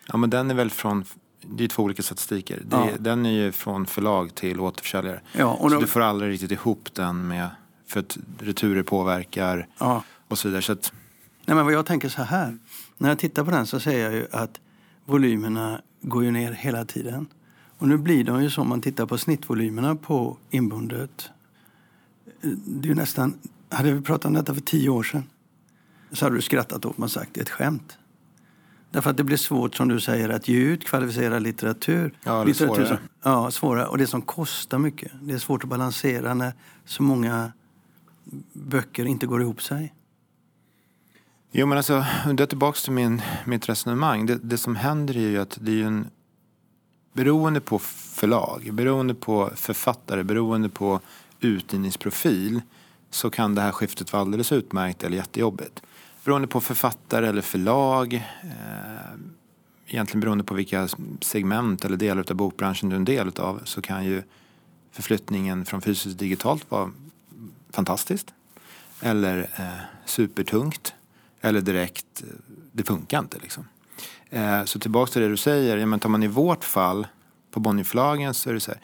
Ja, 0.07 0.17
men 0.17 0.29
den 0.29 0.51
är 0.51 0.55
väl 0.55 0.69
från 0.69 1.05
det 1.41 1.63
är 1.63 1.67
två 1.67 1.83
olika 1.83 2.03
statistiker. 2.03 2.63
Ja. 2.71 2.89
den 2.99 3.25
är 3.25 3.31
ju 3.31 3.51
från 3.51 3.85
förlag 3.85 4.35
till 4.35 4.59
återförsäljare. 4.59 5.21
Ja, 5.31 5.53
och 5.53 5.69
då, 5.69 5.75
så 5.75 5.81
du 5.81 5.87
får 5.87 6.01
aldrig 6.01 6.31
riktigt 6.31 6.51
ihop 6.51 6.89
den 6.93 7.27
med, 7.27 7.49
för 7.87 7.99
att 7.99 8.17
returer 8.39 8.83
påverkar 8.83 9.67
ja. 9.77 10.03
och 10.27 10.37
så 10.37 10.47
vidare. 10.47 10.61
Så 10.61 10.71
att, 10.71 10.93
Nej, 11.45 11.55
men 11.55 11.65
vad 11.65 11.73
jag 11.73 11.85
tänker 11.85 12.09
så 12.09 12.21
här. 12.21 12.57
När 12.97 13.09
jag 13.09 13.19
tittar 13.19 13.43
på 13.43 13.51
den 13.51 13.67
så 13.67 13.79
ser 13.79 13.99
jag 13.99 14.13
ju 14.13 14.27
att 14.31 14.59
volymerna 15.05 15.81
går 16.01 16.23
ju 16.23 16.31
ner 16.31 16.51
hela 16.51 16.85
tiden. 16.85 17.27
Och 17.77 17.87
nu 17.87 17.97
blir 17.97 18.23
de 18.23 18.43
ju 18.43 18.49
så 18.49 18.61
om 18.61 18.69
man 18.69 18.81
tittar 18.81 19.05
på 19.05 19.17
snittvolymerna 19.17 19.95
på 19.95 20.37
inbundet. 20.49 21.29
Det 22.65 22.89
är 22.89 22.95
nästan, 22.95 23.33
hade 23.69 23.91
vi 23.91 24.01
pratat 24.01 24.25
om 24.25 24.33
detta 24.33 24.53
för 24.53 24.61
tio 24.61 24.89
år 24.89 25.03
sedan 25.03 25.23
så 26.11 26.25
hade 26.25 26.35
du 26.35 26.41
skrattat 26.41 26.85
åt 26.85 26.97
mig 26.97 27.05
och 27.05 27.11
sagt 27.11 27.37
ett 27.37 27.49
skämt. 27.49 27.97
Därför 28.91 29.09
att 29.09 29.17
det 29.17 29.23
blir 29.23 29.37
svårt 29.37 29.75
som 29.75 29.87
du 29.87 29.99
säger 29.99 30.29
att 30.29 30.47
ge 30.47 30.57
ut 30.57 30.85
kvalificerad 30.85 31.43
litteratur. 31.43 32.13
Ja, 32.23 32.39
det 32.39 32.45
litteratur 32.45 32.85
svårare. 32.85 32.99
ja, 33.23 33.51
svårare. 33.51 33.85
Och 33.85 33.97
det 33.97 34.07
som 34.07 34.21
kostar 34.21 34.77
mycket. 34.77 35.11
Det 35.21 35.33
är 35.33 35.37
svårt 35.37 35.63
att 35.63 35.69
balansera 35.69 36.33
när 36.33 36.53
så 36.85 37.03
många 37.03 37.51
böcker 38.53 39.05
inte 39.05 39.27
går 39.27 39.41
ihop 39.41 39.61
sig. 39.61 39.93
Jo 41.57 41.65
men 41.65 41.77
alltså, 41.77 42.05
det 42.33 42.43
är 42.43 42.47
tillbaka 42.47 42.77
till 42.83 42.91
min, 42.91 43.21
mitt 43.45 43.69
resonemang. 43.69 44.25
Det, 44.25 44.35
det, 44.35 44.57
som 44.57 44.75
händer 44.75 45.17
är 45.17 45.29
ju 45.29 45.41
att 45.41 45.57
det 45.61 45.81
är 45.81 45.85
en 45.85 46.07
beroende 47.13 47.61
på 47.61 47.79
förlag, 47.79 48.69
beroende 48.73 49.13
på 49.13 49.51
författare, 49.55 50.23
beroende 50.23 50.69
på 50.69 50.99
utgivningsprofil 51.39 52.61
så 53.09 53.29
kan 53.29 53.55
det 53.55 53.61
här 53.61 53.71
skiftet 53.71 54.13
vara 54.13 54.21
alldeles 54.21 54.51
utmärkt 54.51 55.03
eller 55.03 55.17
jättejobbigt. 55.17 55.81
Beroende 56.23 56.47
på 56.47 56.61
författare 56.61 57.27
eller 57.27 57.41
förlag, 57.41 58.13
eh, 58.13 59.13
egentligen 59.87 60.19
beroende 60.21 60.43
på 60.43 60.53
vilka 60.53 60.87
segment 61.21 61.85
eller 61.85 61.97
delar 61.97 62.25
av 62.29 62.35
bokbranschen 62.35 62.89
du 62.89 62.95
är 62.95 62.99
en 62.99 63.05
del 63.05 63.31
av 63.39 63.61
så 63.63 63.81
kan 63.81 64.05
ju 64.05 64.23
förflyttningen 64.91 65.65
från 65.65 65.81
fysiskt 65.81 66.03
till 66.03 66.27
digitalt 66.27 66.71
vara 66.71 66.91
fantastiskt. 67.69 68.33
Eller 69.01 69.49
eh, 69.57 70.05
supertungt. 70.05 70.93
Eller 71.45 71.61
direkt, 71.61 72.23
det 72.71 72.83
funkar 72.83 73.19
inte 73.19 73.37
liksom. 73.39 73.67
Eh, 74.29 74.63
så 74.63 74.79
tillbaka 74.79 75.11
till 75.11 75.21
det 75.21 75.27
du 75.27 75.37
säger, 75.37 75.77
ja, 75.77 75.85
men 75.85 75.99
tar 75.99 76.09
man 76.09 76.23
i 76.23 76.27
vårt 76.27 76.63
fall 76.63 77.07
på 77.51 77.59
Bonnierförlagen 77.59 78.33
så 78.33 78.49
är 78.49 78.53
det 78.53 78.59
så 78.59 78.71
här. 78.71 78.81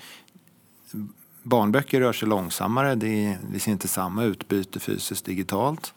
Barnböcker 1.43 1.99
rör 1.99 2.13
sig 2.13 2.27
långsammare, 2.27 2.95
det, 2.95 3.25
är, 3.25 3.39
det 3.53 3.59
ser 3.59 3.71
inte 3.71 3.87
samma 3.87 4.23
utbyte 4.23 4.79
fysiskt 4.79 5.25
digitalt. 5.25 5.93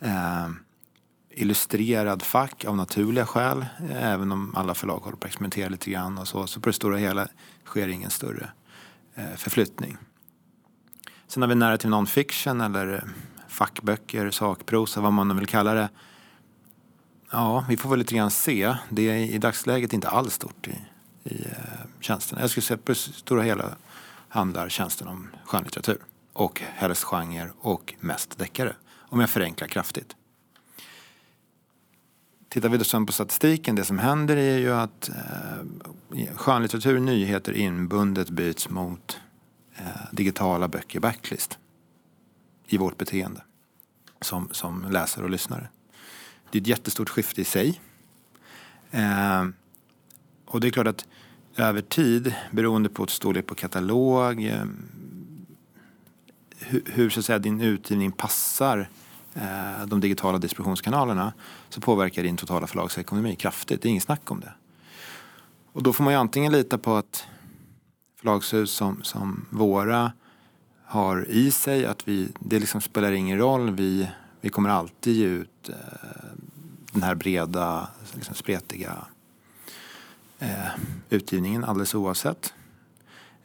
Eh, 0.00 0.48
illustrerad 1.30 2.22
fack 2.22 2.64
av 2.64 2.76
naturliga 2.76 3.26
skäl, 3.26 3.66
eh, 3.90 4.06
även 4.06 4.32
om 4.32 4.54
alla 4.56 4.74
förlag 4.74 4.98
håller 4.98 5.16
på 5.16 5.24
att 5.24 5.30
experimentera 5.30 5.68
lite 5.68 5.90
grann 5.90 6.18
och 6.18 6.28
så. 6.28 6.46
Så 6.46 6.60
på 6.60 6.68
det 6.68 6.72
stora 6.72 6.96
hela 6.96 7.28
sker 7.64 7.88
ingen 7.88 8.10
större 8.10 8.50
eh, 9.14 9.36
förflyttning. 9.36 9.96
Sen 11.26 11.42
har 11.42 11.48
vi 11.48 11.54
narrative 11.54 11.90
non-fiction 11.90 12.64
eller 12.64 13.04
fackböcker, 13.52 14.30
sakprosa, 14.30 15.00
vad 15.00 15.12
man 15.12 15.28
nu 15.28 15.34
vill 15.34 15.46
kalla 15.46 15.74
det. 15.74 15.88
Ja, 17.30 17.64
vi 17.68 17.76
får 17.76 17.90
väl 17.90 17.98
lite 17.98 18.14
grann 18.14 18.30
se. 18.30 18.76
Det 18.90 19.10
är 19.10 19.14
i 19.14 19.38
dagsläget 19.38 19.92
inte 19.92 20.08
alls 20.08 20.34
stort 20.34 20.68
i, 20.68 20.78
i 21.24 21.44
eh, 21.44 21.56
tjänsten. 22.00 22.38
Jag 22.40 22.50
skulle 22.50 22.64
säga 22.64 22.76
på 22.76 22.92
det 22.92 22.98
stora 22.98 23.42
hela 23.42 23.64
handlar 24.28 24.68
tjänsten 24.68 25.08
om 25.08 25.28
skönlitteratur. 25.44 25.98
Och 26.32 26.60
helst 26.60 27.04
genre 27.04 27.50
och 27.60 27.94
mest 28.00 28.38
deckare. 28.38 28.76
Om 28.98 29.20
jag 29.20 29.30
förenklar 29.30 29.68
kraftigt. 29.68 30.16
Tittar 32.48 32.68
vi 32.68 32.78
då 32.78 32.84
sen 32.84 33.06
på 33.06 33.12
statistiken, 33.12 33.74
det 33.74 33.84
som 33.84 33.98
händer 33.98 34.36
är 34.36 34.58
ju 34.58 34.72
att 34.72 35.08
eh, 35.08 36.26
skönlitteratur, 36.34 37.00
nyheter 37.00 37.52
inbundet 37.52 38.30
byts 38.30 38.68
mot 38.68 39.20
eh, 39.76 39.84
digitala 40.12 40.68
böcker 40.68 41.00
backlist. 41.00 41.58
I 42.72 42.78
vårt 42.78 42.98
beteende 42.98 43.42
som, 44.20 44.48
som 44.52 44.90
läsare 44.90 45.24
och 45.24 45.30
lyssnare. 45.30 45.68
Det 46.50 46.58
är 46.58 46.62
ett 46.62 46.66
jättestort 46.66 47.08
skifte 47.08 47.40
i 47.40 47.44
sig. 47.44 47.80
Eh, 48.90 49.44
och 50.44 50.60
det 50.60 50.66
är 50.66 50.70
klart 50.70 50.86
att 50.86 51.06
över 51.56 51.80
tid, 51.80 52.34
beroende 52.50 52.88
på 52.88 53.06
storlek 53.06 53.46
på 53.46 53.54
katalog, 53.54 54.44
eh, 54.44 54.64
hur, 56.58 56.82
hur, 56.86 57.10
så 57.10 57.20
att 57.20 57.26
säga, 57.26 57.38
din 57.38 57.60
utgivning 57.60 58.12
passar 58.12 58.88
eh, 59.34 59.86
de 59.86 60.00
digitala 60.00 60.38
distributionskanalerna 60.38 61.32
så 61.68 61.80
påverkar 61.80 62.22
din 62.22 62.36
totala 62.36 62.66
förlagsekonomi 62.66 63.36
kraftigt. 63.36 63.82
Det 63.82 63.88
är 63.88 63.90
inget 63.90 64.02
snack 64.02 64.30
om 64.30 64.40
det. 64.40 64.52
Och 65.72 65.82
då 65.82 65.92
får 65.92 66.04
man 66.04 66.12
ju 66.12 66.18
antingen 66.18 66.52
lita 66.52 66.78
på 66.78 66.94
att 66.94 67.26
förlagshus 68.16 68.70
som, 68.70 69.02
som 69.02 69.46
våra 69.50 70.12
har 70.92 71.26
i 71.28 71.50
sig 71.50 71.86
att 71.86 72.08
vi, 72.08 72.28
det 72.40 72.58
liksom 72.58 72.80
spelar 72.80 73.12
ingen 73.12 73.38
roll, 73.38 73.70
vi, 73.70 74.08
vi 74.40 74.48
kommer 74.48 74.70
alltid 74.70 75.16
ge 75.16 75.24
ut 75.24 75.68
eh, 75.68 75.74
den 76.92 77.02
här 77.02 77.14
breda, 77.14 77.88
liksom 78.14 78.34
spretiga 78.34 79.06
eh, 80.38 80.68
utgivningen 81.10 81.64
alldeles 81.64 81.94
oavsett. 81.94 82.54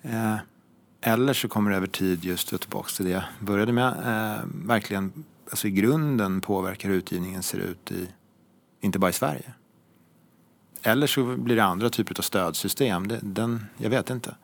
Eh, 0.02 0.36
eller 1.02 1.34
så 1.34 1.48
kommer 1.48 1.72
det 1.72 1.78
över 1.78 1.88
tid, 1.88 2.26
just 2.26 2.60
tillbaka 2.60 2.90
till 2.90 3.06
det 3.06 3.12
jag 3.12 3.24
började 3.40 3.72
med, 3.72 3.88
eh, 3.88 4.44
verkligen 4.66 5.24
alltså 5.50 5.68
i 5.68 5.72
grunden 5.72 6.42
påverkar 6.42 6.90
hur 6.90 6.96
utgivningen 6.96 7.44
ser 7.44 7.58
ut 7.58 7.92
i, 7.92 8.08
inte 8.82 9.00
bara 9.00 9.10
i 9.10 9.14
Sverige. 9.14 9.54
Eller 10.82 11.08
så 11.08 11.24
blir 11.38 11.56
det 11.56 11.64
andra 11.64 11.90
typer 11.90 12.20
av 12.20 12.22
stödsystem, 12.22 13.08
det, 13.08 13.20
den, 13.24 13.66
jag 13.78 13.90
vet 13.90 14.10
inte. 14.10 14.36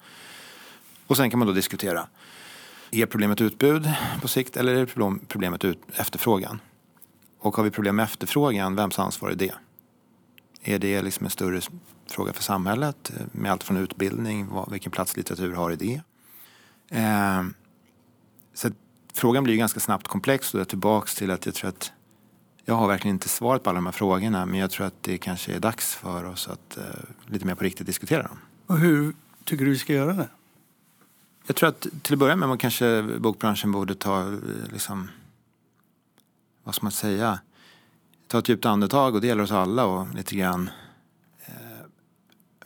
Och 1.07 1.17
sen 1.17 1.29
kan 1.29 1.39
man 1.39 1.47
då 1.47 1.53
diskutera, 1.53 2.07
är 2.93 3.05
problemet 3.05 3.41
utbud 3.41 3.89
på 4.21 4.27
sikt 4.27 4.57
eller 4.57 4.75
är 4.75 4.85
problemet 5.27 5.65
ut, 5.65 5.79
efterfrågan? 5.95 6.61
Och 7.39 7.55
har 7.55 7.63
vi 7.63 7.71
problem 7.71 7.95
med 7.95 8.03
efterfrågan, 8.03 8.75
vems 8.75 8.99
ansvar 8.99 9.29
är 9.29 9.35
det? 9.35 9.53
Är 10.63 10.79
det 10.79 11.01
liksom 11.01 11.25
en 11.25 11.29
större 11.29 11.61
fråga 12.07 12.33
för 12.33 12.43
samhället 12.43 13.11
eh, 13.15 13.25
med 13.31 13.51
allt 13.51 13.63
från 13.63 13.77
utbildning, 13.77 14.47
vilken 14.71 14.91
plats 14.91 15.17
litteratur 15.17 15.53
har 15.53 15.71
i 15.71 15.75
det? 15.75 16.01
Eh, 16.97 17.43
så 18.53 18.69
frågan 19.13 19.43
blir 19.43 19.55
ganska 19.55 19.79
snabbt 19.79 20.07
komplex 20.07 20.53
och 20.53 20.59
jag 20.59 20.65
är 20.65 20.69
tillbaks 20.69 21.15
till 21.15 21.31
att 21.31 21.45
jag 21.45 21.55
tror 21.55 21.69
att 21.69 21.91
jag 22.65 22.75
har 22.75 22.87
verkligen 22.87 23.15
inte 23.15 23.29
svaret 23.29 23.63
på 23.63 23.69
alla 23.69 23.77
de 23.77 23.85
här 23.85 23.93
frågorna 23.93 24.45
men 24.45 24.59
jag 24.59 24.71
tror 24.71 24.87
att 24.87 25.03
det 25.03 25.17
kanske 25.17 25.53
är 25.53 25.59
dags 25.59 25.95
för 25.95 26.23
oss 26.23 26.47
att 26.47 26.77
eh, 26.77 26.83
lite 27.25 27.45
mer 27.45 27.55
på 27.55 27.63
riktigt 27.63 27.87
diskutera 27.87 28.23
dem. 28.23 28.39
Och 28.67 28.77
hur 28.77 29.15
tycker 29.43 29.65
du 29.65 29.71
vi 29.71 29.77
ska 29.77 29.93
göra 29.93 30.13
det? 30.13 30.29
Jag 31.47 31.55
tror 31.55 31.69
att 31.69 31.87
till 32.01 32.13
att 32.13 32.19
börja 32.19 32.35
med 32.35 32.49
man 32.49 32.57
kanske 32.57 33.03
bokbranschen 33.03 33.71
borde 33.71 33.95
ta 33.95 34.21
eh, 34.21 34.37
liksom 34.71 35.09
vad 36.63 36.75
ska 36.75 36.85
man 36.85 36.91
säga 36.91 37.39
ta 38.27 38.39
ett 38.39 38.49
djupt 38.49 38.65
andetag 38.65 39.15
och 39.15 39.21
det 39.21 39.27
gäller 39.27 39.43
oss 39.43 39.51
alla 39.51 39.85
och 39.85 40.15
lite 40.15 40.35
grann 40.35 40.69
eh, 41.45 41.53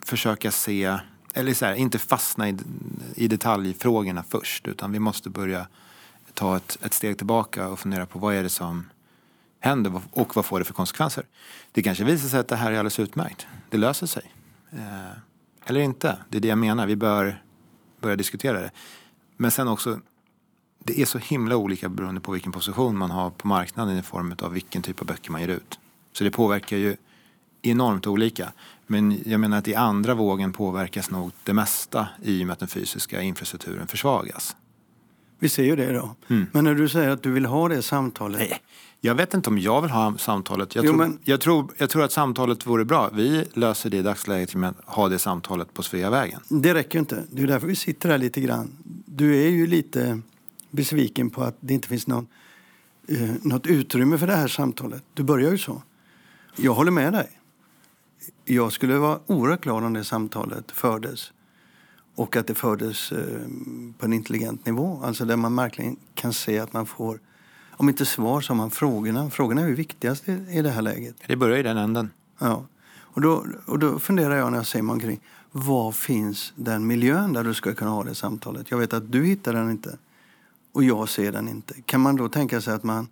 försöka 0.02 0.50
se 0.50 0.98
eller 1.34 1.54
så 1.54 1.64
här, 1.64 1.74
inte 1.74 1.98
fastna 1.98 2.48
i, 2.48 2.56
i 3.14 3.28
detaljfrågorna 3.28 4.24
först 4.28 4.68
utan 4.68 4.92
vi 4.92 4.98
måste 4.98 5.30
börja 5.30 5.66
ta 6.34 6.56
ett, 6.56 6.78
ett 6.82 6.94
steg 6.94 7.16
tillbaka 7.16 7.68
och 7.68 7.78
fundera 7.78 8.06
på 8.06 8.18
vad 8.18 8.34
är 8.34 8.42
det 8.42 8.48
som 8.48 8.90
händer 9.60 10.02
och 10.10 10.36
vad 10.36 10.44
får 10.44 10.58
det 10.58 10.64
för 10.64 10.74
konsekvenser. 10.74 11.24
Det 11.72 11.82
kanske 11.82 12.04
visar 12.04 12.28
sig 12.28 12.40
att 12.40 12.48
det 12.48 12.56
här 12.56 12.72
är 12.72 12.74
alldeles 12.74 12.98
utmärkt. 12.98 13.46
Det 13.70 13.76
löser 13.76 14.06
sig. 14.06 14.32
Eh, 14.72 15.10
eller 15.66 15.80
inte. 15.80 16.18
Det 16.28 16.36
är 16.36 16.40
det 16.40 16.48
jag 16.48 16.58
menar. 16.58 16.86
Vi 16.86 16.96
bör 16.96 17.42
börja 18.00 18.16
diskutera 18.16 18.60
det. 18.60 18.70
Men 19.36 19.50
sen 19.50 19.68
också, 19.68 20.00
det 20.84 21.00
är 21.00 21.06
så 21.06 21.18
himla 21.18 21.56
olika 21.56 21.88
beroende 21.88 22.20
på 22.20 22.32
vilken 22.32 22.52
position 22.52 22.98
man 22.98 23.10
har 23.10 23.30
på 23.30 23.48
marknaden 23.48 23.98
i 23.98 24.02
form 24.02 24.34
av 24.42 24.52
vilken 24.52 24.82
typ 24.82 25.00
av 25.00 25.06
böcker 25.06 25.32
man 25.32 25.40
ger 25.40 25.48
ut. 25.48 25.78
Så 26.12 26.24
det 26.24 26.30
påverkar 26.30 26.76
ju 26.76 26.96
enormt 27.62 28.06
olika. 28.06 28.52
Men 28.86 29.22
jag 29.26 29.40
menar 29.40 29.58
att 29.58 29.68
i 29.68 29.74
andra 29.74 30.14
vågen 30.14 30.52
påverkas 30.52 31.10
nog 31.10 31.32
det 31.44 31.52
mesta 31.52 32.08
i 32.22 32.42
och 32.42 32.46
med 32.46 32.52
att 32.52 32.58
den 32.58 32.68
fysiska 32.68 33.22
infrastrukturen 33.22 33.86
försvagas. 33.86 34.56
Vi 35.38 35.48
ser 35.48 35.64
ju 35.64 35.76
det 35.76 35.92
då. 35.92 36.14
Mm. 36.28 36.46
Men 36.52 36.64
när 36.64 36.74
du 36.74 36.88
säger 36.88 37.08
att 37.08 37.22
du 37.22 37.30
vill 37.30 37.46
ha 37.46 37.68
det 37.68 37.82
samtalet. 37.82 38.38
Nej, 38.38 38.62
jag 39.00 39.14
vet 39.14 39.34
inte 39.34 39.50
om 39.50 39.58
jag 39.58 39.82
vill 39.82 39.90
ha 39.90 40.18
samtalet. 40.18 40.74
Jag, 40.74 40.84
jo, 40.84 40.90
tror, 40.90 40.98
men... 40.98 41.18
jag, 41.24 41.40
tror, 41.40 41.72
jag 41.76 41.90
tror 41.90 42.04
att 42.04 42.12
samtalet 42.12 42.66
vore 42.66 42.84
bra. 42.84 43.10
Vi 43.12 43.44
löser 43.54 43.90
det 43.90 43.96
i 43.96 44.02
dagsläget 44.02 44.54
med 44.54 44.68
att 44.68 44.94
ha 44.94 45.08
det 45.08 45.18
samtalet 45.18 45.74
på 45.74 45.82
Sveavägen. 45.82 46.40
Det 46.48 46.74
räcker 46.74 46.98
inte. 46.98 47.24
Det 47.30 47.42
är 47.42 47.46
därför 47.46 47.66
vi 47.66 47.76
sitter 47.76 48.08
här 48.08 48.18
lite 48.18 48.40
grann. 48.40 48.76
Du 49.06 49.36
är 49.36 49.48
ju 49.48 49.66
lite 49.66 50.20
besviken 50.70 51.30
på 51.30 51.42
att 51.42 51.56
det 51.60 51.74
inte 51.74 51.88
finns 51.88 52.06
någon, 52.06 52.26
eh, 53.08 53.30
något 53.42 53.66
utrymme 53.66 54.18
för 54.18 54.26
det 54.26 54.36
här 54.36 54.48
samtalet. 54.48 55.04
Du 55.14 55.22
börjar 55.22 55.50
ju 55.50 55.58
så. 55.58 55.82
Jag 56.56 56.74
håller 56.74 56.90
med 56.90 57.12
dig. 57.12 57.40
Jag 58.44 58.72
skulle 58.72 58.98
vara 58.98 59.18
oerhört 59.26 59.62
glad 59.62 59.84
om 59.84 59.92
det 59.92 60.04
samtalet 60.04 60.70
fördes 60.70 61.32
och 62.14 62.36
att 62.36 62.46
det 62.46 62.54
fördes 62.54 63.12
eh, 63.12 63.46
på 63.98 64.06
en 64.06 64.12
intelligent 64.12 64.66
nivå. 64.66 65.00
Alltså 65.04 65.24
där 65.24 65.36
man 65.36 65.56
verkligen 65.56 65.96
kan 66.14 66.32
se 66.32 66.58
att 66.58 66.72
man 66.72 66.86
får, 66.86 67.20
om 67.78 67.88
inte 67.88 68.06
svar 68.06 68.40
så 68.40 68.52
har 68.52 68.56
man 68.56 68.70
frågorna. 68.70 69.30
Frågorna 69.30 69.62
är 69.62 69.66
ju 69.66 69.74
viktigast 69.74 70.28
i, 70.28 70.32
i 70.32 70.62
det 70.62 70.70
här 70.70 70.82
läget. 70.82 71.16
Det 71.26 71.36
börjar 71.36 71.58
i 71.58 71.62
den 71.62 71.76
änden. 71.76 72.10
Ja. 72.38 72.64
Och 73.00 73.20
då, 73.20 73.46
och 73.66 73.78
då 73.78 73.98
funderar 73.98 74.36
jag 74.36 74.52
när 74.52 74.66
jag 74.74 74.84
mig 74.84 74.92
omkring. 74.92 75.20
Var 75.52 75.92
finns 75.92 76.52
den 76.56 76.86
miljön 76.86 77.32
där 77.32 77.44
du 77.44 77.54
ska 77.54 77.74
kunna 77.74 77.90
ha 77.90 78.04
det 78.04 78.14
samtalet? 78.14 78.70
Jag 78.70 78.78
vet 78.78 78.92
att 78.92 79.12
du 79.12 79.24
hittar 79.24 79.52
den 79.52 79.70
inte. 79.70 79.98
Och 80.72 80.84
jag 80.84 81.08
ser 81.08 81.32
den 81.32 81.48
inte. 81.48 81.74
Kan 81.82 82.00
man 82.00 82.16
då 82.16 82.28
tänka 82.28 82.60
sig 82.60 82.74
att 82.74 82.82
man 82.82 83.08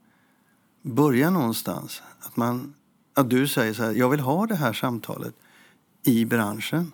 börjar 0.82 1.30
någonstans? 1.30 2.02
Att, 2.20 2.36
man, 2.36 2.74
att 3.14 3.30
du 3.30 3.48
säger 3.48 3.74
så 3.74 3.82
här, 3.82 3.92
jag 3.92 4.08
vill 4.08 4.20
ha 4.20 4.46
det 4.46 4.56
här 4.56 4.72
samtalet 4.72 5.34
i 6.02 6.24
branschen. 6.24 6.92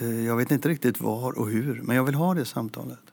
Eh, 0.00 0.20
jag 0.24 0.36
vet 0.36 0.50
inte 0.50 0.68
riktigt 0.68 1.00
var 1.00 1.38
och 1.38 1.50
hur, 1.50 1.82
men 1.82 1.96
jag 1.96 2.04
vill 2.04 2.14
ha 2.14 2.34
det 2.34 2.44
samtalet. 2.44 3.09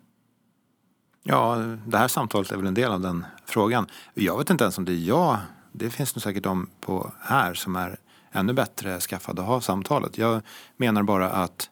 Ja, 1.23 1.55
det 1.87 1.97
här 1.97 2.07
samtalet 2.07 2.51
är 2.51 2.57
väl 2.57 2.67
en 2.67 2.73
del 2.73 2.91
av 2.91 3.01
den 3.01 3.25
frågan. 3.45 3.87
Jag 4.13 4.37
vet 4.37 4.49
inte 4.49 4.63
ens 4.63 4.77
om 4.77 4.85
det 4.85 4.91
är 4.91 5.07
jag. 5.07 5.37
Det 5.71 5.89
finns 5.89 6.15
nog 6.15 6.21
säkert 6.21 6.43
de 6.43 6.69
på 6.81 7.11
här 7.21 7.53
som 7.53 7.75
är 7.75 7.97
ännu 8.31 8.53
bättre 8.53 8.99
skaffade 8.99 9.41
att 9.41 9.47
ha 9.47 9.61
samtalet. 9.61 10.17
Jag 10.17 10.41
menar 10.77 11.03
bara 11.03 11.29
att 11.29 11.69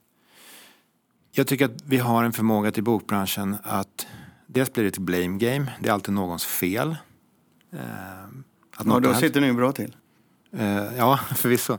jag 1.32 1.48
tycker 1.48 1.66
att 1.66 1.84
vi 1.86 1.98
har 1.98 2.24
en 2.24 2.34
förmåga 2.34 2.72
till 2.72 2.84
bokbranschen 2.84 3.58
att 3.64 4.08
dels 4.48 4.74
blir 4.74 4.84
det 4.84 4.90
ett 4.90 4.98
blame 4.98 5.38
game. 5.38 5.74
Det 5.80 5.90
är 5.90 5.94
alltid 5.94 6.14
någons 6.14 6.46
fel. 6.46 6.98
Eh, 7.72 7.80
att 8.76 8.88
ja, 8.88 9.00
då 9.00 9.14
sitter 9.14 9.42
ni 9.42 9.54
bra 9.54 9.72
till. 9.72 9.96
Eh, 10.58 10.98
ja, 10.98 11.18
förvisso. 11.36 11.78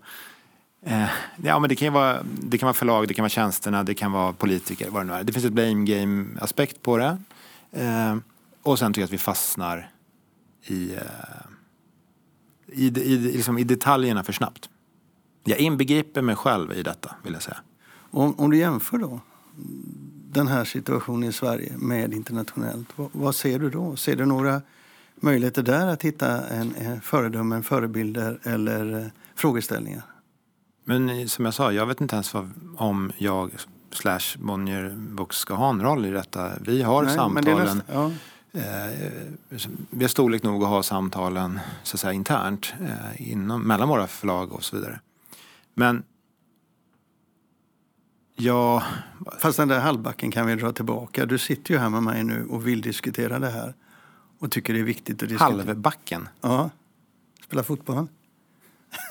Eh, 0.82 1.08
ja, 1.42 1.58
men 1.58 1.68
det 1.68 1.76
kan 1.76 1.92
vara, 1.92 2.22
det 2.22 2.58
kan 2.58 2.66
vara 2.66 2.74
förlag, 2.74 3.08
det 3.08 3.14
kan 3.14 3.22
vara 3.22 3.30
tjänsterna, 3.30 3.82
det 3.82 3.94
kan 3.94 4.12
vara 4.12 4.32
politiker, 4.32 4.90
vad 4.90 5.02
det 5.02 5.06
nu 5.06 5.12
är. 5.12 5.24
Det 5.24 5.32
finns 5.32 5.44
ett 5.44 5.52
blame 5.52 5.84
game-aspekt 5.86 6.82
på 6.82 6.96
det. 6.96 7.18
Eh, 7.76 8.16
och 8.62 8.78
sen 8.78 8.92
tycker 8.92 9.00
jag 9.00 9.06
att 9.06 9.12
vi 9.12 9.18
fastnar 9.18 9.90
i, 10.62 10.94
eh, 10.94 11.00
i, 12.66 12.86
i, 12.86 13.18
liksom 13.18 13.58
i 13.58 13.64
detaljerna 13.64 14.24
för 14.24 14.32
snabbt. 14.32 14.70
Jag 15.44 15.58
inbegriper 15.58 16.22
mig 16.22 16.36
själv 16.36 16.72
i 16.72 16.82
detta, 16.82 17.14
vill 17.22 17.32
jag 17.32 17.42
säga. 17.42 17.58
Om, 18.10 18.34
om 18.38 18.50
du 18.50 18.56
jämför 18.56 18.98
då 18.98 19.20
den 20.32 20.48
här 20.48 20.64
situationen 20.64 21.28
i 21.28 21.32
Sverige 21.32 21.72
med 21.76 22.14
internationellt, 22.14 22.88
vad, 22.96 23.08
vad 23.12 23.34
ser 23.34 23.58
du 23.58 23.70
då? 23.70 23.96
Ser 23.96 24.16
du 24.16 24.24
några 24.24 24.62
möjligheter 25.16 25.62
där 25.62 25.86
att 25.86 26.02
hitta 26.02 26.48
en, 26.48 26.74
en 26.74 27.00
föredömen, 27.00 27.62
förebilder 27.62 28.38
eller 28.42 28.98
eh, 28.98 29.06
frågeställningar? 29.34 30.02
Men 30.84 31.28
som 31.28 31.44
jag 31.44 31.54
sa, 31.54 31.72
jag 31.72 31.86
vet 31.86 32.00
inte 32.00 32.14
ens 32.14 32.34
vad, 32.34 32.50
om 32.76 33.12
jag 33.18 33.50
slash 33.90 34.36
Bonnier 34.38 34.94
Books 34.96 35.36
ska 35.36 35.54
ha 35.54 35.68
en 35.70 35.82
roll 35.82 36.06
i 36.06 36.10
detta. 36.10 36.52
Vi 36.60 36.82
har 36.82 37.02
Nej, 37.02 37.16
men 37.16 37.44
samtalen. 37.44 37.82
ja. 37.92 38.10
Eh, 38.52 38.62
vi 39.90 40.04
har 40.04 40.08
storlek 40.08 40.42
nog 40.42 40.62
att 40.62 40.68
ha 40.68 40.82
samtalen 40.82 41.60
så 41.82 41.96
att 41.96 42.00
säga, 42.00 42.12
internt 42.12 42.74
eh, 42.80 43.30
inom, 43.32 43.62
mellan 43.62 43.88
våra 43.88 44.06
förlag 44.06 44.52
och 44.52 44.64
så 44.64 44.76
vidare. 44.76 45.00
Men 45.74 46.02
ja, 48.36 48.82
Fast 49.40 49.56
den 49.56 49.68
där 49.68 49.80
halvbacken 49.80 50.30
kan 50.30 50.46
vi 50.46 50.54
dra 50.54 50.72
tillbaka. 50.72 51.26
Du 51.26 51.38
sitter 51.38 51.74
ju 51.74 51.78
här 51.80 51.88
med 51.88 52.02
mig 52.02 52.24
nu 52.24 52.46
och 52.46 52.66
vill 52.66 52.80
diskutera 52.80 53.38
det 53.38 53.50
här. 53.50 53.74
Och 54.38 54.50
tycker 54.50 54.72
det 54.74 54.80
är 54.80 54.84
viktigt 54.84 55.22
att 55.22 55.28
diskutera. 55.28 55.56
halvbacken. 55.64 56.28
Ja. 56.40 56.70
Spela 57.44 57.62
fotboll. 57.62 58.06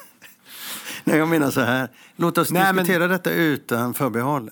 Nej, 1.03 1.17
jag 1.17 1.27
menar 1.27 1.51
så 1.51 1.61
här. 1.61 1.89
Låt 2.15 2.37
oss 2.37 2.51
Nej, 2.51 2.63
men- 2.73 2.75
diskutera 2.75 3.07
detta 3.07 3.31
utan 3.31 3.93
förbehåll. 3.93 4.51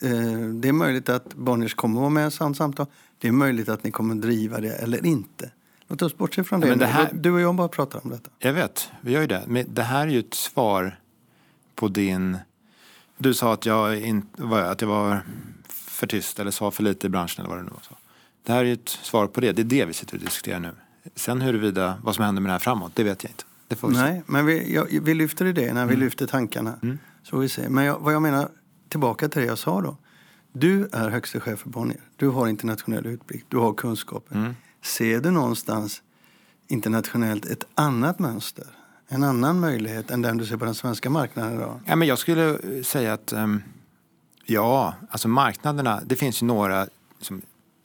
Eh, 0.00 0.10
Det 0.54 0.68
är 0.68 0.72
möjligt 0.72 1.08
att 1.08 1.34
Bonniers 1.34 1.74
kommer 1.74 1.94
att 1.96 2.00
vara 2.00 2.10
med 2.10 2.28
i 2.28 2.30
samtal. 2.30 2.86
Det 3.18 3.28
är 3.28 3.32
möjligt 3.32 3.68
att 3.68 3.84
ni 3.84 3.90
kommer 3.90 4.14
att 4.14 4.22
driva 4.22 4.60
det 4.60 4.72
eller 4.74 5.06
inte. 5.06 5.50
Låt 5.88 6.02
oss 6.02 6.16
bortse 6.16 6.44
från 6.44 6.60
det. 6.60 6.66
men 6.66 6.78
det 6.78 6.86
här- 6.86 7.10
Du 7.12 7.30
och 7.30 7.40
jag 7.40 7.54
bara 7.54 7.68
pratar 7.68 8.00
om 8.04 8.10
detta. 8.10 8.30
Jag 8.38 8.52
vet, 8.52 8.90
vi 9.00 9.12
gör 9.12 9.20
ju 9.20 9.26
det. 9.26 9.44
Men 9.46 9.66
det 9.74 9.82
här 9.82 10.06
är 10.06 10.10
ju 10.10 10.18
ett 10.18 10.34
svar 10.34 10.98
på 11.74 11.88
din... 11.88 12.36
Du 13.18 13.34
sa 13.34 13.52
att 13.52 13.66
jag, 13.66 14.00
in, 14.00 14.26
att 14.52 14.80
jag 14.80 14.88
var 14.88 15.20
för 15.68 16.06
tyst 16.06 16.38
eller 16.40 16.50
sa 16.50 16.70
för 16.70 16.82
lite 16.82 17.06
i 17.06 17.10
branschen 17.10 17.40
eller 17.44 17.48
vad 17.54 17.58
det 17.58 17.62
nu 17.64 17.70
var. 17.70 17.80
Så. 17.82 17.94
Det 18.42 18.52
här 18.52 18.60
är 18.60 18.64
ju 18.64 18.72
ett 18.72 18.88
svar 18.88 19.26
på 19.26 19.40
det. 19.40 19.52
Det 19.52 19.62
är 19.62 19.64
det 19.64 19.84
vi 19.84 19.92
sitter 19.92 20.14
och 20.14 20.20
diskuterar 20.20 20.60
nu. 20.60 20.70
Sen 21.14 21.40
huruvida, 21.40 21.98
vad 22.02 22.14
som 22.14 22.24
händer 22.24 22.42
med 22.42 22.48
det 22.48 22.52
här 22.52 22.58
framåt, 22.58 22.92
det 22.94 23.04
vet 23.04 23.22
jag 23.24 23.30
inte. 23.30 23.44
Nej, 24.02 24.22
men 24.26 24.46
vi, 24.46 24.74
jag, 24.74 24.86
vi 25.02 25.14
lyfter 25.14 25.44
idéerna, 25.46 25.86
vi 25.86 25.96
lyfter 25.96 26.26
tankarna. 26.26 26.74
Så 27.22 27.30
får 27.30 27.38
vi 27.38 27.48
se. 27.48 27.68
Men 27.68 27.84
jag, 27.84 27.98
vad 27.98 28.14
jag 28.14 28.22
menar, 28.22 28.48
tillbaka 28.88 29.28
till 29.28 29.40
det 29.40 29.46
jag 29.46 29.58
sa 29.58 29.80
då. 29.80 29.96
Du 30.52 30.88
är 30.92 31.10
högste 31.10 31.40
chef 31.40 31.58
för 31.58 31.68
Bonnier. 31.68 32.00
Du 32.16 32.28
har 32.28 32.48
internationell 32.48 33.06
utblick, 33.06 33.44
du 33.48 33.56
har 33.56 33.72
kunskapen. 33.74 34.56
Ser 34.82 35.20
du 35.20 35.30
någonstans 35.30 36.02
internationellt 36.68 37.46
ett 37.46 37.64
annat 37.74 38.18
mönster? 38.18 38.66
En 39.08 39.24
annan 39.24 39.60
möjlighet 39.60 40.10
än 40.10 40.22
den 40.22 40.36
du 40.36 40.46
ser 40.46 40.56
på 40.56 40.64
den 40.64 40.74
svenska 40.74 41.10
marknaden 41.10 41.54
idag? 41.54 41.80
Ja, 41.86 41.96
men 41.96 42.08
jag 42.08 42.18
skulle 42.18 42.50
eh, 42.50 42.82
säga 42.82 43.12
att 43.12 43.32
ehm, 43.32 43.62
ja, 44.44 44.94
alltså 45.10 45.28
marknaderna, 45.28 46.00
det 46.06 46.16
finns 46.16 46.42
ju 46.42 46.46
några 46.46 46.86
liksom, 47.18 47.42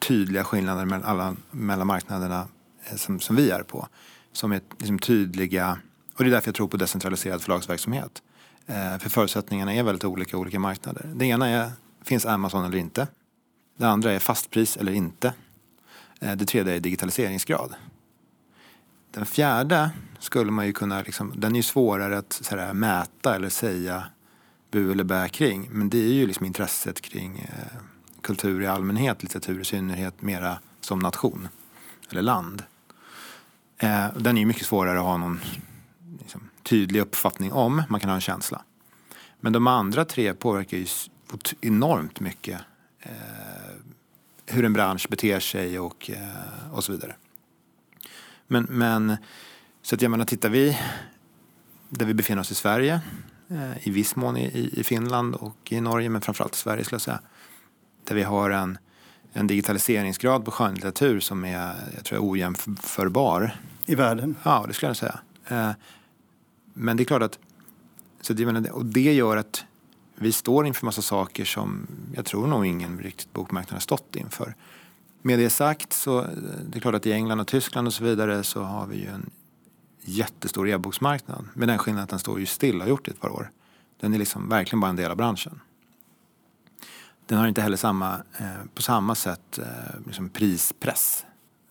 tydliga 0.07 0.43
skillnader 0.43 0.85
mellan, 0.85 1.03
alla, 1.03 1.35
mellan 1.51 1.87
marknaderna 1.87 2.47
eh, 2.89 2.95
som, 2.95 3.19
som 3.19 3.35
vi 3.35 3.49
är 3.49 3.63
på. 3.63 3.87
Som 4.31 4.51
är 4.51 4.61
liksom, 4.77 4.99
tydliga, 4.99 5.77
och 6.15 6.23
det 6.23 6.29
är 6.29 6.31
därför 6.31 6.47
jag 6.47 6.55
tror 6.55 6.67
på 6.67 6.77
decentraliserad 6.77 7.41
förlagsverksamhet. 7.41 8.21
Eh, 8.67 8.97
för 8.97 9.09
förutsättningarna 9.09 9.73
är 9.73 9.83
väldigt 9.83 10.03
olika 10.03 10.37
i 10.37 10.39
olika 10.39 10.59
marknader. 10.59 11.11
Det 11.15 11.25
ena 11.25 11.47
är, 11.47 11.71
finns 12.01 12.25
Amazon 12.25 12.65
eller 12.65 12.77
inte? 12.77 13.07
Det 13.77 13.85
andra 13.85 14.11
är 14.11 14.19
fastpris 14.19 14.77
eller 14.77 14.91
inte? 14.91 15.33
Eh, 16.19 16.35
det 16.35 16.45
tredje 16.45 16.75
är 16.75 16.79
digitaliseringsgrad. 16.79 17.75
Den 19.11 19.25
fjärde 19.25 19.89
skulle 20.19 20.51
man 20.51 20.65
ju 20.65 20.73
kunna, 20.73 21.01
liksom, 21.01 21.33
den 21.35 21.51
är 21.51 21.55
ju 21.55 21.63
svårare 21.63 22.17
att 22.17 22.33
så 22.33 22.57
här, 22.57 22.73
mäta 22.73 23.35
eller 23.35 23.49
säga 23.49 24.03
bu 24.71 24.91
eller 24.91 25.03
bä 25.03 25.29
kring. 25.29 25.69
Men 25.71 25.89
det 25.89 25.97
är 25.97 26.13
ju 26.13 26.27
liksom 26.27 26.45
intresset 26.45 27.01
kring 27.01 27.39
eh, 27.39 27.81
kultur 28.21 28.61
i 28.61 28.67
allmänhet, 28.67 29.23
litteratur 29.23 29.61
i 29.61 29.65
synnerhet, 29.65 30.21
mera 30.21 30.59
som 30.81 30.99
nation 30.99 31.47
eller 32.11 32.21
land. 32.21 32.63
Eh, 33.77 34.07
den 34.17 34.37
är 34.37 34.41
ju 34.41 34.45
mycket 34.45 34.65
svårare 34.65 34.99
att 34.99 35.05
ha 35.05 35.17
någon 35.17 35.39
tydlig 36.63 36.99
uppfattning 36.99 37.51
om. 37.53 37.83
Man 37.89 37.99
kan 37.99 38.09
ha 38.09 38.15
en 38.15 38.21
känsla. 38.21 38.61
Men 39.39 39.53
de 39.53 39.67
andra 39.67 40.05
tre 40.05 40.33
påverkar 40.33 40.77
ju 40.77 40.85
enormt 41.61 42.19
mycket 42.19 42.59
eh, 42.99 43.11
hur 44.45 44.65
en 44.65 44.73
bransch 44.73 45.07
beter 45.09 45.39
sig 45.39 45.79
och, 45.79 46.09
eh, 46.09 46.73
och 46.73 46.83
så 46.83 46.91
vidare. 46.91 47.15
Men, 48.47 48.63
men 48.69 49.17
så 49.81 49.95
att 49.95 50.01
jag 50.01 50.11
menar, 50.11 50.25
tittar 50.25 50.49
vi 50.49 50.79
där 51.89 52.05
vi 52.05 52.13
befinner 52.13 52.41
oss 52.41 52.51
i 52.51 52.55
Sverige, 52.55 53.01
eh, 53.49 53.87
i 53.87 53.91
viss 53.91 54.15
mån 54.15 54.37
i, 54.37 54.45
i- 54.45 54.79
i 54.79 54.83
Finland 54.83 55.35
och 55.35 55.71
i 55.71 55.81
Norge, 55.81 56.09
men 56.09 56.21
framförallt 56.21 56.55
i 56.55 56.57
Sverige 56.57 56.83
skulle 56.83 56.95
jag 56.95 57.01
säga. 57.01 57.19
Där 58.03 58.15
vi 58.15 58.23
har 58.23 58.49
en, 58.49 58.77
en 59.33 59.47
digitaliseringsgrad 59.47 60.45
på 60.45 60.51
skönlitteratur 60.51 61.19
som 61.19 61.45
är, 61.45 61.75
jag 61.95 62.05
tror, 62.05 62.31
ojämförbar. 62.31 63.55
I 63.85 63.95
världen? 63.95 64.35
Ja, 64.43 64.65
det 64.67 64.73
skulle 64.73 64.89
jag 64.89 64.97
säga. 64.97 65.19
Men 66.73 66.97
det 66.97 67.03
är 67.03 67.05
klart 67.05 67.21
att, 67.21 67.39
så 68.21 68.33
att 68.33 68.39
menar, 68.39 68.71
och 68.71 68.85
det 68.85 69.13
gör 69.13 69.37
att 69.37 69.65
vi 70.15 70.31
står 70.31 70.67
inför 70.67 70.85
massa 70.85 71.01
saker 71.01 71.45
som 71.45 71.87
jag 72.15 72.25
tror 72.25 72.47
nog 72.47 72.65
ingen 72.65 72.99
riktigt 72.99 73.33
bokmarknad 73.33 73.73
har 73.73 73.79
stått 73.79 74.15
inför. 74.15 74.55
Med 75.21 75.39
det 75.39 75.49
sagt 75.49 75.93
så 75.93 76.19
eh, 76.21 76.27
det 76.69 76.77
är 76.77 76.81
klart 76.81 76.95
att 76.95 77.05
i 77.05 77.11
England 77.11 77.39
och 77.39 77.47
Tyskland 77.47 77.87
och 77.87 77.93
så 77.93 78.03
vidare 78.03 78.43
så 78.43 78.61
har 78.61 78.87
vi 78.87 78.97
ju 78.97 79.07
en 79.07 79.29
jättestor 80.01 80.69
e-boksmarknad. 80.69 81.45
Med 81.53 81.67
den 81.67 81.77
skillnaden 81.77 82.03
att 82.03 82.09
den 82.09 82.19
står 82.19 82.39
ju 82.39 82.45
still 82.45 82.75
och 82.75 82.81
har 82.81 82.89
gjort 82.89 83.05
det 83.05 83.11
ett 83.11 83.21
par 83.21 83.29
år. 83.29 83.51
Den 83.99 84.13
är 84.13 84.17
liksom 84.17 84.49
verkligen 84.49 84.79
bara 84.79 84.89
en 84.89 84.95
del 84.95 85.11
av 85.11 85.17
branschen. 85.17 85.59
Den 87.25 87.37
har 87.37 87.47
inte 87.47 87.61
heller 87.61 87.77
samma, 87.77 88.13
eh, 88.37 88.65
på 88.75 88.81
samma 88.81 89.15
sätt 89.15 89.59
eh, 89.59 89.65
liksom 90.05 90.29
prispress. 90.29 91.25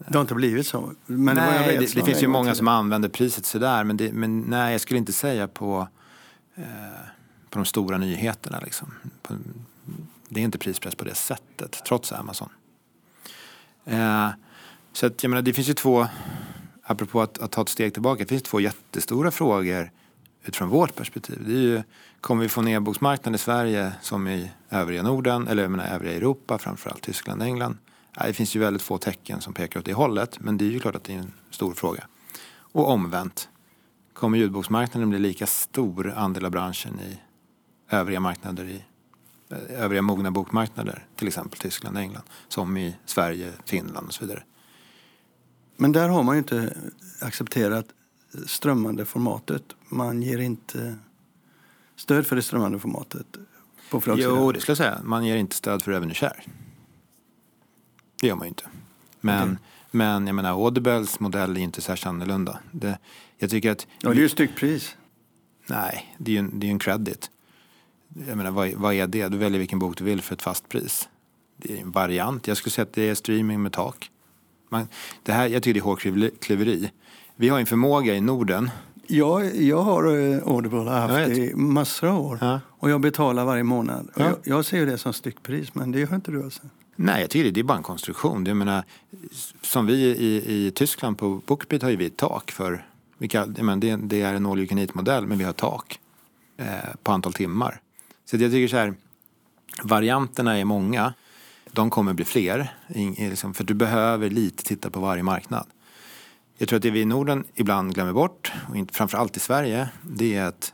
Det 0.09 0.15
har 0.15 0.21
inte 0.21 0.35
blivit 0.35 0.67
så. 0.67 0.93
Men 1.07 1.37
det, 1.37 1.43
nej, 1.43 1.77
det, 1.77 1.81
det 1.81 1.87
för 1.87 2.01
finns 2.01 2.23
ju 2.23 2.27
många 2.27 2.55
som 2.55 2.69
använder 2.69 3.09
priset 3.09 3.47
sådär. 3.47 3.85
Men, 3.85 3.97
det, 3.97 4.13
men 4.13 4.41
nej, 4.41 4.73
jag 4.73 4.81
skulle 4.81 4.99
inte 4.99 5.13
säga 5.13 5.49
på, 5.49 5.89
eh, 6.55 6.65
på 7.51 7.59
de 7.59 7.65
stora 7.65 7.99
nyheterna. 7.99 8.61
Liksom. 8.63 8.95
På, 9.23 9.35
det 10.29 10.41
är 10.41 10.45
inte 10.45 10.59
prispress 10.59 10.95
på 10.95 11.05
det 11.05 11.15
sättet, 11.15 11.83
trots 11.87 12.13
Amazon. 12.13 12.49
Eh, 13.85 14.29
så 14.93 15.07
att, 15.07 15.23
jag 15.23 15.31
menar, 15.31 15.43
det 15.43 15.53
finns 15.53 15.69
ju 15.69 15.75
två, 15.75 16.07
apropå 16.83 17.21
att, 17.21 17.39
att 17.39 17.51
ta 17.51 17.63
ett 17.63 17.69
steg 17.69 17.93
tillbaka, 17.93 18.23
det 18.23 18.29
finns 18.29 18.43
två 18.43 18.61
jättestora 18.61 19.31
frågor 19.31 19.91
utifrån 20.45 20.69
vårt 20.69 20.95
perspektiv. 20.95 21.43
Det 21.47 21.53
är 21.53 21.59
ju, 21.59 21.83
kommer 22.21 22.43
vi 22.43 22.49
få 22.49 22.61
en 22.61 22.69
e-boksmarknad 22.69 23.35
i 23.35 23.39
Sverige 23.39 23.93
som 24.01 24.29
i 24.29 24.51
övriga 24.71 25.03
Norden, 25.03 25.49
eller 25.49 25.63
jag 25.63 25.71
menar 25.71 25.87
övriga 25.87 26.17
Europa, 26.17 26.59
framförallt 26.59 27.03
Tyskland 27.03 27.41
och 27.41 27.47
England? 27.47 27.79
Det 28.15 28.33
finns 28.33 28.57
ju 28.57 28.61
väldigt 28.61 28.83
få 28.83 28.99
tecken 28.99 29.41
som 29.41 29.55
pekar 29.55 29.81
åt 29.81 29.87
det 29.87 29.93
hållet, 29.93 30.41
men 30.41 30.59
det 30.59 30.65
är 30.65 30.71
ju 30.71 30.81
klart 30.81 30.95
att 30.95 31.05
det 31.05 31.15
är 31.15 31.19
en 31.19 31.33
stor 31.51 31.75
fråga. 31.75 32.07
Och 32.55 32.89
omvänt, 32.89 33.49
kommer 34.13 34.39
ljudboksmarknaden 34.39 35.11
bli 35.11 35.19
lika 35.19 35.47
stor 35.47 36.11
andel 36.11 36.45
av 36.45 36.51
branschen 36.51 37.01
i 37.01 37.19
övriga 37.91 38.21
marknader 38.21 38.65
i 38.65 38.85
eh, 39.51 39.83
övriga 39.83 40.03
mogna 40.03 40.31
bokmarknader, 40.31 41.07
till 41.17 41.29
exempel 41.29 41.59
Tyskland 41.59 41.97
och 41.97 42.03
England, 42.03 42.25
som 42.49 42.77
i 42.77 42.97
Sverige, 43.05 43.53
Finland 43.65 44.07
och 44.07 44.15
så 44.15 44.25
vidare. 44.25 44.43
Men 45.77 45.93
där 45.93 46.09
har 46.09 46.23
man 46.23 46.35
ju 46.35 46.39
inte 46.39 46.77
accepterat 47.21 47.87
strömmande 48.47 49.05
formatet. 49.05 49.63
Man 49.89 50.23
ger 50.23 50.39
inte 50.39 50.97
stöd 51.97 52.27
för 52.27 52.37
det 52.37 52.43
strömmande 52.43 52.79
formatet 52.79 53.27
på. 53.91 54.03
Jo, 54.07 54.53
det 54.53 54.61
skulle 54.61 54.71
jag 54.71 54.79
säga. 54.79 55.01
Man 55.05 55.25
ger 55.25 55.37
inte 55.37 55.57
stöd 55.57 55.83
för 55.83 55.93
Revenue 55.93 56.15
Share. 56.15 56.43
Det 58.23 58.29
gör 58.29 58.35
man 58.35 58.47
ju 58.47 58.49
inte. 58.49 58.65
Men, 59.21 59.43
Okej. 59.43 59.57
men 59.91 60.27
jag 60.27 60.35
menar, 60.35 60.65
Audibles 60.65 61.21
modell 61.21 61.57
är 61.57 61.61
inte 61.61 61.81
särskilt 61.81 62.07
annorlunda. 62.07 62.59
Det, 62.71 62.99
jag 63.39 63.51
tycker 63.51 63.71
att... 63.71 63.87
Ja, 64.01 64.11
det 64.11 64.17
är 64.17 64.23
ju 64.23 64.29
styckpris. 64.29 64.97
Nej, 65.67 66.15
det 66.19 66.31
är 66.31 66.33
ju 66.33 66.39
en, 66.39 66.61
det 66.61 66.67
är 66.67 66.71
en 66.71 66.79
credit. 66.79 67.31
Jag 68.29 68.37
menar, 68.37 68.51
vad, 68.51 68.73
vad 68.73 68.95
är 68.95 69.07
det? 69.07 69.29
Du 69.29 69.37
väljer 69.37 69.59
vilken 69.59 69.79
bok 69.79 69.97
du 69.97 70.05
vill 70.05 70.23
för 70.23 70.35
ett 70.35 70.43
fast 70.43 70.69
pris. 70.69 71.09
Det 71.57 71.79
är 71.79 71.83
en 71.83 71.91
variant. 71.91 72.49
Jag 72.49 72.57
skulle 72.57 72.71
säga 72.71 72.83
att 72.83 72.93
det 72.93 73.09
är 73.09 73.15
streaming 73.15 73.63
med 73.63 73.73
tak. 73.73 74.11
Man, 74.69 74.89
det 75.23 75.33
här, 75.33 75.47
jag 75.47 75.63
tycker 75.63 75.75
det 75.75 75.81
är 75.81 75.85
hårklyveri. 75.85 76.91
Vi 77.37 77.49
har 77.49 77.61
en 77.61 77.67
förmåga 77.67 78.15
i 78.15 78.21
Norden. 78.21 78.71
Jag, 79.07 79.57
jag 79.57 79.83
har 79.83 80.05
eh, 80.05 80.43
Audible 80.47 80.79
Jag 80.79 80.85
haft 80.85 81.29
i 81.29 81.55
massor 81.55 82.09
av 82.09 82.21
år. 82.21 82.39
Ja. 82.41 82.61
Och 82.69 82.91
jag 82.91 83.01
betalar 83.01 83.45
varje 83.45 83.63
månad. 83.63 84.11
Ja. 84.17 84.25
jag, 84.25 84.37
jag 84.45 84.65
ser 84.65 84.87
det 84.87 84.99
som 84.99 85.13
styckpris, 85.13 85.75
men 85.75 85.93
det 85.93 86.01
gör 86.01 86.15
inte 86.15 86.31
du 86.31 86.45
alltså. 86.45 86.63
Nej, 86.97 87.21
jag 87.21 87.31
tycker 87.31 87.51
det, 87.53 87.61
är 87.61 87.65
bara 87.65 87.79
en 87.79 87.83
konstruktion. 87.83 88.47
Jag 88.47 88.57
menar, 88.57 88.85
som 89.63 89.87
vi 89.87 89.95
i, 89.95 90.67
i 90.67 90.71
Tyskland 90.71 91.19
på 91.19 91.41
Bookbeat 91.47 91.83
har 91.83 91.91
ju 91.91 91.97
vi 91.97 92.07
ett 92.07 92.17
tak 92.17 92.51
för... 92.51 92.87
vilka, 93.19 93.39
jag 93.39 93.65
menar, 93.65 93.77
det, 93.77 93.97
det 93.97 94.23
är 94.23 94.35
en 94.35 94.47
all 94.47 94.59
you 94.59 94.69
can 94.69 94.79
eat-modell, 94.79 95.27
men 95.27 95.39
vi 95.39 95.45
har 95.45 95.53
tak. 95.53 96.01
eh, 96.57 96.67
på 97.03 97.13
antal 97.13 97.33
timmar. 97.33 97.81
Så 98.25 98.37
jag 98.37 98.53
tycker 98.53 98.69
så 98.69 98.77
här, 98.77 98.95
varianterna 99.83 100.59
är 100.59 100.65
många. 100.65 101.15
De 101.71 101.91
kommer 101.91 102.13
bli 102.13 102.25
fler, 102.25 102.75
liksom, 103.19 103.55
för 103.55 103.65
du 103.65 103.75
behöver 103.75 104.31
lite 104.31 104.65
titta 104.65 104.91
på 104.91 105.01
varje 105.01 105.23
marknad. 105.23 105.67
Jag 106.59 106.69
tror 106.69 106.77
att 106.77 106.83
det 106.83 106.91
vi 106.91 107.01
i 107.01 107.05
Norden 107.05 107.45
ibland 107.55 107.95
glömmer 107.95 108.13
bort, 108.13 108.53
och 108.69 108.95
framförallt 108.95 109.37
i 109.37 109.41
Sverige, 109.41 109.89
det 110.03 110.35
är 110.35 110.45
att 110.45 110.73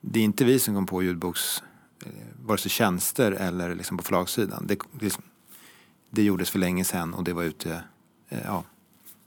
det 0.00 0.20
är 0.20 0.24
inte 0.24 0.44
vi 0.44 0.58
som 0.58 0.74
kom 0.74 0.86
på 0.86 1.02
ljudboks, 1.02 1.62
eh, 2.06 2.12
vare 2.46 2.58
sig 2.58 2.70
tjänster 2.70 3.32
eller 3.32 3.74
liksom 3.74 3.96
på 3.96 4.02
förlagssidan. 4.02 4.66
Det, 4.66 4.78
liksom, 5.00 5.22
det 6.14 6.22
gjordes 6.22 6.50
för 6.50 6.58
länge 6.58 6.84
sedan 6.84 7.14
och 7.14 7.24
det 7.24 7.32
var 7.32 7.42
ute 7.42 7.82
eh, 8.28 8.38
ja, 8.44 8.64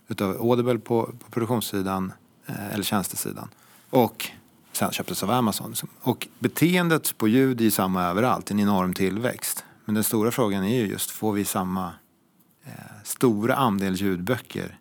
utav 0.07 0.41
Audible 0.41 0.79
på, 0.79 1.13
på 1.19 1.31
produktionssidan 1.31 2.13
eh, 2.45 2.73
eller 2.73 2.83
tjänstesidan. 2.83 3.49
Och 3.89 4.29
sen 4.71 4.91
köptes 4.91 5.23
av 5.23 5.31
Amazon. 5.31 5.75
Och 6.01 6.27
beteendet 6.39 7.17
på 7.17 7.27
ljud 7.27 7.61
är 7.61 7.69
samma 7.69 8.03
överallt, 8.03 8.51
en 8.51 8.59
enorm 8.59 8.93
tillväxt. 8.93 9.65
Men 9.85 9.95
den 9.95 10.03
stora 10.03 10.31
frågan 10.31 10.63
är 10.63 10.75
ju 10.75 10.87
just, 10.87 11.11
får 11.11 11.33
vi 11.33 11.45
samma 11.45 11.93
eh, 12.65 12.71
stora 13.03 13.55
andel 13.55 13.95
ljudböcker 13.95 14.79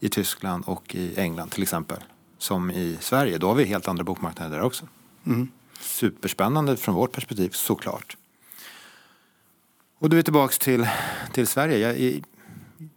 i 0.00 0.08
Tyskland 0.08 0.64
och 0.66 0.94
i 0.94 1.16
England 1.16 1.50
till 1.50 1.62
exempel 1.62 1.98
som 2.38 2.70
i 2.70 2.96
Sverige? 3.00 3.38
Då 3.38 3.48
har 3.48 3.54
vi 3.54 3.64
helt 3.64 3.88
andra 3.88 4.04
bokmarknader 4.04 4.56
där 4.56 4.64
också. 4.64 4.86
Mm. 5.26 5.48
Superspännande 5.80 6.76
från 6.76 6.94
vårt 6.94 7.12
perspektiv 7.12 7.50
såklart. 7.50 8.16
Och 9.98 10.10
då 10.10 10.14
är 10.14 10.16
vi 10.16 10.22
tillbaks 10.22 10.58
till, 10.58 10.88
till 11.32 11.46
Sverige. 11.46 11.78
Jag, 11.78 12.22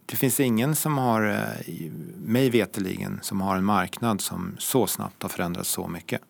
det 0.06 0.16
finns 0.16 0.40
ingen 0.40 0.76
som 0.76 0.98
har, 0.98 1.22
eh, 1.66 1.90
mig 2.16 2.50
veteligen, 2.50 3.20
som 3.22 3.40
har 3.40 3.56
en 3.56 3.64
marknad 3.64 4.20
som 4.20 4.56
så 4.58 4.86
snabbt 4.86 5.22
har 5.22 5.28
förändrats 5.28 5.70
så 5.70 5.88
mycket. 5.88 6.20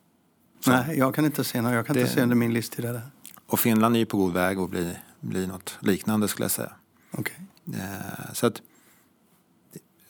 Så. 0.60 0.70
Nej, 0.70 0.98
jag 0.98 1.14
kan 1.14 1.24
inte 1.24 1.44
se 1.44 1.62
något. 1.62 1.72
Jag 1.72 1.86
kan 1.86 1.94
det, 1.94 2.00
inte 2.00 2.12
se 2.12 2.22
under 2.22 2.36
min 2.36 2.52
listtid. 2.52 2.84
Där. 2.84 3.00
Och 3.46 3.60
Finland 3.60 3.94
är 3.94 3.98
ju 3.98 4.06
på 4.06 4.16
god 4.16 4.32
väg 4.32 4.58
att 4.58 4.70
bli, 4.70 4.96
bli 5.20 5.46
något 5.46 5.78
liknande 5.80 6.28
skulle 6.28 6.44
jag 6.44 6.50
säga. 6.50 6.72
Okay. 7.12 7.36
Eh, 7.66 8.32
så 8.32 8.46
att, 8.46 8.62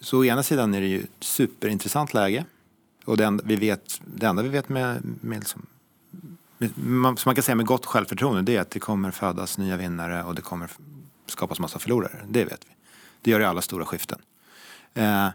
så 0.00 0.18
å 0.18 0.24
ena 0.24 0.42
sidan 0.42 0.74
är 0.74 0.80
det 0.80 0.86
ju 0.86 1.06
superintressant 1.20 2.14
läge. 2.14 2.44
Och 3.04 3.16
det 3.16 3.24
enda 3.24 3.44
vi 3.46 3.56
vet, 3.56 4.00
det 4.04 4.26
enda 4.26 4.42
vi 4.42 4.48
vet 4.48 4.68
med, 4.68 5.02
med 5.20 5.38
liksom, 5.38 5.66
man, 6.74 7.16
som 7.16 7.28
man 7.28 7.34
kan 7.34 7.42
säga 7.42 7.54
med 7.54 7.66
gott 7.66 7.86
självförtroende 7.86 8.42
det 8.42 8.56
är 8.56 8.60
att 8.60 8.70
det 8.70 8.80
kommer 8.80 9.10
födas 9.10 9.58
nya 9.58 9.76
vinnare 9.76 10.24
och 10.24 10.34
det 10.34 10.42
kommer 10.42 10.70
skapas 11.26 11.60
massa 11.60 11.78
förlorare. 11.78 12.20
Det 12.28 12.44
vet 12.44 12.60
vi. 12.68 12.74
Det 13.22 13.30
gör 13.30 13.38
det 13.38 13.42
i 13.42 13.48
alla 13.48 13.62
stora 13.62 13.84
skiften. 13.84 14.18
Eh, 14.94 15.28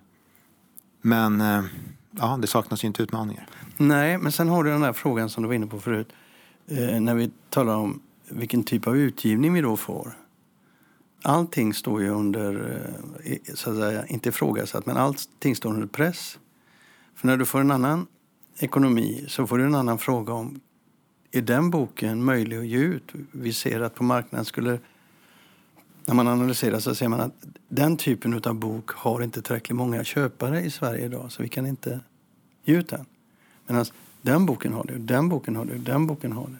men 1.01 1.41
eh, 1.41 1.63
ja, 2.11 2.38
det 2.41 2.47
saknas 2.47 2.84
ju 2.84 2.88
inte 2.88 3.03
utmaningar. 3.03 3.47
Nej, 3.78 4.17
men 4.17 4.32
sen 4.32 4.49
har 4.49 4.63
du 4.63 4.69
den 4.69 4.82
där 4.82 4.93
frågan 4.93 5.30
som 5.30 5.43
du 5.43 5.47
var 5.47 5.55
inne 5.55 5.67
på 5.67 5.80
förut. 5.80 6.13
Eh, 6.67 6.99
när 6.99 7.15
vi 7.15 7.32
talar 7.49 7.76
om 7.76 8.01
vilken 8.30 8.63
typ 8.63 8.88
av 8.88 8.97
utgivning 8.97 9.53
vi 9.53 9.61
då 9.61 9.78
får. 9.78 10.17
Allting 11.21 11.74
står 11.74 12.01
ju 12.01 12.09
under, 12.09 12.82
eh, 13.24 13.38
så 13.53 13.69
att 13.69 13.78
säga, 13.78 14.05
inte 14.05 14.30
ifrågasatt, 14.30 14.86
men 14.86 14.97
allting 14.97 15.55
står 15.55 15.69
under 15.69 15.88
press. 15.88 16.39
För 17.15 17.28
när 17.28 17.38
du 17.38 17.45
får 17.45 17.59
en 17.59 17.71
annan 17.71 18.07
ekonomi 18.59 19.26
så 19.28 19.47
får 19.47 19.57
du 19.57 19.65
en 19.65 19.76
annan 19.76 19.97
fråga 19.97 20.34
om 20.34 20.59
är 21.36 21.42
den 21.42 21.70
boken 21.70 22.24
möjlig 22.24 22.58
att 22.58 22.66
ge 22.66 22.78
ut? 22.78 23.12
Vi 23.32 23.54
ser 23.54 23.82
att 23.82 23.96
på 23.96 24.04
marknaden 24.04 24.46
skulle 24.46 24.80
när 26.06 26.16
man 26.16 26.28
analyserar 26.28 26.80
så 26.80 26.96
ser 26.96 27.08
man 27.08 27.20
att 27.20 27.46
den 27.68 27.98
typen 27.98 28.42
av 28.46 28.56
bok 28.56 28.92
har 28.92 29.22
inte 29.22 29.42
tillräckligt 29.42 29.76
många 29.76 30.04
köpare 30.04 30.62
i 30.62 30.70
Sverige 30.70 31.06
idag 31.06 31.32
så 31.32 31.44
vi 31.44 31.50
kan 31.50 31.66
inte 31.66 32.00
ge 32.64 32.76
ut 32.76 32.90
den. 32.90 33.06
Medan 33.68 33.86
den 34.22 34.46
boken 34.46 34.74
har 34.74 34.84
det, 34.84 34.98
den 34.98 35.30
boken 35.30 35.56
har 35.56 35.66
det, 35.66 35.78
den 35.78 36.08
boken 36.08 36.32
har 36.32 36.48
det. 36.48 36.58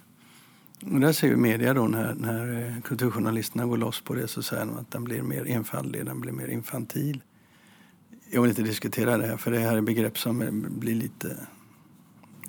Och 0.94 1.00
där 1.00 1.12
ser 1.12 1.28
ju 1.28 1.36
media 1.36 1.74
då 1.74 1.88
när, 1.88 2.14
när 2.14 2.68
eh, 2.68 2.82
kulturjournalisterna 2.82 3.66
går 3.66 3.78
loss 3.78 4.02
på 4.02 4.14
det 4.14 4.28
så 4.28 4.44
säger 4.44 4.66
de 4.66 4.78
att 4.78 4.92
den 4.92 5.04
blir 5.04 5.22
mer 5.22 5.46
enfaldig, 5.48 6.06
den 6.06 6.22
blir 6.22 6.32
mer 6.32 6.48
infantil. 6.48 7.22
Jag 8.32 8.42
vill 8.42 8.50
inte 8.50 8.64
diskutera 8.64 9.18
det 9.18 9.28
här 9.28 9.38
för 9.38 9.52
det 9.52 9.60
här 9.60 9.78
är 9.78 9.82
begrepp 9.82 10.20
som 10.20 10.42
eh, 10.42 10.52
blir 10.52 10.96
lite 10.96 11.38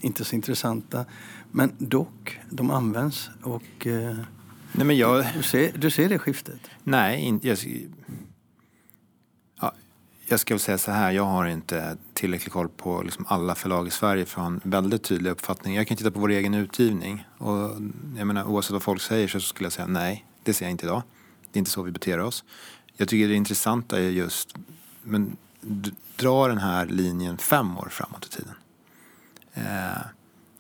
inte 0.01 0.25
så 0.25 0.35
intressanta. 0.37 1.05
Men 1.57 1.73
dock, 1.79 2.41
de 2.51 2.71
används 2.71 3.31
och 3.43 3.87
eh, 3.87 4.17
Nej, 4.73 4.87
men 4.87 4.97
jag... 4.97 5.27
du, 5.37 5.43
ser, 5.43 5.73
du 5.79 5.91
ser 5.91 6.09
det 6.09 6.19
skiftet? 6.19 6.61
Nej, 6.83 7.21
inte, 7.21 7.49
jag, 7.49 7.59
ja, 9.61 9.73
jag 10.27 10.41
ska 10.41 10.55
väl 10.55 10.61
säga 10.61 10.79
så 10.79 10.91
här. 10.91 11.13
Jag 11.13 11.25
har 11.25 11.47
inte 11.47 11.97
tillräcklig 12.13 12.53
koll 12.53 12.69
på 12.69 13.03
liksom 13.03 13.25
alla 13.29 13.55
förlag 13.55 13.87
i 13.87 13.91
Sverige 13.91 14.25
för 14.25 14.41
att 14.41 14.47
ha 14.47 14.53
en 14.53 14.61
väldigt 14.71 15.03
tydlig 15.03 15.31
uppfattning. 15.31 15.75
Jag 15.75 15.87
kan 15.87 15.97
titta 15.97 16.11
på 16.11 16.21
vår 16.21 16.31
egen 16.31 16.55
utgivning. 16.55 17.27
Och 17.39 17.71
jag 18.19 18.27
menar, 18.27 18.45
oavsett 18.45 18.73
vad 18.73 18.83
folk 18.83 19.03
säger 19.03 19.29
så 19.29 19.41
skulle 19.41 19.67
jag 19.67 19.73
säga 19.73 19.87
nej. 19.87 20.27
Det 20.43 20.55
ser 20.55 20.65
jag 20.65 20.71
inte 20.71 20.87
idag. 20.87 21.03
Det 21.53 21.57
är 21.57 21.59
inte 21.59 21.71
så 21.71 21.83
vi 21.83 21.91
beter 21.91 22.21
oss. 22.21 22.45
Jag 22.97 23.09
tycker 23.09 23.29
det 23.29 23.35
intressanta 23.35 23.99
är 23.99 24.11
just, 24.11 24.55
men 25.03 25.37
dra 26.17 26.49
den 26.49 26.59
här 26.59 26.87
linjen 26.87 27.39
fem 27.39 27.79
år 27.79 27.89
framåt 27.91 28.27
i 28.27 28.29
tiden. 28.29 28.55
Eh, 29.55 30.03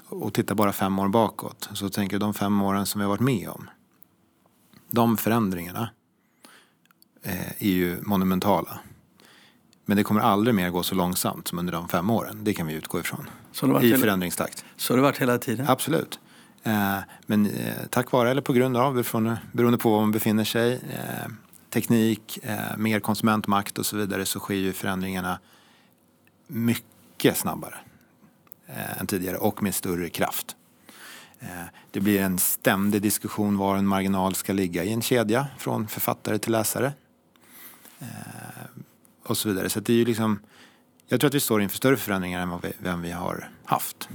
och 0.08 0.34
titta 0.34 0.54
bara 0.54 0.72
fem 0.72 0.98
år 0.98 1.08
bakåt. 1.08 1.68
Så 1.72 1.88
tänker 1.88 2.14
jag 2.14 2.20
de 2.20 2.34
fem 2.34 2.62
åren 2.62 2.86
som 2.86 2.98
vi 2.98 3.04
har 3.04 3.10
varit 3.10 3.20
med 3.20 3.48
om 3.48 3.70
de 4.94 5.16
förändringarna 5.16 5.88
eh, 7.22 7.62
är 7.62 7.68
ju 7.68 8.02
monumentala. 8.02 8.78
Men 9.84 9.96
det 9.96 10.02
kommer 10.02 10.20
aldrig 10.20 10.54
mer 10.54 10.70
gå 10.70 10.82
så 10.82 10.94
långsamt 10.94 11.48
som 11.48 11.58
under 11.58 11.72
de 11.72 11.88
fem 11.88 12.10
åren. 12.10 12.38
Det 12.42 12.54
kan 12.54 12.66
vi 12.66 12.74
utgå 12.74 13.00
ifrån. 13.00 13.26
I 13.82 13.86
hela, 13.86 13.98
förändringstakt. 13.98 14.64
Så 14.76 14.92
har 14.92 14.96
det 14.96 15.02
varit 15.02 15.18
hela 15.18 15.38
tiden? 15.38 15.68
Absolut. 15.68 16.18
Eh, 16.62 16.98
men 17.26 17.46
eh, 17.46 17.74
tack 17.90 18.12
vare 18.12 18.30
eller 18.30 18.42
på 18.42 18.52
grund 18.52 18.76
av, 18.76 18.94
beroende 19.52 19.78
på 19.78 19.90
var 19.90 20.00
man 20.00 20.12
befinner 20.12 20.44
sig, 20.44 20.80
teknik, 21.70 22.38
mer 22.76 23.00
konsumentmakt 23.00 23.78
och 23.78 23.86
så 23.86 23.96
vidare 23.96 24.26
så 24.26 24.38
sker 24.38 24.54
ju 24.54 24.72
förändringarna 24.72 25.38
mycket 26.46 27.36
snabbare 27.36 27.74
än 29.00 29.06
tidigare 29.06 29.36
och 29.36 29.62
med 29.62 29.74
större 29.74 30.08
kraft. 30.08 30.56
Eh, 31.40 31.64
det 31.90 32.00
blir 32.00 32.20
en 32.20 32.38
ständig 32.38 33.02
diskussion 33.02 33.56
var 33.56 33.76
en 33.76 33.86
marginal 33.86 34.34
ska 34.34 34.52
ligga 34.52 34.84
i 34.84 34.92
en 34.92 35.02
kedja 35.02 35.46
från 35.58 35.88
författare 35.88 36.38
till 36.38 36.52
läsare. 36.52 36.92
Eh, 38.00 38.06
och 39.22 39.36
så 39.36 39.48
vidare. 39.48 39.70
Så 39.70 39.80
det 39.80 39.92
är 39.92 39.96
ju 39.96 40.04
liksom, 40.04 40.40
jag 41.08 41.20
tror 41.20 41.28
att 41.28 41.34
vi 41.34 41.40
står 41.40 41.62
inför 41.62 41.76
större 41.76 41.96
förändringar 41.96 42.40
än 42.40 42.48
vad 42.48 42.62
vi, 42.62 42.72
vem 42.78 43.02
vi 43.02 43.10
har 43.10 43.50
haft. 43.64 44.08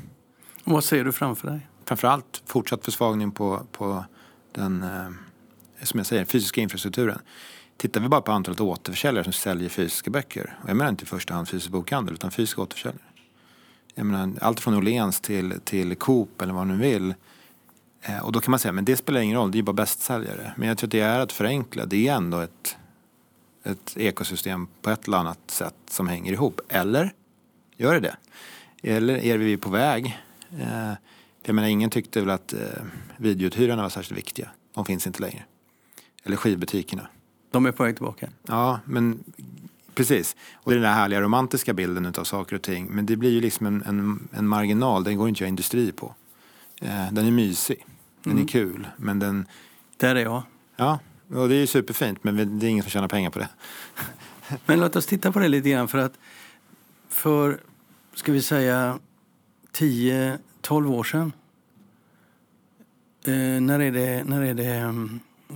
Och 0.64 0.72
vad 0.72 0.84
ser 0.84 1.04
du 1.04 1.12
framför 1.12 1.48
dig? 1.48 1.68
Framförallt 1.86 2.44
fortsatt 2.46 2.86
försvagning 2.86 3.32
på, 3.32 3.68
på 3.72 4.06
den 4.52 4.84
eh, 4.84 5.10
som 5.84 5.98
jag 5.98 6.08
säger, 6.08 6.26
fysiska 6.26 6.62
infrastrukturen. 6.62 7.20
Tittar 7.78 8.02
vi 8.02 8.08
bara 8.08 8.22
på 8.22 8.32
antalet 8.32 8.60
återförsäljare 8.60 9.24
som 9.24 9.34
säljer 9.34 9.70
fysiska 9.70 10.12
böcker, 10.12 10.58
och 10.64 10.70
jag 10.70 10.78
menar 10.78 10.90
inte 10.90 11.04
i 11.04 11.08
första 11.08 11.34
hand 11.34 11.50
fysisk 11.50 11.72
bokhandel 11.72 12.14
utan 12.14 12.32
fysiska 12.32 12.62
återförsäljare 12.62 13.09
jag 14.00 14.06
menar, 14.06 14.34
allt 14.42 14.60
från 14.60 14.74
Åhléns 14.74 15.20
till, 15.20 15.60
till 15.64 15.96
Coop 15.96 16.42
eller 16.42 16.54
vad 16.54 16.68
man 16.68 16.78
nu 16.78 16.84
vill. 16.84 17.14
Eh, 18.02 18.20
och 18.20 18.32
då 18.32 18.40
kan 18.40 18.52
man 18.52 18.60
säga, 18.60 18.72
men 18.72 18.86
det 18.86 18.96
spelar 18.98 19.22
ingen 19.22 19.38
roll, 19.38 19.52
det 19.52 19.60
är 19.60 19.64
bara 19.64 19.74
bästsäljare. 19.74 20.54
Men 20.58 20.68
jag 20.68 20.78
tror 20.78 20.88
att 20.88 20.92
det 20.92 21.00
är 21.00 21.20
att 21.20 21.32
förenkla, 21.32 21.86
det 21.86 22.08
är 22.08 22.16
ändå 22.16 22.40
ett, 22.40 22.78
ett 23.64 23.98
ekosystem 23.98 24.68
på 24.82 24.90
ett 24.90 25.08
eller 25.08 25.18
annat 25.18 25.40
sätt 25.48 25.76
som 25.90 26.08
hänger 26.08 26.34
ihop. 26.34 26.62
Eller 26.70 27.14
gör 27.78 27.94
det 27.94 28.00
det? 28.00 28.16
Eller 28.84 29.18
är 29.18 29.38
vi 29.38 29.58
på 29.58 29.70
väg? 29.70 30.20
Eh, 30.60 30.94
jag 31.44 31.56
menar, 31.56 31.68
ingen 31.68 31.90
tyckte 31.90 32.20
väl 32.20 32.30
att 32.30 32.54
eh, 32.54 32.60
videouthyrarna 33.18 33.82
var 33.82 33.90
särskilt 33.90 34.18
viktiga. 34.18 34.50
De 34.74 34.86
finns 34.86 35.08
inte 35.08 35.22
längre. 35.22 35.44
Eller 36.24 36.38
skivbutikerna. 36.38 37.08
De 37.52 37.66
är 37.66 37.72
på 37.72 37.84
väg 37.84 37.96
tillbaka? 37.96 38.30
Ja, 38.48 38.80
men 38.86 39.24
Precis. 39.96 40.36
Och 40.54 40.72
det 40.72 40.78
är 40.78 40.82
den 40.82 40.90
där 40.90 40.96
härliga 40.96 41.22
romantiska 41.22 41.74
bilden 41.74 42.14
av 42.18 42.24
saker 42.24 42.56
och 42.56 42.62
ting. 42.62 42.88
Men 42.90 43.06
det 43.06 43.16
blir 43.16 43.32
ju 43.32 43.42
liksom 43.42 43.66
en, 43.66 43.84
en, 43.86 44.28
en 44.32 44.48
marginal, 44.48 45.04
den 45.04 45.18
går 45.18 45.30
inte 45.30 45.38
att 45.38 45.42
göra 45.42 45.50
industri 45.50 45.92
på. 45.92 46.16
Eh, 46.82 47.12
den 47.12 47.28
är 47.28 47.32
mysig, 47.32 47.86
den 48.24 48.34
mm. 48.34 48.44
är 48.44 48.48
kul, 48.48 48.88
men 48.98 49.20
den... 49.20 49.46
Där 49.98 50.16
är 50.16 50.24
jag. 50.24 50.44
Ja, 50.76 51.00
och 51.28 51.50
det 51.50 51.56
är 51.56 51.60
ju 51.60 51.68
superfint, 51.68 52.24
men 52.24 52.60
det 52.60 52.66
är 52.66 52.70
ingen 52.70 52.84
som 52.84 52.90
tjänar 52.92 53.08
pengar 53.08 53.30
på 53.30 53.40
det. 53.40 53.50
men 54.66 54.80
låt 54.80 54.96
oss 54.96 55.06
titta 55.06 55.32
på 55.32 55.40
det 55.40 55.48
lite 55.48 55.70
grann, 55.70 55.88
för 55.88 55.98
att 55.98 56.14
för, 57.10 57.60
ska 58.14 58.32
vi 58.32 58.42
säga, 58.42 59.00
10-12 59.74 60.40
år 60.94 61.04
sedan 61.04 61.32
Eh, 63.24 63.62
när 63.62 63.80
är 63.80 63.92
det, 63.92 64.24
när 64.24 64.42
är 64.42 64.54
det 64.54 64.76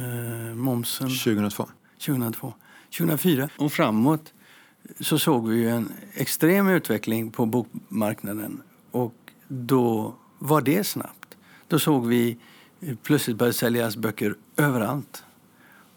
eh, 0.04 0.56
momsen? 0.56 1.10
2002. 1.10 1.70
2002. 2.06 2.54
2004 2.98 3.50
och 3.58 3.72
framåt 3.72 4.34
så 5.00 5.20
såg 5.20 5.48
vi 5.48 5.68
en 5.68 5.92
extrem 6.14 6.68
utveckling 6.68 7.32
på 7.32 7.46
bokmarknaden. 7.46 8.62
Och 8.92 9.16
då 9.48 10.16
var 10.40 10.62
det 10.62 10.84
snabbt. 10.84 11.38
Då 11.68 11.80
såg 11.80 12.08
vi 12.08 12.38
plötsligt 13.04 13.38
började 13.38 13.54
säljas 13.54 13.98
böcker 13.98 14.36
överallt. 14.58 15.24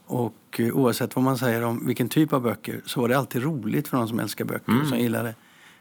Och 0.06 0.34
eh, 0.58 0.76
oavsett 0.76 1.16
vad 1.16 1.24
man 1.24 1.38
säger 1.38 1.64
om 1.64 1.86
vilken 1.86 2.08
typ 2.08 2.32
av 2.32 2.42
böcker 2.42 2.80
så 2.86 3.00
var 3.00 3.08
det 3.08 3.18
alltid 3.18 3.42
roligt 3.42 3.88
för 3.88 3.96
de 3.96 4.08
som 4.08 4.18
älskar 4.18 4.44
böcker 4.44 4.72
mm. 4.72 4.86
som 4.86 4.98
gillar 4.98 5.24
det. 5.24 5.34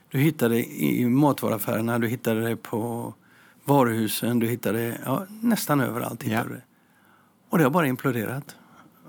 Du 0.10 0.20
hittade 0.20 0.66
i 0.66 1.06
matvaruaffärerna, 1.06 2.00
du 2.00 2.08
hittade 2.08 2.50
det 2.50 2.56
på 2.56 3.14
varuhusen, 3.64 4.40
du 4.40 4.48
hittar 4.48 4.74
det 4.74 4.98
ja, 5.06 5.26
nästan 5.42 5.82
överallt. 5.82 6.28
Ja. 6.28 6.44
du 6.44 6.50
det. 6.50 6.62
Och 7.50 7.58
det 7.58 7.64
har 7.64 7.72
bara 7.72 7.88
imploderat. 7.88 8.56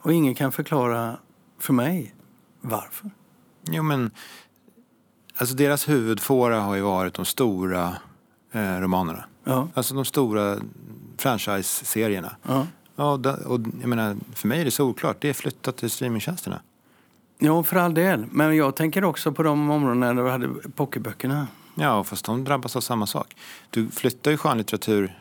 Och 0.01 0.13
ingen 0.13 0.35
kan 0.35 0.53
förklara 0.53 1.17
för 1.59 1.73
mig 1.73 2.15
varför. 2.61 3.11
Jo 3.71 3.83
men, 3.83 4.11
alltså 5.37 5.55
deras 5.55 5.89
huvudfåra 5.89 6.61
har 6.61 6.75
ju 6.75 6.81
varit 6.83 7.15
de 7.15 7.25
stora 7.25 7.97
eh, 8.53 8.77
romanerna. 8.81 9.25
Ja, 9.45 9.69
Alltså 9.75 9.95
de 9.95 10.05
stora 10.05 10.57
franchise-serierna. 11.19 12.37
ja. 12.43 12.67
Ja, 12.99 13.13
och, 13.13 13.27
och 13.27 13.61
jag 13.81 13.89
menar, 13.89 14.17
för 14.35 14.49
mig 14.49 14.61
är 14.61 14.65
det 14.65 14.71
solklart, 14.71 15.17
det 15.21 15.29
är 15.29 15.33
flyttat 15.33 15.77
till 15.77 15.91
streamingtjänsterna. 15.91 16.61
ja, 17.39 17.63
för 17.63 17.77
all 17.77 17.95
del. 17.95 18.27
Men 18.31 18.57
jag 18.57 18.77
tänker 18.77 19.05
också 19.05 19.33
på 19.33 19.43
de 19.43 19.71
områdena 19.71 20.07
där 20.15 20.23
du 20.25 20.31
hade 20.31 20.49
pocketböckerna. 20.75 21.47
Ja, 21.75 22.05
fast 22.05 22.25
de 22.25 22.45
drabbas 22.45 22.77
av 22.77 22.81
samma 22.81 23.07
sak. 23.07 23.37
Du 23.71 23.89
flyttar 23.91 24.31
ju 24.31 24.37
skönlitteratur 24.37 25.19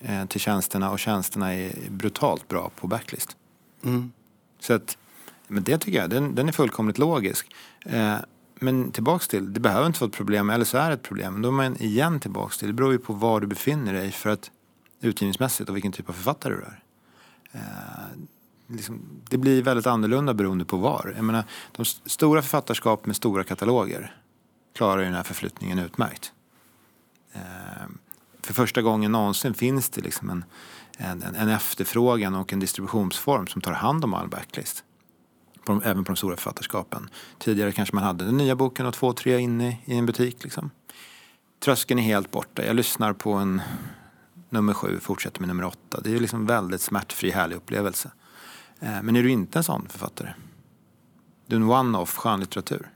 eh, 0.00 0.24
till 0.26 0.40
tjänsterna 0.40 0.90
och 0.90 0.98
tjänsterna 0.98 1.54
är 1.54 1.72
brutalt 1.90 2.48
bra 2.48 2.70
på 2.80 2.86
backlist. 2.86 3.36
Mm. 3.84 4.12
Så 4.60 4.72
att, 4.74 4.98
men 5.52 5.62
det 5.62 5.78
tycker 5.78 5.98
jag, 5.98 6.10
den, 6.10 6.34
den 6.34 6.48
är 6.48 6.52
fullkomligt 6.52 6.98
logisk. 6.98 7.54
Eh, 7.86 8.16
men 8.54 8.90
tillbaks 8.92 9.28
till, 9.28 9.52
det 9.52 9.60
behöver 9.60 9.86
inte 9.86 10.00
vara 10.00 10.08
ett 10.08 10.16
problem, 10.16 10.50
eller 10.50 10.64
så 10.64 10.78
är 10.78 10.88
det 10.88 10.94
ett 10.94 11.02
problem. 11.02 11.42
Då 11.42 11.48
är 11.48 11.52
man 11.52 11.76
igen 11.76 12.20
tillbaks 12.20 12.58
till, 12.58 12.68
det 12.68 12.74
beror 12.74 12.92
ju 12.92 12.98
på 12.98 13.12
var 13.12 13.40
du 13.40 13.46
befinner 13.46 13.92
dig 13.92 14.12
för 14.12 14.30
att 14.30 14.50
utgivningsmässigt 15.00 15.70
och 15.70 15.76
vilken 15.76 15.92
typ 15.92 16.08
av 16.08 16.12
författare 16.12 16.54
du 16.54 16.62
är. 16.62 16.82
Eh, 17.52 18.18
liksom, 18.66 19.00
det 19.30 19.38
blir 19.38 19.62
väldigt 19.62 19.86
annorlunda 19.86 20.34
beroende 20.34 20.64
på 20.64 20.76
var. 20.76 21.12
Jag 21.16 21.24
menar, 21.24 21.44
de 21.72 21.82
st- 21.82 22.10
stora 22.10 22.42
författarskap 22.42 23.06
med 23.06 23.16
stora 23.16 23.44
kataloger 23.44 24.16
klarar 24.76 24.98
ju 24.98 25.04
den 25.04 25.14
här 25.14 25.22
förflyttningen 25.22 25.78
utmärkt. 25.78 26.32
Eh, 27.32 27.40
för 28.42 28.54
första 28.54 28.82
gången 28.82 29.12
någonsin 29.12 29.54
finns 29.54 29.88
det 29.88 30.00
liksom 30.00 30.30
en, 30.30 30.44
en, 30.98 31.22
en 31.22 31.48
efterfrågan 31.48 32.34
och 32.34 32.52
en 32.52 32.60
distributionsform 32.60 33.46
som 33.46 33.60
tar 33.62 33.72
hand 33.72 34.04
om 34.04 34.14
all 34.14 34.28
backlist. 34.28 34.84
På 35.64 35.72
de, 35.72 35.82
även 35.82 36.04
på 36.04 36.12
de 36.12 36.16
stora 36.16 36.36
författarskapen. 36.36 37.10
Tidigare 37.38 37.72
kanske 37.72 37.94
man 37.94 38.04
hade 38.04 38.24
den 38.24 38.36
nya 38.36 38.56
boken 38.56 38.86
och 38.86 38.94
två, 38.94 39.12
tre 39.12 39.38
inne 39.38 39.78
i 39.84 39.98
en 39.98 40.06
butik. 40.06 40.44
Liksom. 40.44 40.70
Tröskeln 41.64 42.00
är 42.00 42.04
helt 42.04 42.30
borta. 42.30 42.64
Jag 42.64 42.76
lyssnar 42.76 43.12
på 43.12 43.32
en 43.32 43.62
nummer 44.50 44.74
sju, 44.74 45.00
fortsätter 45.00 45.40
med 45.40 45.48
nummer 45.48 45.64
åtta. 45.64 46.00
Det 46.04 46.14
är 46.14 46.20
liksom 46.20 46.46
väldigt 46.46 46.80
smärtfri, 46.80 47.30
härlig 47.30 47.56
upplevelse. 47.56 48.10
Eh, 48.80 49.02
Men 49.02 49.16
är 49.16 49.22
du 49.22 49.30
inte 49.30 49.58
en 49.58 49.64
sån 49.64 49.88
författare, 49.88 50.32
du 51.46 51.56
är 51.56 51.60
en 51.60 51.70
one-off 51.70 52.16
skönlitteratur, 52.16 52.90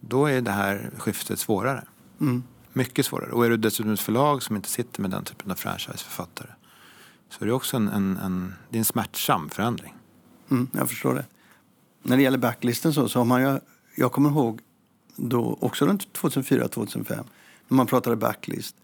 då 0.00 0.26
är 0.26 0.40
det 0.40 0.50
här 0.50 0.90
skiftet 0.98 1.38
svårare. 1.38 1.84
Mm. 2.20 2.42
Mycket 2.72 3.06
svårare. 3.06 3.32
Och 3.32 3.46
är 3.46 3.50
du 3.50 3.56
dessutom 3.56 3.92
ett 3.92 4.00
förlag 4.00 4.42
som 4.42 4.56
inte 4.56 4.68
sitter 4.68 5.02
med 5.02 5.10
den 5.10 5.24
typen 5.24 5.50
av 5.50 5.54
franchiseförfattare 5.54 6.50
så 7.30 7.44
är 7.44 7.46
det 7.46 7.52
också 7.52 7.76
en, 7.76 7.88
en, 7.88 8.16
en, 8.16 8.54
det 8.70 8.76
är 8.76 8.78
en 8.78 8.84
smärtsam 8.84 9.50
förändring. 9.50 9.94
Mm, 10.50 10.68
jag 10.72 10.88
förstår 10.88 11.14
det. 11.14 11.26
När 12.02 12.16
det 12.16 12.22
gäller 12.22 12.38
backlisten 12.38 12.92
så, 12.94 13.08
så 13.08 13.18
har 13.18 13.24
man 13.24 13.42
ju, 13.42 13.58
jag 13.94 14.12
kommer 14.12 14.30
ihåg 14.30 14.60
då 15.16 15.58
också 15.60 15.86
runt 15.86 16.08
2004-2005 16.12 17.24
när 17.68 17.76
man 17.76 17.86
pratade 17.86 18.16
backlist. 18.16 18.76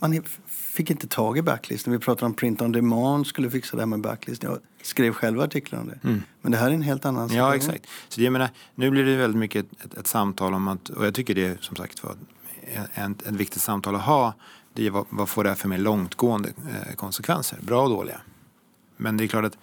Man 0.00 0.22
fick 0.46 0.90
inte 0.90 1.06
tag 1.08 1.38
i 1.38 1.42
backlisten. 1.42 1.92
Vi 1.92 1.98
pratade 1.98 2.26
om 2.26 2.34
print 2.34 2.62
on 2.62 2.72
demand 2.72 3.26
skulle 3.26 3.50
fixa 3.50 3.76
det 3.76 3.82
här 3.82 3.86
med 3.86 4.00
backlist. 4.00 4.42
Jag 4.42 4.58
skrev 4.82 5.12
själv 5.12 5.40
artiklar 5.40 5.80
om 5.80 5.86
det. 5.88 6.20
Men 6.40 6.52
det 6.52 6.58
här 6.58 6.70
är 6.70 6.74
en 6.74 6.82
helt 6.82 7.04
annan 7.04 7.22
Ja, 7.22 7.52
situation. 7.52 7.74
exakt. 7.74 7.90
Så 8.08 8.22
jag 8.22 8.32
menar, 8.32 8.48
nu 8.74 8.90
blir 8.90 9.04
det 9.04 9.16
väldigt 9.16 9.38
mycket 9.38 9.72
ett, 9.72 9.84
ett, 9.84 9.98
ett 9.98 10.06
samtal 10.06 10.54
om 10.54 10.68
att, 10.68 10.88
och 10.88 11.06
jag 11.06 11.14
tycker 11.14 11.34
det 11.34 11.44
är 11.46 11.56
som 11.60 11.76
sagt 11.76 12.04
var 12.04 12.16
en, 12.94 13.12
ett 13.12 13.26
viktigt 13.26 13.62
samtal 13.62 13.94
att 13.94 14.02
ha. 14.02 14.34
Det 14.72 14.86
är 14.86 14.90
vad, 14.90 15.06
vad 15.10 15.28
får 15.28 15.44
det 15.44 15.50
här 15.50 15.56
för 15.56 15.68
mer 15.68 15.78
långtgående 15.78 16.48
eh, 16.88 16.94
konsekvenser, 16.94 17.58
bra 17.62 17.82
och 17.82 17.90
dåliga. 17.90 18.20
Men 18.96 19.16
det 19.16 19.24
är 19.24 19.28
klart 19.28 19.44
att 19.44 19.58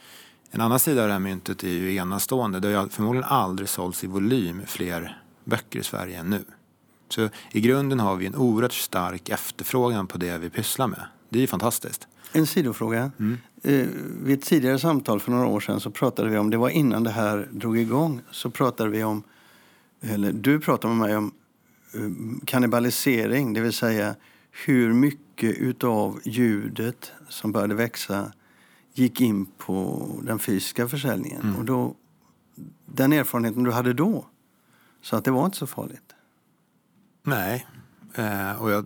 en 0.56 0.62
annan 0.62 0.80
sida 0.80 1.02
av 1.02 1.08
det 1.08 1.14
här 1.14 1.20
myntet 1.20 1.64
är 1.64 1.70
ju 1.70 1.96
enastående. 1.96 2.60
Det 2.60 2.74
har 2.74 2.88
förmodligen 2.88 3.30
aldrig 3.30 3.70
sålts 3.70 4.04
i 4.04 4.08
volym 4.08 4.62
fler 4.66 5.22
böcker 5.44 5.80
i 5.80 5.84
Sverige 5.84 6.20
än 6.20 6.30
nu. 6.30 6.46
Så 7.10 7.30
i 7.52 7.62
grunden 7.62 8.00
har 8.00 8.16
vi 8.16 8.26
en 8.26 8.36
oerhört 8.36 8.74
stark 8.74 9.30
efterfrågan 9.30 10.08
på 10.08 10.18
det 10.18 10.38
vi 10.38 10.50
pysslar 10.50 10.88
med. 10.88 11.04
Det 11.30 11.40
är 11.40 11.42
ju 11.42 11.48
fantastiskt. 11.48 12.08
En 12.32 12.48
sidofråga. 12.48 13.12
Eh, 13.64 13.88
vid 14.24 14.40
ett 14.40 14.46
tidigare 14.46 14.80
samtal 14.80 15.20
för 15.20 15.32
några 15.32 15.48
år 15.48 15.60
sedan 15.60 15.80
så 15.80 15.92
pratade 15.92 16.30
vi 16.30 16.38
om, 16.38 16.50
det 16.50 16.58
var 16.58 16.70
innan 16.70 17.04
det 17.04 17.12
här 17.12 17.50
drog 17.52 17.78
igång, 17.78 18.22
så 18.32 18.50
pratade 18.50 18.90
vi 18.90 19.04
om, 19.04 19.24
eller 20.02 20.32
du 20.32 20.60
pratade 20.60 20.94
med 20.94 21.08
mig 21.08 21.18
om 21.18 21.32
eh, 21.94 22.46
kannibalisering, 22.46 23.54
det 23.54 23.62
vill 23.62 23.74
säga 23.74 24.16
hur 24.66 24.94
mycket 24.94 25.58
utav 25.58 26.20
ljudet 26.24 27.12
som 27.30 27.52
började 27.52 27.76
växa 27.76 28.32
gick 28.98 29.22
in 29.22 29.46
på 29.46 30.08
den 30.24 30.40
fysiska 30.40 30.88
försäljningen. 30.88 31.56
Och 31.56 31.66
då, 31.66 31.96
den 32.86 33.14
erfarenheten 33.14 33.64
du 33.64 33.72
hade 33.72 33.94
då, 33.94 34.26
så 35.02 35.16
att 35.16 35.26
det 35.26 35.32
var 35.32 35.46
inte 35.46 35.58
så 35.58 35.68
farligt. 35.68 36.16
Nej. 37.24 37.68
Eh, 38.16 38.62
och 38.62 38.72
jag, 38.72 38.86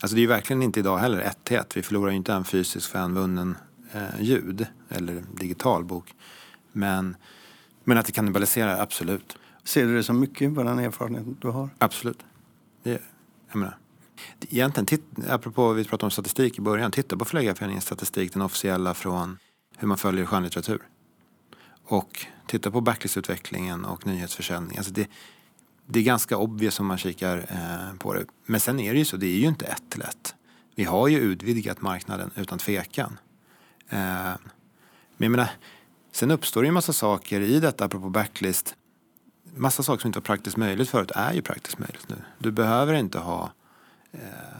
alltså 0.00 0.14
det 0.14 0.18
är 0.18 0.22
ju 0.22 0.26
verkligen 0.26 0.62
inte 0.62 0.80
idag 0.80 0.98
heller 0.98 1.18
ett 1.18 1.44
till 1.44 1.56
ett. 1.56 1.76
Vi 1.76 1.82
förlorar 1.82 2.10
ju 2.10 2.16
inte 2.16 2.32
en 2.32 2.44
fysisk 2.44 2.90
för 2.90 2.98
en 2.98 3.14
vunnen 3.14 3.56
eh, 3.92 4.20
ljud 4.20 4.66
eller 4.88 5.24
digital 5.34 5.84
bok. 5.84 6.14
Men, 6.72 7.16
men 7.84 7.98
att 7.98 8.06
det 8.06 8.12
kannibaliserar, 8.12 8.82
absolut. 8.82 9.38
Ser 9.64 9.86
du 9.86 9.96
det 9.96 10.02
som 10.02 10.20
mycket 10.20 10.54
på 10.54 10.62
den 10.62 10.78
erfarenheten 10.78 11.36
du 11.40 11.48
har? 11.48 11.70
Absolut. 11.78 12.24
Det, 12.82 13.02
jag 13.48 13.56
menar. 13.56 13.76
Egentligen, 14.40 14.86
titt, 14.86 15.04
apropå 15.28 15.72
vi 15.72 15.84
pratade 15.84 16.06
om 16.06 16.10
statistik 16.10 16.58
i 16.58 16.60
början, 16.60 16.90
titta 16.90 17.16
på 17.16 17.24
Förläggareföreningens 17.24 17.84
statistik, 17.84 18.32
den 18.32 18.42
officiella 18.42 18.94
från 18.94 19.38
hur 19.76 19.88
man 19.88 19.98
följer 19.98 20.24
skönlitteratur. 20.24 20.82
Och 21.84 22.26
titta 22.46 22.70
på 22.70 22.80
backlist-utvecklingen 22.80 23.84
och 23.84 24.06
nyhetsförsäljning. 24.06 24.78
Alltså 24.78 24.92
det, 24.92 25.08
det 25.86 25.98
är 25.98 26.02
ganska 26.02 26.36
obvious 26.36 26.80
om 26.80 26.86
man 26.86 26.98
kikar 26.98 27.38
eh, 27.38 27.98
på 27.98 28.14
det. 28.14 28.24
Men 28.46 28.60
sen 28.60 28.80
är 28.80 28.92
det 28.92 28.98
ju 28.98 29.04
så, 29.04 29.16
det 29.16 29.26
är 29.26 29.38
ju 29.38 29.48
inte 29.48 29.66
ett 29.66 29.82
till 29.90 30.02
ett. 30.02 30.34
Vi 30.74 30.84
har 30.84 31.08
ju 31.08 31.18
utvidgat 31.18 31.82
marknaden 31.82 32.30
utan 32.36 32.58
tvekan. 32.58 33.18
Eh, 33.88 33.98
men 35.16 35.26
jag 35.26 35.30
menar, 35.30 35.48
sen 36.12 36.30
uppstår 36.30 36.62
det 36.62 36.66
ju 36.66 36.68
en 36.68 36.74
massa 36.74 36.92
saker 36.92 37.40
i 37.40 37.60
detta, 37.60 37.84
apropå 37.84 38.08
backlist. 38.08 38.74
Massa 39.56 39.82
saker 39.82 40.00
som 40.00 40.08
inte 40.08 40.18
var 40.18 40.24
praktiskt 40.24 40.56
möjligt 40.56 40.88
förut 40.88 41.10
är 41.14 41.32
ju 41.32 41.42
praktiskt 41.42 41.78
möjligt 41.78 42.08
nu. 42.08 42.16
Du 42.38 42.50
behöver 42.50 42.94
inte 42.94 43.18
ha 43.18 43.52
eh, 44.22 44.58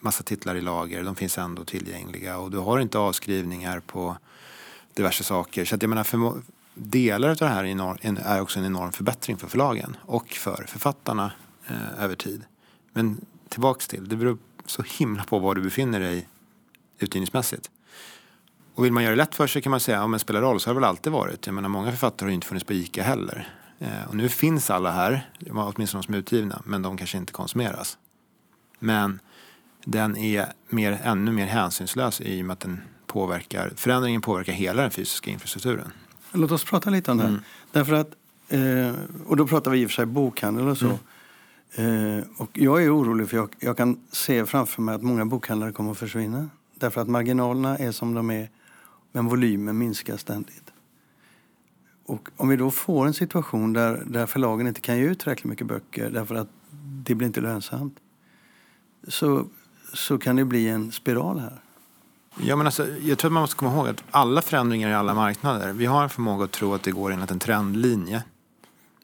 massa 0.00 0.22
titlar 0.22 0.54
i 0.54 0.60
lager, 0.60 1.04
de 1.04 1.16
finns 1.16 1.38
ändå 1.38 1.64
tillgängliga 1.64 2.38
och 2.38 2.50
du 2.50 2.58
har 2.58 2.78
inte 2.78 2.98
avskrivningar 2.98 3.80
på 3.80 4.16
diverse 4.94 5.24
saker. 5.24 5.64
Så 5.64 5.74
att 5.74 5.82
jag 5.82 5.88
menar, 5.88 6.04
för, 6.04 6.42
delar 6.74 7.28
av 7.28 7.36
det 7.36 7.46
här 7.46 7.64
är, 7.64 8.18
är 8.18 8.40
också 8.40 8.58
en 8.58 8.64
enorm 8.64 8.92
förbättring 8.92 9.36
för 9.36 9.48
förlagen 9.48 9.96
och 10.02 10.28
för 10.28 10.64
författarna 10.68 11.32
eh, 11.66 12.04
över 12.04 12.14
tid. 12.14 12.44
Men 12.92 13.20
tillbaks 13.48 13.88
till, 13.88 14.08
det 14.08 14.16
beror 14.16 14.38
så 14.66 14.82
himla 14.98 15.24
på 15.24 15.38
var 15.38 15.54
du 15.54 15.62
befinner 15.62 16.00
dig 16.00 16.28
utgivningsmässigt. 16.98 17.70
Och 18.74 18.84
vill 18.84 18.92
man 18.92 19.02
göra 19.02 19.12
det 19.12 19.16
lätt 19.16 19.34
för 19.34 19.46
sig 19.46 19.62
kan 19.62 19.70
man 19.70 19.80
säga, 19.80 20.04
om 20.04 20.12
ja, 20.12 20.16
det 20.16 20.20
spelar 20.20 20.40
roll, 20.40 20.60
så 20.60 20.70
har 20.70 20.74
det 20.74 20.80
väl 20.80 20.88
alltid 20.88 21.12
varit. 21.12 21.46
Jag 21.46 21.54
menar, 21.54 21.68
många 21.68 21.90
författare 21.90 22.26
har 22.26 22.30
ju 22.30 22.34
inte 22.34 22.46
funnits 22.46 22.66
på 22.66 22.72
ICA 22.72 23.02
heller. 23.02 23.48
Eh, 23.78 24.08
och 24.08 24.16
nu 24.16 24.28
finns 24.28 24.70
alla 24.70 24.90
här, 24.90 25.30
åtminstone 25.50 26.00
de 26.00 26.06
som 26.06 26.14
är 26.14 26.18
utgivna, 26.18 26.62
men 26.64 26.82
de 26.82 26.96
kanske 26.96 27.18
inte 27.18 27.32
konsumeras. 27.32 27.98
Men 28.80 29.20
den 29.84 30.16
är 30.16 30.52
mer, 30.68 31.00
ännu 31.04 31.32
mer 31.32 31.46
hänsynslös 31.46 32.20
i 32.20 32.42
och 32.42 32.46
med 32.46 32.52
att 32.52 32.60
den 32.60 32.80
påverkar, 33.06 33.72
förändringen 33.76 34.20
påverkar 34.20 34.52
hela 34.52 34.82
den 34.82 34.90
fysiska 34.90 35.30
infrastrukturen. 35.30 35.92
Låt 36.32 36.50
oss 36.50 36.64
prata 36.64 36.90
lite 36.90 37.10
om 37.10 37.18
det. 37.18 37.24
Mm. 37.24 37.40
Därför 37.72 37.92
att, 37.92 38.10
eh, 38.48 38.94
och 39.26 39.36
då 39.36 39.46
pratar 39.46 39.70
vi 39.70 39.78
i 39.82 39.86
och 39.86 39.90
för 39.90 39.94
sig 39.94 40.06
bokhandel 40.06 40.68
och 40.68 40.78
så. 40.78 40.98
Eh, 41.74 42.24
och 42.36 42.50
jag 42.52 42.84
är 42.84 42.96
orolig 42.96 43.28
för 43.28 43.36
jag, 43.36 43.48
jag 43.58 43.76
kan 43.76 44.00
se 44.12 44.46
framför 44.46 44.82
mig 44.82 44.94
att 44.94 45.02
många 45.02 45.26
bokhandlare 45.26 45.72
kommer 45.72 45.90
att 45.90 45.98
försvinna. 45.98 46.48
Därför 46.74 47.00
att 47.00 47.08
marginalerna 47.08 47.78
är 47.78 47.92
som 47.92 48.14
de 48.14 48.30
är, 48.30 48.50
men 49.12 49.26
volymen 49.26 49.78
minskar 49.78 50.16
ständigt. 50.16 50.72
Och 52.06 52.28
om 52.36 52.48
vi 52.48 52.56
då 52.56 52.70
får 52.70 53.06
en 53.06 53.14
situation 53.14 53.72
där, 53.72 54.02
där 54.06 54.26
förlagen 54.26 54.66
inte 54.66 54.80
kan 54.80 54.98
ge 54.98 55.04
ut 55.04 55.18
tillräckligt 55.18 55.50
mycket 55.50 55.66
böcker 55.66 56.10
därför 56.10 56.34
att 56.34 56.48
det 57.04 57.14
blir 57.14 57.26
inte 57.26 57.40
lönsamt. 57.40 57.96
Så, 59.08 59.46
så 59.92 60.18
kan 60.18 60.36
det 60.36 60.44
bli 60.44 60.68
en 60.68 60.92
spiral 60.92 61.38
här. 61.38 61.60
Ja, 62.42 62.56
men 62.56 62.66
alltså, 62.66 62.88
jag 62.88 63.18
tror 63.18 63.28
att 63.28 63.32
man 63.32 63.40
måste 63.42 63.56
komma 63.56 63.72
ihåg 63.72 63.88
att 63.88 64.04
alla 64.10 64.42
förändringar 64.42 64.90
i 64.90 64.94
alla 64.94 65.14
marknader, 65.14 65.72
vi 65.72 65.86
har 65.86 66.02
en 66.02 66.10
förmåga 66.10 66.44
att 66.44 66.52
tro 66.52 66.74
att 66.74 66.82
det 66.82 66.90
går 66.90 67.12
enligt 67.12 67.30
en 67.30 67.38
trendlinje. 67.38 68.24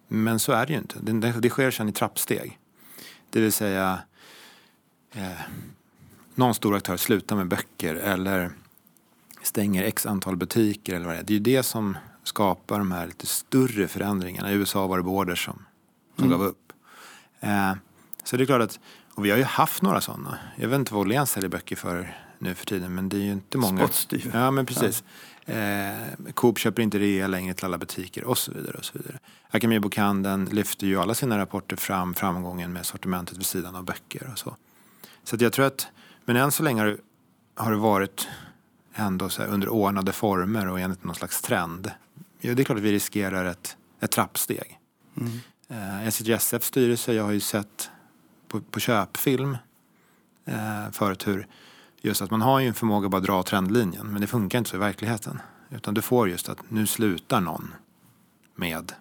Men 0.09 0.39
så 0.39 0.53
är 0.53 0.67
det 0.67 0.73
ju 0.73 0.79
inte. 0.79 0.99
Det, 1.01 1.41
det, 1.41 1.51
sker 1.51 1.71
sedan 1.71 1.89
i 1.89 1.93
trappsteg. 1.93 2.59
Det 3.31 3.41
vill 3.41 3.53
säga, 3.53 3.99
eh, 5.13 5.41
någon 6.35 6.55
stor 6.55 6.77
aktör 6.77 6.97
slutar 6.97 7.37
med 7.37 7.49
böcker 7.49 7.95
eller 7.95 8.51
stänger 9.43 9.85
x 9.85 10.07
antal 10.07 10.37
butiker 10.37 10.95
eller 10.95 11.07
vad 11.07 11.15
det 11.15 11.19
är. 11.19 11.25
Det 11.25 11.33
är 11.33 11.39
ju 11.39 11.41
det 11.41 11.63
som 11.63 11.97
skapar 12.23 12.79
de 12.79 12.93
här 12.93 13.07
lite 13.07 13.27
större 13.27 13.89
förändringarna. 13.89 14.53
I 14.53 14.55
USA 14.55 14.87
var 14.87 14.97
det 14.97 15.03
Borders 15.03 15.45
som, 15.45 15.65
som 16.17 16.25
Mm. 16.25 16.39
gav 16.39 16.49
upp. 16.49 16.73
Eh, 17.41 17.73
så 18.25 18.37
det 18.37 18.45
är 18.45 18.47
klart 18.47 18.63
att 18.63 18.81
Och 19.17 19.25
vi 19.25 19.31
har 19.31 19.39
ju 19.39 19.45
haft 19.45 19.83
några 19.83 20.01
sådana. 20.01 20.39
Jag 20.57 20.69
vet 20.69 20.79
inte 20.79 20.95
vad 20.95 21.01
Åhléns 21.01 21.31
säljer 21.31 21.49
böcker 21.49 21.77
för 21.77 22.17
nu 22.39 22.55
för 22.55 22.67
tiden 22.67 22.95
men 22.95 23.09
det 23.09 23.17
är 23.17 23.21
ju 23.21 23.33
inte 23.33 23.59
många. 23.59 23.79
Spottstyver. 23.79 24.41
Ja 24.41 24.51
men 24.51 24.67
precis. 24.67 25.05
Eh, 25.47 26.33
Coop 26.35 26.59
köper 26.59 26.83
inte 26.83 26.99
rea 26.99 27.27
längre 27.27 27.55
till 27.55 27.65
alla 27.65 27.79
butiker 27.79 28.25
och 28.25 28.39
så 28.39 28.53
vidare. 28.53 28.77
och 28.79 28.85
så 28.85 28.99
vidare. 28.99 29.19
Akademibokhandeln 29.51 30.45
lyfter 30.45 30.87
ju 30.87 31.01
alla 31.01 31.15
sina 31.15 31.39
rapporter 31.39 31.77
fram 31.77 32.15
framgången 32.15 32.73
med 32.73 32.87
sortimentet 32.87 33.39
vid 33.39 33.47
sidan 33.47 33.77
av 33.77 33.85
böcker 33.85 34.31
och 34.33 34.39
så. 34.39 34.57
Så 35.25 35.37
jag 35.41 35.53
tror 35.53 35.67
att, 35.67 35.89
men 36.25 36.37
än 36.37 36.53
så 36.53 36.63
länge 36.63 36.97
har 37.55 37.71
det, 37.71 37.77
varit 37.77 38.29
ändå 38.95 39.29
så 39.29 39.43
här 39.43 39.49
under 39.49 39.69
ordnade 39.69 40.13
former 40.13 40.69
och 40.69 40.81
enligt 40.81 41.05
någon 41.05 41.15
slags 41.15 41.43
trend. 41.43 41.91
Ja, 42.41 42.55
det 42.55 42.63
är 42.63 42.65
klart 42.65 42.79
att 42.79 42.85
vi 42.85 42.93
riskerar 42.93 43.45
ett, 43.45 43.77
ett 44.01 44.11
trappsteg. 44.11 44.79
Mm. 45.17 45.41
Eh, 45.69 46.05
jag 46.05 46.13
sitter 46.13 46.31
i 46.31 46.35
SFs 46.35 46.67
styrelse, 46.67 47.13
jag 47.13 47.25
har 47.25 47.33
ju 47.33 47.41
sett 47.41 47.91
på, 48.61 48.71
på 48.71 48.81
köpfilm 48.81 49.57
eh, 50.45 50.91
förut 50.93 51.27
hur 51.27 51.47
just 52.01 52.23
att 52.23 52.31
man 52.31 52.43
har 52.43 52.61
ju 52.61 52.69
en 52.69 52.75
förmåga 52.75 53.07
att 53.07 53.11
bara 53.11 53.21
dra 53.21 53.43
trendlinjen 53.43 54.07
men 54.07 54.21
det 54.21 54.27
funkar 54.27 54.59
inte 54.59 54.71
så 54.71 54.77
i 54.77 54.81
verkligheten. 54.81 55.41
Utan 55.71 55.95
du 55.95 56.03
får 56.03 56.29
just 56.29 56.49
att 56.49 56.71
nu 56.71 56.87
slutar 56.87 57.41
någon 57.41 57.75
med, 58.55 58.93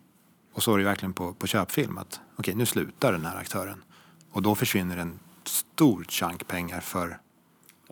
och 0.53 0.63
så 0.63 0.73
är 0.73 0.77
det 0.77 0.81
ju 0.81 0.87
verkligen 0.87 1.13
på, 1.13 1.33
på 1.33 1.47
köpfilm 1.47 1.97
att 1.97 2.07
okej 2.07 2.21
okay, 2.37 2.55
nu 2.55 2.65
slutar 2.65 3.11
den 3.11 3.25
här 3.25 3.37
aktören. 3.37 3.83
Och 4.31 4.41
då 4.41 4.55
försvinner 4.55 4.97
en 4.97 5.19
stor 5.43 6.03
chunk 6.03 6.47
pengar 6.47 6.79
för 6.79 7.19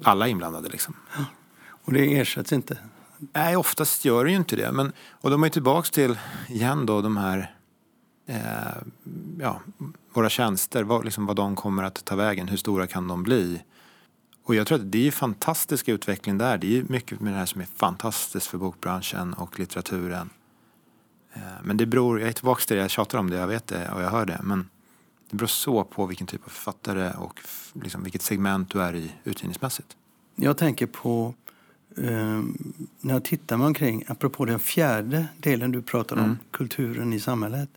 alla 0.04 0.28
inblandade 0.28 0.70
liksom. 0.70 0.96
Och 1.66 1.94
det 1.94 2.20
ersätts 2.20 2.54
inte? 2.54 2.78
Nej, 3.18 3.56
oftast 3.56 4.06
gör 4.06 4.26
det 4.26 4.32
ju 4.32 4.38
inte 4.38 4.56
det. 4.56 4.72
Men, 4.72 4.92
och 5.12 5.30
de 5.30 5.44
är 5.44 5.50
tillbaks 5.50 5.92
till, 5.92 6.20
igen 6.48 6.86
då, 6.86 7.02
de 7.02 7.18
här 7.18 7.56
eh, 8.26 8.38
ja, 9.40 9.62
våra 10.14 10.30
tjänster, 10.30 10.84
vad, 10.84 11.06
liksom 11.06 11.26
vad 11.26 11.36
de 11.36 11.56
kommer 11.56 11.84
att 11.84 12.06
ta 12.06 12.16
vägen, 12.16 12.48
hur 12.48 12.58
stora 12.58 12.88
kan 12.88 13.08
de 13.08 13.24
bli? 13.24 13.64
Och 14.46 14.56
jag 14.56 14.68
tror 14.68 14.78
att 14.80 14.92
det 14.92 15.08
är 15.08 15.12
fantastisk 15.12 15.90
utveckling 15.90 16.38
där. 16.38 16.58
Det 16.58 16.78
är 16.78 16.84
mycket 16.90 17.20
med 17.20 17.34
det 17.34 17.38
här 17.38 17.46
som 17.46 17.62
är 17.62 17.68
fantastiskt 17.76 18.48
för 18.48 18.58
bokbranschen 18.58 19.34
och 19.34 19.60
litteraturen. 19.60 20.30
Eh, 21.34 21.42
men 21.64 21.78
det 21.78 21.86
beror, 21.86 22.20
jag 22.20 22.30
är 22.30 22.34
tillbaka 22.34 22.62
till 22.68 22.76
det, 22.76 22.82
jag 22.82 22.92
tjatar 22.92 23.18
om 23.18 23.30
det, 23.30 23.36
jag 23.38 23.48
vet 23.48 23.68
det 23.68 23.90
och 23.92 24.02
jag 24.02 24.10
hör 24.10 24.26
det. 24.26 24.40
Men 24.44 24.70
det 25.30 25.36
beror 25.38 25.48
så 25.48 25.84
på 25.84 26.06
vilken 26.06 26.28
typ 26.28 26.46
av 26.46 26.50
författare 26.50 27.12
och 27.14 27.40
liksom 27.74 28.04
vilket 28.04 28.22
segment 28.22 28.70
du 28.70 28.82
är 28.82 28.96
i 28.96 29.12
utgivningsmässigt. 29.24 29.98
Jag 30.36 30.58
tänker 30.58 30.86
på 30.86 31.34
eh, 31.98 32.42
när 33.02 33.14
jag 33.14 33.26
tittar 33.26 33.58
mig 33.58 33.68
omkring, 33.68 34.04
apropå 34.08 34.46
den 34.46 34.60
fjärde 34.60 35.26
delen 35.38 35.72
du 35.72 35.82
pratade 35.82 36.22
om, 36.22 36.26
Mm. 36.28 36.38
kulturen 36.52 37.14
i 37.14 37.20
samhället. 37.20 37.70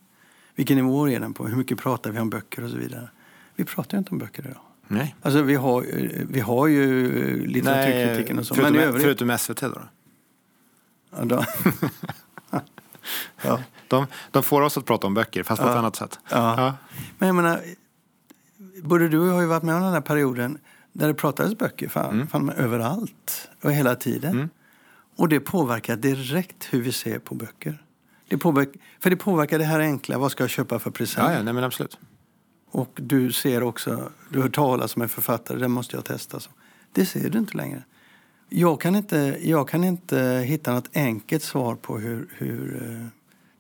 Vilken 0.56 0.76
nivå 0.76 1.08
är 1.08 1.20
den 1.20 1.34
på? 1.34 1.46
Hur 1.46 1.56
mycket 1.56 1.78
pratar 1.78 2.10
vi 2.10 2.18
om 2.18 2.30
böcker 2.30 2.64
och 2.64 2.70
så 2.70 2.76
vidare? 2.76 3.08
Vi 3.56 3.64
pratar 3.64 3.96
ju 3.96 3.98
inte 3.98 4.10
om 4.10 4.18
böcker 4.18 4.42
idag. 4.46 4.60
Nej. 4.88 5.16
Alltså 5.22 5.42
vi 5.42 5.54
har, 5.54 5.82
vi 6.30 6.40
har 6.40 6.66
ju 6.66 7.46
litteraturkritiken 7.46 8.38
och 8.38 8.46
så. 8.46 8.54
förutom, 8.54 8.72
Men 8.72 8.82
i 8.82 8.84
övrigt... 8.84 9.02
förutom 9.02 9.38
SVT 9.38 9.60
då? 9.60 9.68
då? 9.68 9.80
Ja, 11.16 11.24
då, 11.24 11.44
ja. 13.42 13.60
De, 13.88 14.06
de 14.30 14.42
får 14.42 14.62
oss 14.62 14.78
att 14.78 14.84
prata 14.84 15.06
om 15.06 15.14
böcker, 15.14 15.42
fast 15.42 15.62
på 15.62 15.68
Ja. 15.68 15.72
ett 15.72 15.78
annat 15.78 15.96
sätt. 15.96 16.18
Ja. 16.30 16.54
Ja. 16.62 16.74
Men 17.18 17.26
jag 17.26 17.34
menar, 17.36 17.60
både 18.82 19.08
du 19.08 19.18
och 19.18 19.26
jag 19.28 19.32
har 19.32 19.40
ju 19.40 19.46
varit 19.46 19.62
med 19.62 19.74
om 19.74 19.82
den 19.82 19.92
här 19.92 20.00
perioden 20.00 20.58
där 20.92 21.08
det 21.08 21.14
pratades 21.14 21.58
böcker 21.58 21.88
fan, 21.88 22.14
Mm. 22.14 22.26
fan, 22.26 22.50
överallt 22.50 23.48
och 23.62 23.72
hela 23.72 23.94
tiden. 23.94 24.32
Mm. 24.32 24.48
Och 25.16 25.28
det 25.28 25.40
påverkar 25.40 25.96
direkt 25.96 26.68
hur 26.70 26.82
vi 26.82 26.92
ser 26.92 27.18
på 27.18 27.34
böcker. 27.34 27.82
Det 28.28 28.38
påverkar, 28.38 28.80
för 29.00 29.10
det 29.10 29.16
påverkar 29.16 29.58
det 29.58 29.64
här 29.64 29.80
enkla, 29.80 30.18
vad 30.18 30.32
ska 30.32 30.42
jag 30.42 30.50
köpa 30.50 30.78
för 30.78 30.90
present? 30.90 31.28
Ja, 31.28 31.34
ja, 31.36 31.42
nej 31.42 31.54
men 31.54 31.64
absolut. 31.64 31.98
Och 32.70 32.92
du 32.94 33.32
ser 33.32 33.62
också, 33.62 34.10
du 34.28 34.42
hör 34.42 34.48
talas 34.48 34.96
om 34.96 35.02
en 35.02 35.08
författare, 35.08 35.58
den 35.58 35.70
måste 35.70 35.96
jag 35.96 36.04
testa. 36.04 36.40
Så. 36.40 36.50
Det 36.92 37.06
ser 37.06 37.30
du 37.30 37.38
inte 37.38 37.56
längre. 37.56 37.82
Jag 38.48 38.80
kan 38.80 38.96
inte, 38.96 39.38
jag 39.42 39.68
kan 39.68 39.84
inte 39.84 40.44
hitta 40.46 40.72
något 40.72 40.96
enkelt 40.96 41.42
svar 41.42 41.74
på 41.74 41.98
hur, 41.98 42.28
hur 42.38 42.82
eh, 42.82 43.06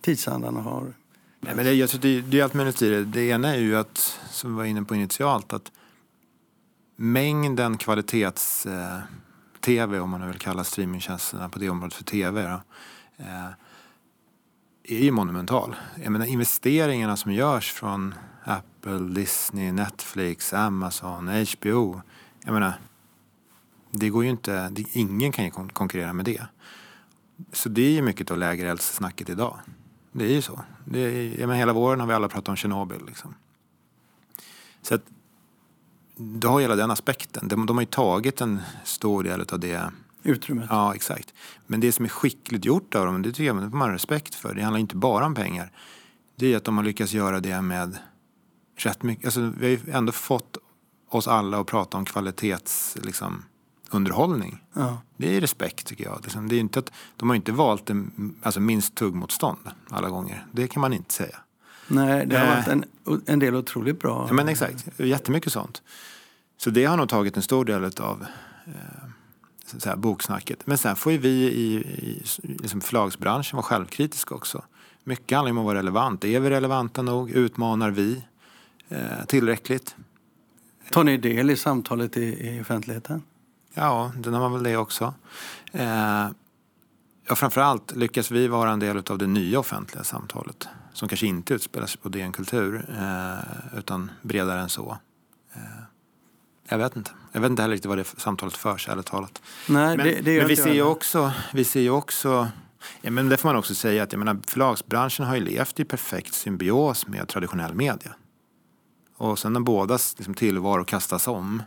tidsandan 0.00 0.56
har... 0.56 0.94
Nej, 1.40 1.56
men 1.56 1.64
det, 1.64 1.72
jag 1.72 1.90
tror 1.90 2.00
det, 2.00 2.20
det 2.20 2.40
är 2.40 2.44
allt 2.44 2.54
möjligt 2.54 2.82
i 2.82 2.90
det. 2.90 3.04
Det 3.04 3.28
ena 3.28 3.54
är 3.54 3.58
ju 3.58 3.76
att, 3.76 4.20
som 4.30 4.50
vi 4.50 4.56
var 4.56 4.64
inne 4.64 4.82
på 4.82 4.94
initialt, 4.94 5.52
att 5.52 5.72
mängden 6.96 7.78
kvalitets-tv, 7.78 10.00
om 10.00 10.10
man 10.10 10.20
nu 10.20 10.26
vill 10.26 10.38
kalla 10.38 10.64
streamingtjänsterna 10.64 11.48
på 11.48 11.58
det 11.58 11.68
området 11.68 11.94
för 11.94 12.04
tv, 12.04 12.42
då, 12.42 12.60
eh, 13.24 13.48
är 14.88 15.04
ju 15.04 15.10
monumental. 15.10 15.76
Jag 16.02 16.12
menar 16.12 16.26
investeringarna 16.26 17.16
som 17.16 17.32
görs 17.32 17.72
från 17.72 18.14
Apple, 18.44 18.98
Disney, 18.98 19.72
Netflix, 19.72 20.52
Amazon, 20.52 21.28
HBO. 21.28 22.00
Jag 22.44 22.52
menar, 22.52 22.72
det 23.90 24.08
går 24.08 24.24
ju 24.24 24.30
inte, 24.30 24.68
det, 24.68 24.96
ingen 24.96 25.32
kan 25.32 25.44
ju 25.44 25.50
konkurrera 25.50 26.12
med 26.12 26.24
det. 26.24 26.42
Så 27.52 27.68
det 27.68 27.82
är 27.82 27.90
ju 27.90 28.02
mycket 28.02 28.30
av 28.30 28.38
lägereldsnacket 28.38 29.28
idag. 29.28 29.58
Det 30.12 30.24
är 30.24 30.34
ju 30.34 30.42
så. 30.42 30.60
Det 30.84 31.00
är, 31.00 31.40
jag 31.40 31.40
menar, 31.40 31.54
hela 31.54 31.72
våren 31.72 32.00
har 32.00 32.06
vi 32.06 32.14
alla 32.14 32.28
pratat 32.28 32.48
om 32.48 32.56
Tjernobyl. 32.56 33.06
Liksom. 33.06 33.34
Så 34.82 34.94
att, 34.94 35.02
du 36.16 36.48
har 36.48 36.60
hela 36.60 36.76
den 36.76 36.90
aspekten. 36.90 37.48
De, 37.48 37.66
de 37.66 37.76
har 37.76 37.82
ju 37.82 37.86
tagit 37.86 38.40
en 38.40 38.60
stor 38.84 39.22
del 39.22 39.44
av 39.52 39.60
det. 39.60 39.90
Utrymmet. 40.26 40.66
Ja, 40.70 40.94
exakt. 40.94 41.34
Men 41.66 41.80
det 41.80 41.92
som 41.92 42.04
är 42.04 42.08
skickligt 42.08 42.64
gjort 42.64 42.94
av 42.94 43.06
dem, 43.06 43.22
det 43.22 43.28
tycker 43.32 43.44
jag 43.44 43.56
man 43.56 43.70
får 43.70 43.78
man 43.78 43.88
ha 43.88 43.94
respekt 43.94 44.34
för. 44.34 44.54
Det 44.54 44.62
handlar 44.62 44.80
inte 44.80 44.96
bara 44.96 45.26
om 45.26 45.34
pengar. 45.34 45.72
Det 46.36 46.52
är 46.52 46.56
att 46.56 46.64
de 46.64 46.76
har 46.76 46.84
lyckats 46.84 47.12
göra 47.12 47.40
det 47.40 47.60
med 47.62 47.98
rätt 48.76 49.02
mycket. 49.02 49.24
Alltså, 49.24 49.52
vi 49.58 49.66
har 49.66 49.70
ju 49.86 49.92
ändå 49.92 50.12
fått 50.12 50.56
oss 51.10 51.28
alla 51.28 51.60
att 51.60 51.66
prata 51.66 51.96
om 51.96 52.04
kvalitets, 52.04 52.96
liksom, 53.02 53.44
underhållning. 53.90 54.62
Ja. 54.72 54.98
Det 55.16 55.36
är 55.36 55.40
respekt 55.40 55.86
tycker 55.86 56.04
jag. 56.04 56.20
Liksom, 56.22 56.48
Det 56.48 56.56
är 56.56 56.60
inte 56.60 56.78
att, 56.78 56.92
de 57.16 57.28
har 57.28 57.34
ju 57.34 57.36
inte 57.36 57.52
valt 57.52 57.90
en, 57.90 58.34
alltså, 58.42 58.60
minst 58.60 58.94
tuggmotstånd 58.94 59.58
alla 59.90 60.08
gånger. 60.08 60.46
Det 60.52 60.68
kan 60.68 60.80
man 60.80 60.92
inte 60.92 61.14
säga. 61.14 61.36
Nej, 61.88 62.26
det 62.26 62.38
har 62.38 62.46
Eh. 62.46 62.54
varit 62.54 62.68
en, 62.68 62.84
en 63.26 63.38
del 63.38 63.54
otroligt 63.54 64.00
bra. 64.00 64.24
Ja, 64.28 64.34
men 64.34 64.48
exakt, 64.48 64.86
jättemycket 64.96 65.52
sånt. 65.52 65.82
Så 66.58 66.70
det 66.70 66.84
har 66.84 66.96
nog 66.96 67.08
tagit 67.08 67.36
en 67.36 67.42
stor 67.42 67.64
del 67.64 67.84
av 67.84 68.26
eh, 68.66 68.72
så 69.66 69.88
här, 69.88 69.96
boksnacket. 69.96 70.66
Men 70.66 70.78
sen 70.78 70.96
får 70.96 71.12
ju 71.12 71.18
vi 71.18 71.28
i, 71.28 71.74
i 71.76 72.22
liksom 72.42 72.80
förlagsbranschen 72.80 73.56
vara 73.56 73.66
självkritiska 73.66 74.34
också. 74.34 74.64
Mycket 75.04 75.36
handlar 75.36 75.50
om 75.50 75.58
att 75.58 75.64
vara 75.64 75.78
relevant. 75.78 76.24
Är 76.24 76.40
vi 76.40 76.50
relevanta 76.50 77.02
nog? 77.02 77.30
Utmanar 77.30 77.90
vi 77.90 78.24
eh, 78.88 79.24
tillräckligt? 79.26 79.96
Tar 80.90 81.04
ni 81.04 81.16
del 81.16 81.50
i 81.50 81.56
samtalet 81.56 82.16
i, 82.16 82.22
i 82.22 82.60
offentligheten? 82.60 83.22
Ja, 83.74 84.12
den 84.16 84.34
har 84.34 84.40
man 84.40 84.52
väl 84.52 84.62
det 84.62 84.76
också. 84.76 85.14
Eh, 85.72 86.28
ja, 87.28 87.34
framförallt 87.34 87.96
lyckas 87.96 88.30
vi 88.30 88.48
vara 88.48 88.70
en 88.70 88.78
del 88.78 89.02
av 89.10 89.18
det 89.18 89.26
nya 89.26 89.58
offentliga 89.58 90.04
samtalet. 90.04 90.68
Som 90.92 91.08
kanske 91.08 91.26
inte 91.26 91.54
utspelar 91.54 91.86
sig 91.86 92.00
på 92.00 92.08
DN 92.08 92.32
Kultur, 92.32 92.86
eh, 92.98 93.78
utan 93.78 94.10
bredare 94.22 94.60
än 94.60 94.68
så. 94.68 94.98
Eh, 95.54 95.60
jag 96.68 96.78
vet 96.78 96.96
inte. 96.96 97.10
Jag 97.32 97.40
vet 97.40 97.50
inte 97.50 97.62
heller 97.62 97.72
riktigt 97.74 97.88
vad 97.88 97.98
det 97.98 98.04
samtalet 98.04 98.56
förs, 98.56 98.88
ärligt 98.88 99.06
talat. 99.06 99.42
Nej, 99.68 99.96
Men, 99.96 100.06
det, 100.06 100.20
det 100.20 100.38
men 100.38 100.48
vi 100.48 100.56
ser 100.56 100.72
ju 100.72 100.82
också, 100.82 101.32
vi 101.52 101.64
ser 101.64 101.80
ju 101.80 101.90
också 101.90 102.48
ja, 103.00 103.10
men 103.10 103.28
det 103.28 103.36
får 103.36 103.48
man 103.48 103.56
också 103.56 103.74
säga 103.74 104.02
att 104.02 104.12
jag 104.12 104.18
menar, 104.18 104.38
förlagsbranschen 104.46 105.26
har 105.26 105.34
ju 105.34 105.40
levt 105.44 105.80
i 105.80 105.84
perfekt 105.84 106.34
symbios 106.34 107.06
med 107.06 107.28
traditionell 107.28 107.74
media. 107.74 108.14
Och 109.16 109.38
sen 109.38 109.52
när 109.52 109.60
bådas 109.60 110.14
liksom, 110.18 110.34
tillvaro 110.34 110.84
kastas 110.84 111.28
om 111.28 111.62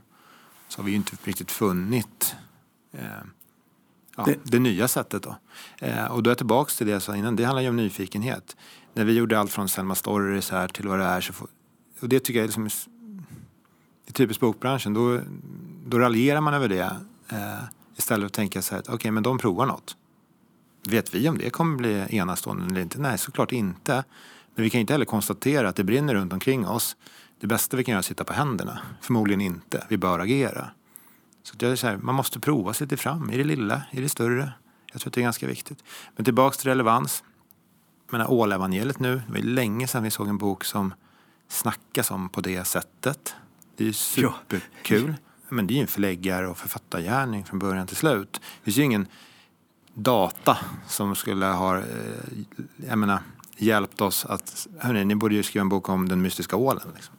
så 0.67 0.79
har 0.79 0.85
vi 0.85 0.91
ju 0.91 0.97
inte 0.97 1.15
riktigt 1.23 1.51
funnit 1.51 2.35
eh, 2.93 3.01
ja, 4.17 4.23
det, 4.25 4.37
Det- 4.43 4.59
nya 4.59 4.87
sättet 4.87 5.23
då. 5.23 5.35
Eh, 5.77 6.05
och 6.05 6.23
då 6.23 6.29
är 6.29 6.31
jag 6.31 6.37
tillbaka 6.37 6.71
till 6.77 6.87
det 6.87 6.93
jag 6.93 7.01
sa 7.01 7.15
innan, 7.15 7.35
det 7.35 7.43
handlar 7.43 7.61
ju 7.61 7.69
om 7.69 7.75
nyfikenhet. 7.75 8.55
När 8.93 9.05
vi 9.05 9.13
gjorde 9.13 9.39
allt 9.39 9.51
från 9.51 9.69
Selma 9.69 9.95
Stories 9.95 10.49
här 10.49 10.67
till 10.67 10.87
vad 10.87 10.99
det 10.99 11.05
är 11.05 11.21
så 11.21 11.33
får, 11.33 11.47
och 12.01 12.09
det 12.09 12.19
tycker 12.19 12.39
jag 12.39 12.43
är 12.43 12.47
liksom, 12.47 12.89
i 14.09 14.11
typiskt 14.11 14.41
bokbranschen, 14.41 14.93
då, 14.93 15.21
då 15.85 15.99
raljerar 15.99 16.41
man 16.41 16.53
över 16.53 16.69
det 16.69 16.95
eh, 17.29 17.63
istället 17.97 18.21
för 18.21 18.25
att 18.25 18.33
tänka 18.33 18.61
så 18.61 18.75
här, 18.75 18.79
att 18.79 18.89
okej 18.89 19.11
men 19.11 19.23
de 19.23 19.37
provar 19.37 19.65
något. 19.65 19.97
Vet 20.83 21.15
vi 21.15 21.29
om 21.29 21.37
det 21.37 21.49
kommer 21.49 21.77
bli 21.77 22.05
enastående 22.09 22.65
eller 22.65 22.81
inte? 22.81 22.99
Nej, 22.99 23.17
såklart 23.17 23.51
inte. 23.51 24.03
Men 24.55 24.63
vi 24.63 24.69
kan 24.69 24.81
inte 24.81 24.93
heller 24.93 25.05
konstatera 25.05 25.69
att 25.69 25.75
det 25.75 25.83
brinner 25.83 26.13
runt 26.13 26.33
omkring 26.33 26.67
oss. 26.67 26.95
Det 27.39 27.47
bästa 27.47 27.77
vi 27.77 27.83
kan 27.83 27.91
göra 27.91 27.97
är 27.97 27.99
att 27.99 28.05
sitta 28.05 28.23
på 28.23 28.33
händerna. 28.33 28.79
Förmodligen 29.01 29.41
inte. 29.41 29.85
Vi 29.89 29.97
bör 29.97 30.19
agera. 30.19 30.69
Så 31.43 31.55
det 31.55 31.67
är 31.67 31.75
så 31.75 31.87
här, 31.87 31.97
man 31.97 32.15
måste 32.15 32.39
prova 32.39 32.73
sig 32.73 32.87
till 32.87 32.97
fram. 32.97 33.29
I 33.29 33.37
det 33.37 33.43
lilla, 33.43 33.81
i 33.91 34.01
det 34.01 34.09
större. 34.09 34.51
Jag 34.91 35.01
tror 35.01 35.09
att 35.09 35.13
det 35.13 35.21
är 35.21 35.23
ganska 35.23 35.47
viktigt. 35.47 35.83
Men 36.15 36.25
tillbaks 36.25 36.57
till 36.57 36.67
relevans. 36.67 37.23
Jag 38.05 38.13
menar 38.13 38.31
Ålevangeliet 38.31 38.99
nu. 38.99 39.15
Det 39.15 39.31
var 39.31 39.37
ju 39.37 39.43
länge 39.43 39.87
sedan 39.87 40.03
vi 40.03 40.11
såg 40.11 40.27
en 40.27 40.37
bok 40.37 40.63
som 40.63 40.93
snackas 41.47 42.11
om 42.11 42.29
på 42.29 42.41
det 42.41 42.63
sättet. 42.67 43.35
Det 43.79 43.83
är 43.83 43.85
ju 43.85 44.23
Ja. 44.23 44.33
superkul. 44.39 45.13
Men 45.49 45.67
det 45.67 45.73
är 45.73 45.75
ju 45.75 45.81
en 45.81 45.87
förläggare 45.87 46.47
och 46.47 46.57
författargärning 46.57 47.45
från 47.45 47.59
början 47.59 47.87
till 47.87 47.95
slut. 47.95 48.33
Det 48.33 48.63
finns 48.63 48.77
ju 48.77 48.83
ingen 48.83 49.07
data 49.93 50.57
som 50.87 51.15
skulle 51.15 51.45
ha 51.45 51.77
eh, 51.77 51.83
jag 52.89 52.97
menar, 52.97 53.19
hjälpt 53.57 54.01
oss 54.01 54.25
att, 54.25 54.67
hörni, 54.79 55.05
ni 55.05 55.15
borde 55.15 55.35
ju 55.35 55.43
skriva 55.43 55.61
en 55.61 55.69
bok 55.69 55.89
om 55.89 56.09
den 56.09 56.21
mystiska 56.21 56.55
ålen. 56.55 56.83
Liksom. 56.95 57.13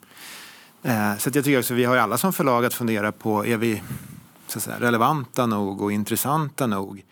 Eh, 0.82 1.16
så 1.16 1.30
jag 1.34 1.44
tycker 1.44 1.58
också 1.58 1.74
vi 1.74 1.84
har 1.84 1.94
ju 1.94 2.00
alla 2.00 2.18
som 2.18 2.32
förlag 2.32 2.64
att 2.64 2.74
fundera 2.74 3.12
på, 3.12 3.46
är 3.46 3.56
vi 3.56 3.82
säga, 4.46 4.80
relevanta 4.80 5.46
nog 5.46 5.80
och 5.82 5.92
intressanta 5.92 6.66
nog? 6.66 7.04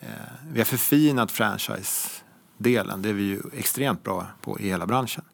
Eh, 0.00 0.08
vi 0.52 0.60
har 0.60 0.64
förfinat 0.64 1.32
franchise-delen, 1.32 3.02
det 3.02 3.08
är 3.08 3.12
vi 3.12 3.22
ju 3.22 3.40
extremt 3.52 4.02
bra 4.04 4.26
på 4.42 4.60
i 4.60 4.68
hela 4.68 4.86
branschen. 4.86 5.24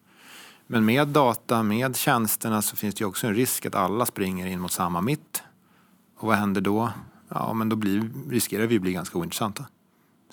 Men 0.67 0.85
med 0.85 1.09
data, 1.09 1.62
med 1.62 1.97
tjänsterna 1.97 2.62
så 2.62 2.77
finns 2.77 2.95
det 2.95 3.01
ju 3.01 3.07
också 3.07 3.27
en 3.27 3.35
risk 3.35 3.67
att 3.67 3.75
alla 3.75 4.07
springer 4.07 4.47
in 4.47 4.61
mot 4.61 4.73
samma 4.73 5.01
mitt. 5.01 5.43
Och 6.17 6.29
vad 6.29 6.37
händer 6.37 6.61
då? 6.61 6.91
Ja, 7.29 7.53
men 7.53 7.69
då 7.69 7.77
blir, 7.77 8.11
riskerar 8.31 8.67
vi 8.67 8.77
att 8.77 8.83
bli 8.83 8.93
ganska 8.93 9.19
ointressanta. 9.19 9.65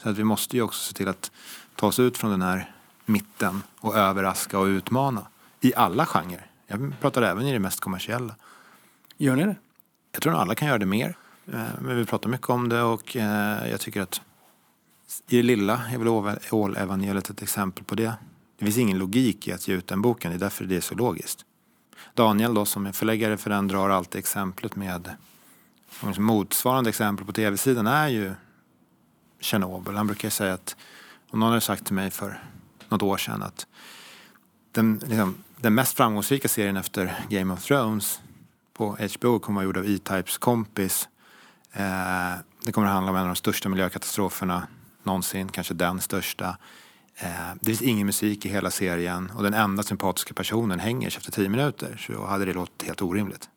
Så 0.02 0.10
att 0.10 0.18
vi 0.18 0.24
måste 0.24 0.56
ju 0.56 0.62
också 0.62 0.80
se 0.80 0.94
till 0.94 1.08
att 1.08 1.32
ta 1.76 1.88
oss 1.88 2.00
ut 2.00 2.18
från 2.18 2.32
den 2.32 2.42
här 2.42 2.76
mitten 3.06 3.64
och 3.80 3.98
överraska 3.98 4.60
och 4.60 4.66
utmana. 4.66 5.28
I 5.62 5.76
alla 5.76 6.06
genrer. 6.06 6.46
Jag 6.68 6.94
pratar 7.02 7.22
även 7.22 7.46
i 7.46 7.54
det 7.54 7.60
mest 7.60 7.80
kommersiella. 7.80 8.36
Gör 9.18 9.36
ni 9.36 9.44
det? 9.44 9.56
Jag 10.12 10.22
tror 10.22 10.34
att 10.34 10.40
alla 10.40 10.56
kan 10.56 10.68
göra 10.68 10.78
det 10.78 10.86
mer. 10.86 11.18
Eh, 11.54 11.64
men 11.82 11.96
vi 11.96 12.06
pratar 12.06 12.30
mycket 12.30 12.50
om 12.50 12.70
det 12.70 12.82
och 12.82 13.16
eh, 13.16 13.70
jag 13.72 13.80
tycker 13.80 14.02
att 14.02 14.22
i 15.28 15.38
det 15.38 15.44
lilla 15.44 15.82
är 15.92 15.98
väl 15.98 16.38
Ål-evangeliet 16.52 17.30
ett 17.30 17.42
exempel 17.42 17.84
på 17.84 17.96
det. 17.96 18.14
Det 18.62 18.66
finns 18.66 18.78
ingen 18.78 18.97
logik 18.97 19.47
i 19.47 19.51
att 19.51 19.68
ge 19.68 19.76
ut 19.76 19.88
den 19.88 20.01
boken, 20.01 20.32
det 20.32 20.38
är 20.38 20.39
därför 20.39 20.66
det 20.66 20.76
är 20.76 20.82
så 20.82 20.95
logiskt. 20.95 21.45
Daniel 22.14 22.53
då 22.53 22.66
som 22.66 22.86
är 22.86 22.91
förläggare 22.91 23.38
för 23.38 23.49
den 23.49 23.68
drar 23.68 23.89
alltid 23.89 24.20
exemplet 24.20 24.76
med 24.76 25.16
motsvarande 26.18 26.89
exempel 26.89 27.26
på 27.26 27.34
tv-sidan 27.34 27.88
är 27.88 28.07
ju 28.07 28.34
Tjernobyl. 29.39 29.95
Han 29.95 30.07
brukar 30.07 30.30
säga 30.30 30.53
att, 30.53 30.76
och 31.30 31.38
någon 31.38 31.49
hade 31.49 31.62
sagt 31.62 31.86
till 31.86 31.95
mig 31.95 32.12
för 32.12 32.43
något 32.89 33.01
år 33.01 33.18
sedan 33.18 33.43
att 33.43 33.68
den, 34.72 35.01
liksom, 35.07 35.36
den 35.57 35.74
mest 35.74 35.97
framgångsrika 35.97 36.47
serien 36.47 36.78
efter 36.78 37.26
Game 37.30 37.53
of 37.53 37.64
Thrones 37.64 38.22
på 38.74 38.97
HBO 39.18 39.39
kommer 39.39 39.62
att 39.62 39.66
vara 39.66 39.66
gjord 39.66 39.78
av 39.78 39.86
E-Types 39.86 40.38
kompis. 40.38 41.09
Eh, 41.72 42.34
det 42.66 42.72
kommer 42.72 42.88
att 42.88 42.93
handla 42.93 43.12
om 43.12 43.18
en 43.18 43.22
av 43.22 43.28
de 43.28 43.36
största 43.36 43.70
miljökatastroferna 43.70 44.68
någonsin, 45.03 45.49
kanske 45.49 45.74
den 45.74 46.01
största. 46.01 46.57
Eh, 47.22 47.30
det 47.60 47.66
finns 47.66 47.82
ingen 47.82 48.06
musik 48.06 48.46
i 48.46 48.50
hela 48.50 48.72
serien 48.72 49.32
och 49.36 49.44
den 49.44 49.54
enda 49.54 49.84
sympatiska 49.84 50.34
personen 50.34 50.80
hänger 50.80 51.10
sig 51.10 51.18
efter 51.18 51.32
tio 51.32 51.50
minuter. 51.50 52.06
Så 52.08 52.26
hade 52.26 52.46
det 52.46 52.54
låtit 52.54 52.84
helt 52.84 53.02
orimligt. 53.02 53.50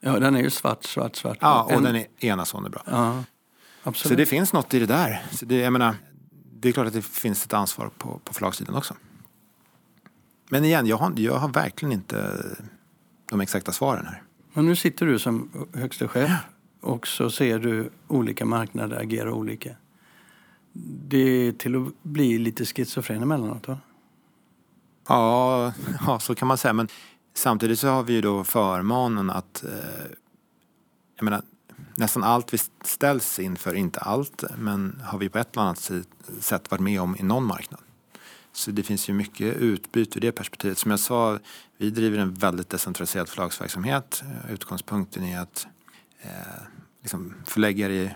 Ja, 0.00 0.18
den 0.18 0.36
är 0.36 0.42
ju 0.42 0.50
svart, 0.50 0.84
svart, 0.84 1.16
svart. 1.16 1.38
Ja, 1.40 1.62
och 1.62 1.72
en... 1.72 1.82
den 1.82 1.96
är 1.96 2.06
enastående 2.20 2.70
bra. 2.70 2.82
Ja, 2.86 3.24
absolut. 3.82 4.08
Så 4.12 4.14
det 4.14 4.26
finns 4.26 4.52
något 4.52 4.74
i 4.74 4.78
det 4.78 4.86
där. 4.86 5.22
Så 5.32 5.44
det, 5.44 5.56
jag 5.56 5.72
menar, 5.72 5.94
det 6.52 6.68
är 6.68 6.72
klart 6.72 6.86
att 6.86 6.92
det 6.92 7.02
finns 7.02 7.44
ett 7.44 7.52
ansvar 7.52 7.90
på, 7.98 8.20
på 8.24 8.34
förlagssidan 8.34 8.74
också. 8.74 8.94
Men 10.48 10.64
igen, 10.64 10.86
jag 10.86 10.96
har, 10.96 11.12
jag 11.16 11.34
har 11.34 11.48
verkligen 11.48 11.92
inte 11.92 12.44
de 13.30 13.40
exakta 13.40 13.72
svaren 13.72 14.06
här. 14.06 14.22
Men 14.52 14.66
nu 14.66 14.76
sitter 14.76 15.06
du 15.06 15.18
som 15.18 15.66
högste 15.74 16.08
chef 16.08 16.30
och 16.80 17.06
så 17.06 17.30
ser 17.30 17.58
du 17.58 17.90
olika 18.08 18.44
marknader 18.44 19.00
agera 19.00 19.32
olika. 19.32 19.70
Det 20.84 21.18
är 21.18 21.52
till 21.52 21.76
att 21.76 22.02
bli 22.02 22.38
lite 22.38 22.64
schizofren 22.64 23.22
emellanåt 23.22 23.68
va? 23.68 23.78
Ja, 25.08 25.72
ja, 26.06 26.18
så 26.18 26.34
kan 26.34 26.48
man 26.48 26.58
säga. 26.58 26.72
Men 26.72 26.88
samtidigt 27.34 27.78
så 27.78 27.88
har 27.88 28.02
vi 28.02 28.12
ju 28.12 28.20
då 28.20 28.44
förmånen 28.44 29.30
att 29.30 29.64
eh, 29.64 29.70
jag 31.16 31.24
menar, 31.24 31.42
nästan 31.94 32.24
allt 32.24 32.54
vi 32.54 32.58
ställs 32.84 33.38
inför, 33.38 33.74
inte 33.74 34.00
allt, 34.00 34.44
men 34.58 35.02
har 35.04 35.18
vi 35.18 35.28
på 35.28 35.38
ett 35.38 35.56
eller 35.56 35.62
annat 35.62 35.90
sätt 36.40 36.70
varit 36.70 36.80
med 36.80 37.00
om 37.00 37.16
i 37.16 37.22
någon 37.22 37.44
marknad. 37.44 37.80
Så 38.52 38.70
det 38.70 38.82
finns 38.82 39.08
ju 39.08 39.12
mycket 39.12 39.56
utbyte 39.56 40.18
ur 40.18 40.20
det 40.20 40.32
perspektivet. 40.32 40.78
Som 40.78 40.90
jag 40.90 41.00
sa, 41.00 41.38
vi 41.76 41.90
driver 41.90 42.18
en 42.18 42.34
väldigt 42.34 42.68
decentraliserad 42.68 43.28
förlagsverksamhet. 43.28 44.22
Eh, 44.24 44.52
utgångspunkten 44.52 45.24
är 45.24 45.40
att 45.40 45.66
eh, 46.20 46.30
liksom 47.02 47.34
förläggare 47.44 47.94
i, 47.94 48.10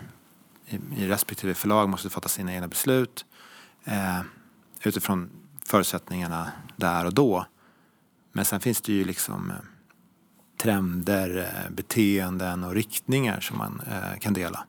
i, 0.72 1.08
respektive 1.08 1.54
förlag 1.54 1.88
måste 1.88 2.10
fatta 2.10 2.28
sina 2.28 2.54
egna 2.54 2.68
beslut 2.68 3.24
eh, 3.84 4.20
utifrån 4.82 5.30
förutsättningarna 5.64 6.52
där 6.76 7.06
och 7.06 7.14
då. 7.14 7.46
Men 8.32 8.44
sen 8.44 8.60
finns 8.60 8.80
det 8.80 8.92
ju 8.92 9.04
liksom 9.04 9.50
eh, 9.50 9.56
trender, 10.62 11.38
eh, 11.38 11.74
beteenden 11.74 12.64
och 12.64 12.74
riktningar 12.74 13.40
som 13.40 13.58
man 13.58 13.82
eh, 13.90 14.18
kan 14.18 14.32
dela. 14.32 14.66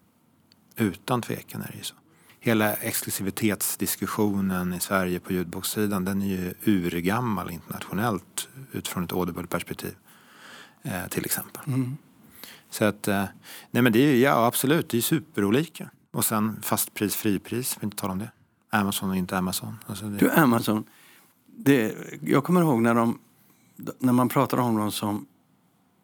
Utan 0.75 1.21
tvekan 1.21 1.61
är 1.61 1.67
det 1.67 1.77
ju 1.77 1.83
så 1.83 1.95
hela 2.43 2.73
exklusivitetsdiskussionen 2.73 4.73
i 4.73 4.79
Sverige 4.79 5.19
på 5.19 5.33
ljudbokssidan 5.33 6.05
den 6.05 6.21
är 6.21 6.25
ju 6.25 6.53
urgammal 6.65 7.51
internationellt 7.51 8.49
utifrån 8.71 9.03
ett 9.03 9.13
audible-perspektiv. 9.13 9.95
Eh, 10.81 11.07
till 11.07 11.25
exempel. 11.25 11.61
Mm. 11.67 11.97
Så 12.73 12.85
att, 12.85 13.07
eh, 13.07 13.25
nej 13.71 13.83
men 13.83 13.93
det 13.93 13.99
är 13.99 14.15
ja 14.15 14.45
absolut, 14.45 14.89
det 14.89 14.97
är 14.97 15.01
superolika. 15.01 15.89
Och 16.11 16.25
sen 16.25 16.61
fastpris, 16.61 17.15
fripris, 17.15 17.77
vi 17.79 17.85
inte 17.85 17.97
tala 17.97 18.13
om 18.13 18.19
det. 18.19 18.31
Amazon 18.69 19.09
och 19.09 19.15
inte 19.15 19.37
Amazon. 19.37 19.77
Alltså 19.87 20.05
det... 20.05 20.17
Du, 20.17 20.31
Amazon. 20.31 20.83
Det, 21.45 21.95
jag 22.21 22.43
kommer 22.43 22.61
ihåg 22.61 22.81
när, 22.81 22.93
de, 22.93 23.19
när 23.99 24.13
man 24.13 24.29
pratade 24.29 24.61
om 24.61 24.77
dem 24.77 24.91
som 24.91 25.25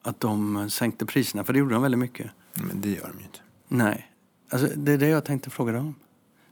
att 0.01 0.20
de 0.20 0.70
sänkte 0.70 1.05
priserna, 1.05 1.43
för 1.43 1.53
det 1.53 1.59
gjorde 1.59 1.74
de 1.74 1.82
väldigt 1.82 1.99
mycket. 1.99 2.32
Men 2.53 2.82
det 2.82 2.89
gör 2.89 3.07
de 3.07 3.20
ju 3.20 3.26
inte. 3.26 3.39
Nej. 3.67 4.11
Alltså, 4.49 4.67
det 4.76 4.91
är 4.91 4.97
det 4.97 5.07
jag 5.07 5.26
tänkte 5.26 5.49
fråga 5.49 5.72
dig 5.72 5.82
om. 5.82 5.95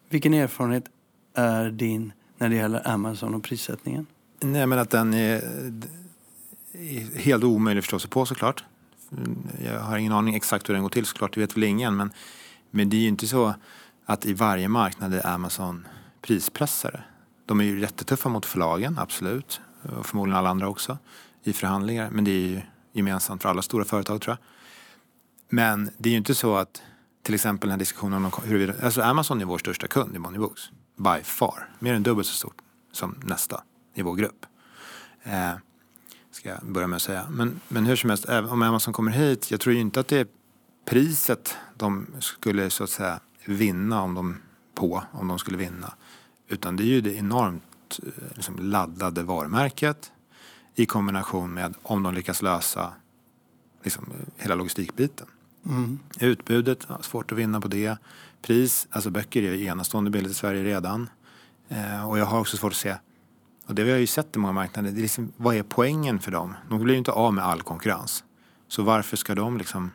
Vilken 0.09 0.33
erfarenhet 0.33 0.85
är 1.33 1.69
din 1.69 2.13
när 2.37 2.49
det 2.49 2.55
gäller 2.55 2.87
Amazon 2.87 3.35
och 3.35 3.43
prissättningen? 3.43 4.05
Nej, 4.39 4.67
men 4.67 4.79
att 4.79 4.89
den 4.89 5.13
är, 5.13 5.41
helt 7.15 7.43
omöjlig 7.43 7.79
att 7.79 7.85
förstå 7.85 7.99
sig 7.99 8.09
på 8.09 8.25
såklart. 8.25 8.63
Jag 9.65 9.79
har 9.79 9.97
ingen 9.97 10.11
aning 10.11 10.35
exakt 10.35 10.69
hur 10.69 10.73
den 10.73 10.83
går 10.83 10.89
till 10.89 11.05
såklart, 11.05 11.33
det 11.33 11.39
vet 11.39 11.57
väl 11.57 11.63
ingen. 11.63 11.97
Men, 11.97 12.11
men 12.71 12.89
det 12.89 12.97
är 12.97 13.01
ju 13.01 13.07
inte 13.07 13.27
så 13.27 13.53
att 14.05 14.25
i 14.25 14.33
varje 14.33 14.67
marknad 14.67 15.13
är 15.13 15.27
Amazon 15.27 15.87
prispressare. 16.21 17.03
De 17.45 17.59
är 17.59 17.63
ju 17.63 17.79
jättetuffa 17.79 18.29
mot 18.29 18.45
förlagen, 18.45 18.97
absolut. 18.99 19.61
Och 19.97 20.05
förmodligen 20.05 20.37
alla 20.37 20.49
andra 20.49 20.67
också 20.67 20.97
i 21.43 21.53
förhandlingar. 21.53 22.09
Men 22.09 22.23
det 22.23 22.31
är 22.31 22.47
ju 22.47 22.61
gemensamt 22.91 23.41
för 23.41 23.49
alla 23.49 23.61
stora 23.61 23.85
företag 23.85 24.21
tror 24.21 24.31
jag. 24.31 24.47
Men 25.49 25.89
det 25.97 26.09
är 26.09 26.11
ju 26.11 26.17
inte 26.17 26.35
så 26.35 26.55
att 26.55 26.81
till 27.23 27.35
exempel 27.35 27.67
den 27.67 27.71
här 27.71 27.79
diskussionen 27.79 28.25
om 28.25 28.31
huruvida, 28.43 28.73
alltså 28.83 29.01
Amazon 29.01 29.41
är 29.41 29.45
vår 29.45 29.57
största 29.57 29.87
kund 29.87 30.15
i 30.15 30.19
Moneybooks, 30.19 30.61
By 30.97 31.23
far. 31.23 31.69
Mer 31.79 31.93
än 31.93 32.03
dubbelt 32.03 32.27
så 32.27 32.33
stort 32.33 32.57
som 32.91 33.15
nästa 33.23 33.63
i 33.93 34.01
vår 34.01 34.15
grupp. 34.15 34.45
Eh, 35.23 35.51
ska 36.37 36.49
jag 36.49 36.65
börja 36.65 36.87
med 36.87 36.95
att 36.95 37.01
säga. 37.01 37.25
Men, 37.29 37.59
men 37.67 37.85
hur 37.85 37.95
som 37.95 38.09
helst, 38.09 38.25
om 38.25 38.61
Amazon 38.61 38.93
kommer 38.93 39.11
hit, 39.11 39.51
jag 39.51 39.59
tror 39.59 39.75
ju 39.75 39.81
inte 39.81 39.99
att 39.99 40.07
det 40.07 40.17
är 40.17 40.27
priset 40.85 41.57
de 41.77 42.07
skulle 42.19 42.69
så 42.69 42.83
att 42.83 42.89
säga 42.89 43.19
vinna 43.45 44.01
om 44.01 44.13
de, 44.13 44.37
på 44.75 45.03
om 45.11 45.27
de 45.27 45.39
skulle 45.39 45.57
vinna. 45.57 45.93
Utan 46.47 46.75
det 46.75 46.83
är 46.83 46.85
ju 46.85 47.01
det 47.01 47.15
enormt 47.15 47.99
eh, 48.03 48.09
liksom, 48.35 48.59
laddade 48.59 49.23
varumärket 49.23 50.11
i 50.75 50.85
kombination 50.85 51.53
med 51.53 51.73
om 51.83 52.03
de 52.03 52.13
lyckas 52.13 52.41
lösa 52.41 52.93
liksom, 53.83 54.13
hela 54.37 54.55
logistikbiten. 54.55 55.27
Mm. 55.65 55.99
Utbudet, 56.19 56.87
svårt 57.01 57.31
att 57.31 57.37
vinna 57.37 57.61
på 57.61 57.67
det. 57.67 57.97
Pris, 58.41 58.87
alltså 58.89 59.09
böcker 59.09 59.43
är 59.43 59.55
enastående 59.55 60.11
billigt 60.11 60.31
i 60.31 60.35
Sverige 60.35 60.63
redan. 60.63 61.09
Eh, 61.69 62.09
och 62.09 62.19
jag 62.19 62.25
har 62.25 62.39
också 62.39 62.57
svårt 62.57 62.71
att 62.71 62.77
se, 62.77 62.95
och 63.67 63.75
det 63.75 63.81
har 63.81 63.89
jag 63.89 63.99
ju 63.99 64.07
sett 64.07 64.35
i 64.35 64.39
många 64.39 64.53
marknader, 64.53 64.91
det 64.91 64.99
är 64.99 65.01
liksom, 65.01 65.31
vad 65.37 65.55
är 65.55 65.63
poängen 65.63 66.19
för 66.19 66.31
dem? 66.31 66.53
De 66.69 66.83
blir 66.83 66.93
ju 66.93 66.97
inte 66.97 67.11
av 67.11 67.33
med 67.33 67.45
all 67.45 67.61
konkurrens. 67.61 68.23
Så 68.67 68.83
varför 68.83 69.17
ska 69.17 69.35
de 69.35 69.57
liksom 69.57 69.91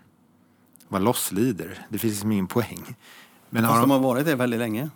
vara 0.88 1.02
loss 1.02 1.32
leader? 1.32 1.86
Det 1.88 1.98
finns 1.98 2.12
liksom 2.12 2.32
ingen 2.32 2.46
poäng. 2.46 2.96
Men 3.50 3.62
Fast 3.62 3.72
har 3.72 3.80
de... 3.80 3.88
de 3.88 3.90
har 3.90 3.98
varit 3.98 4.26
det 4.26 4.34
väldigt 4.34 4.60
länge. 4.60 4.90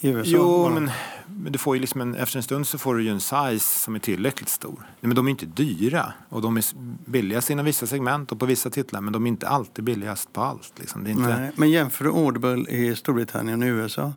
I 0.00 0.08
USA? 0.08 0.30
Jo, 0.30 0.70
men, 0.74 0.90
men, 1.26 1.52
du 1.52 1.58
får 1.58 1.76
ju 1.76 1.80
liksom 1.80 2.00
en, 2.00 2.14
efter 2.14 2.36
en 2.36 2.42
stund 2.42 2.66
så 2.66 2.78
får 2.78 2.94
du 2.94 3.02
ju 3.02 3.10
en 3.10 3.20
size 3.20 3.78
som 3.78 3.94
är 3.94 3.98
tillräckligt 3.98 4.48
stor. 4.48 4.86
Men 5.00 5.16
de 5.16 5.26
är 5.26 5.30
inte 5.30 5.46
dyra 5.46 6.12
och 6.28 6.42
de 6.42 6.56
är 6.56 6.64
billigast 7.10 7.50
inom 7.50 7.64
vissa 7.64 7.86
segment 7.86 8.32
och 8.32 8.40
på 8.40 8.46
vissa 8.46 8.70
titlar 8.70 9.00
men 9.00 9.12
de 9.12 9.26
är 9.26 9.28
inte 9.28 9.48
alltid 9.48 9.84
billigast 9.84 10.32
på 10.32 10.40
allt. 10.42 10.72
Liksom. 10.78 11.04
Det 11.04 11.10
är 11.10 11.12
inte... 11.12 11.38
Nej, 11.40 11.50
men 11.56 11.70
jämför 11.70 12.04
du 12.04 12.10
Audible 12.10 12.70
i 12.70 12.96
Storbritannien 12.96 13.62
och 13.62 13.66
USA 13.66 14.12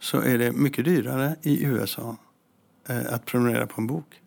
så 0.00 0.20
är 0.20 0.38
det 0.38 0.52
mycket 0.52 0.84
dyrare 0.84 1.36
i 1.42 1.64
USA 1.64 2.16
att 2.86 3.24
prenumerera 3.24 3.66
på 3.66 3.80
en 3.80 3.86
bok. 3.86 4.20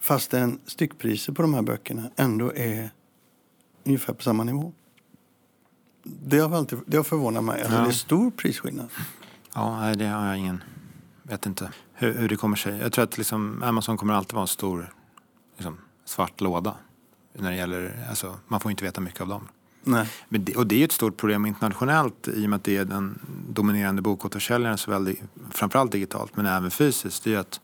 Fastän 0.00 0.60
styckpriser 0.66 1.32
på 1.32 1.42
de 1.42 1.54
här 1.54 1.62
böckerna 1.62 2.10
ändå 2.16 2.52
är 2.54 2.90
ungefär 3.84 4.12
på 4.12 4.22
samma 4.22 4.44
nivå. 4.44 4.72
Det 6.02 6.38
har, 6.38 6.56
alltid, 6.56 6.78
det 6.86 6.96
har 6.96 7.04
förvånat 7.04 7.44
mig. 7.44 7.62
Alltså, 7.62 7.76
ja. 7.76 7.82
Det 7.82 7.88
är 7.88 7.92
stor 7.92 8.30
prisskillnad. 8.30 8.88
Ja, 9.54 9.94
det 9.96 10.06
har 10.06 10.26
jag 10.26 10.38
ingen... 10.38 10.62
vet 11.22 11.46
inte 11.46 11.70
hur, 11.92 12.14
hur 12.14 12.28
det 12.28 12.36
kommer 12.36 12.56
sig. 12.56 12.78
Jag 12.78 12.92
tror 12.92 13.04
att 13.04 13.18
liksom, 13.18 13.62
Amazon 13.62 13.96
kommer 13.96 14.14
alltid 14.14 14.32
vara 14.32 14.42
en 14.42 14.48
stor 14.48 14.92
liksom, 15.56 15.78
svart 16.04 16.40
låda. 16.40 16.74
När 17.32 17.50
det 17.50 17.56
gäller, 17.56 18.06
alltså, 18.08 18.38
man 18.48 18.60
får 18.60 18.70
inte 18.70 18.84
veta 18.84 19.00
mycket 19.00 19.20
av 19.20 19.28
dem. 19.28 19.48
Nej. 19.88 20.08
Det, 20.28 20.56
och 20.56 20.66
det 20.66 20.80
är 20.80 20.84
ett 20.84 20.92
stort 20.92 21.16
problem 21.16 21.46
internationellt 21.46 22.28
i 22.28 22.46
och 22.46 22.50
med 22.50 22.56
att 22.56 22.64
det 22.64 22.76
är 22.76 22.84
den 22.84 23.18
dominerande 23.48 24.02
bokåterförsäljaren 24.02 24.78
såväl 24.78 25.16
framförallt 25.50 25.92
digitalt 25.92 26.36
men 26.36 26.46
även 26.46 26.70
fysiskt. 26.70 27.24
Det 27.24 27.34
är 27.34 27.38
att 27.38 27.60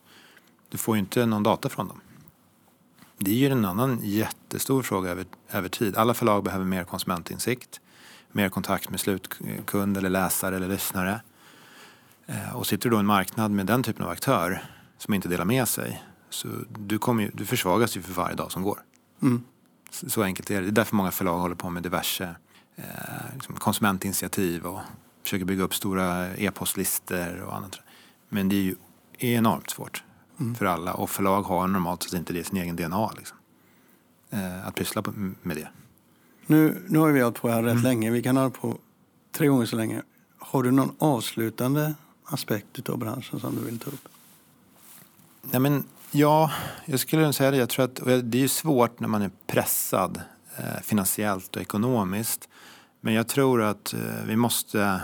du 0.69 0.79
får 0.79 0.97
inte 0.97 1.27
någon 1.27 1.43
data 1.43 1.69
från 1.69 1.89
dem. 1.89 2.01
det 3.19 3.31
är 3.31 3.35
ju 3.35 3.49
en 3.49 3.65
annan 3.65 4.01
jättestor 4.03 4.83
fråga 4.83 5.11
över, 5.11 5.25
över 5.51 5.69
tid. 5.69 5.97
Alla 5.97 6.15
förlag 6.15 6.45
behöver 6.45 6.65
mer 6.65 6.85
konsumentinsikt, 6.85 7.81
mer 8.33 8.49
kontakt 8.49 8.91
med 8.91 9.01
slutkund 9.01 9.97
eller 9.97 10.11
läsare 10.11 10.57
eller 10.57 10.69
lyssnare. 10.69 11.21
Eh, 12.27 12.57
och 12.57 12.67
sitter 12.67 12.91
du 12.91 12.91
då 12.91 12.97
i 12.97 13.01
en 13.01 13.07
marknad 13.07 13.51
med 13.51 13.67
den 13.67 13.83
typen 13.83 14.05
av 14.05 14.11
aktör 14.11 14.65
som 14.99 15.15
inte 15.15 15.29
delar 15.29 15.45
med 15.45 15.69
sig 15.69 16.03
så 16.31 16.49
du, 16.79 16.99
kommer 16.99 17.23
ju, 17.23 17.31
du 17.35 17.47
försvagas 17.47 17.97
ju 17.97 18.03
för 18.03 18.13
varje 18.13 18.37
dag 18.37 18.53
som 18.53 18.63
går. 18.63 18.79
Mm. 19.23 19.45
Så, 19.95 20.23
enkelt 20.23 20.51
är 20.51 20.55
det. 20.55 20.61
Det 20.61 20.69
är 20.69 20.73
därför 20.73 20.97
många 20.97 21.11
förlag 21.11 21.39
håller 21.39 21.55
på 21.55 21.71
med 21.71 21.83
diverse 21.83 22.35
eh, 22.77 22.85
liksom 23.35 23.55
konsumentinitiativ 23.55 24.67
och 24.67 24.81
försöker 25.23 25.45
bygga 25.45 25.63
upp 25.63 25.75
stora 25.75 26.37
e-postlistor 26.37 27.41
och 27.41 27.57
annat. 27.57 27.81
Men 28.29 28.49
det 28.49 28.57
är 28.57 28.63
ju 28.63 28.77
enormt 29.19 29.71
svårt 29.71 30.05
mm. 30.41 30.55
för 30.55 30.67
alla 30.67 30.95
och 30.95 31.11
förlag 31.11 31.43
har 31.43 31.67
normalt 31.67 32.03
sett 32.03 32.13
inte 32.13 32.33
det 32.33 32.39
i 32.39 32.45
sin 32.45 32.57
egen 32.57 32.77
DNA. 32.77 33.11
Liksom. 33.17 33.37
Eh, 34.31 34.67
att 34.67 34.75
pyssla 34.75 35.03
med 35.43 35.57
det. 35.57 35.69
Nu, 36.47 36.85
nu 36.89 36.99
har 36.99 37.11
vi 37.11 37.21
hållit 37.21 37.41
på 37.41 37.49
här 37.49 37.63
rätt 37.63 37.73
mm. 37.73 37.83
länge. 37.83 38.11
Vi 38.11 38.23
kan 38.23 38.37
hålla 38.37 38.51
på 38.51 38.79
tre 39.33 39.47
gånger 39.47 39.67
så 39.67 39.77
länge. 39.77 40.03
Har 40.39 40.63
du 40.63 40.71
någon 40.71 40.97
avslutande 40.99 41.95
aspekt 42.25 42.89
av 42.89 42.99
branschen 42.99 43.41
som 43.41 43.57
du 43.57 43.65
vill 43.65 43.79
ta 43.79 43.91
upp? 43.91 44.09
Nej, 45.43 45.61
men, 45.61 45.85
ja, 46.15 46.51
jag 46.85 47.01
skulle 47.01 47.33
säga 47.33 47.51
det. 47.51 47.57
Jag 47.57 47.69
tror 47.69 47.85
att, 47.85 47.95
det 48.05 48.39
är 48.39 48.43
ju 48.43 48.49
svårt 48.49 49.01
när 49.01 49.09
man 49.09 49.23
är 49.23 49.31
pressad 49.47 50.21
eh, 50.57 50.81
finansiellt 50.83 51.57
och 51.57 51.63
ekonomiskt. 51.63 52.49
Men 53.01 53.15
jag 53.15 53.29
tror 53.29 53.63
att 53.63 53.95
eh, 53.95 54.01
vi 54.27 54.37
måste, 54.37 55.01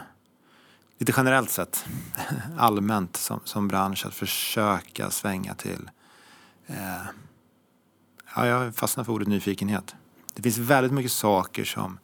lite 0.99 1.13
generellt 1.17 1.51
sett, 1.51 1.85
allmänt 2.59 3.17
som, 3.17 3.41
som 3.45 3.69
bransch, 3.69 4.07
att 4.07 4.15
försöka 4.15 5.11
svänga 5.11 5.55
till 5.55 5.91
eh, 6.67 7.03
ja, 8.37 8.47
jag 8.47 8.75
fastnar 8.75 9.05
för 9.05 9.13
ordet 9.13 9.29
nyfikenhet. 9.29 9.95
Det 10.35 10.43
finns 10.43 10.59
väldigt 10.59 10.93
mycket 10.93 11.13
saker 11.13 11.65
som 11.65 11.99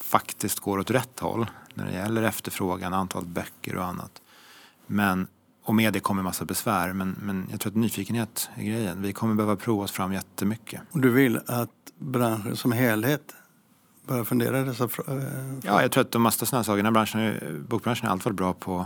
faktiskt 0.00 0.60
går 0.60 0.78
åt 0.78 0.90
rätt 0.90 1.20
håll 1.20 1.46
när 1.74 1.86
det 1.86 1.92
gäller 1.92 2.22
efterfrågan, 2.22 2.94
antal 2.94 3.24
böcker 3.24 3.76
och 3.76 3.84
annat. 3.84 4.22
Men, 4.86 5.26
och 5.68 5.74
med 5.74 5.92
det 5.92 6.00
kommer 6.00 6.22
massa 6.22 6.44
besvär. 6.44 6.92
Men, 6.92 7.16
men 7.22 7.46
jag 7.50 7.60
tror 7.60 7.70
att 7.70 7.76
nyfikenhet 7.76 8.50
är 8.54 8.62
grejen. 8.62 9.02
Vi 9.02 9.12
kommer 9.12 9.34
behöva 9.34 9.56
prova 9.56 9.84
oss 9.84 9.90
fram 9.90 10.12
jättemycket. 10.12 10.80
Och 10.90 11.00
du 11.00 11.10
vill 11.10 11.40
att 11.46 11.70
branschen 11.98 12.56
som 12.56 12.72
helhet 12.72 13.34
börjar 14.06 14.24
fundera 14.24 14.64
dessa 14.64 14.88
frågor? 14.88 15.18
Eh, 15.18 15.24
ja, 15.62 15.82
jag 15.82 15.92
tror 15.92 16.00
att 16.00 16.10
de 16.10 16.22
mesta 16.22 16.46
sådana 16.46 16.64
saker. 16.64 16.82
Den 16.82 16.92
branschen, 16.92 17.64
bokbranschen 17.68 18.06
är 18.06 18.10
alltid 18.10 18.34
bra 18.34 18.52
på 18.52 18.80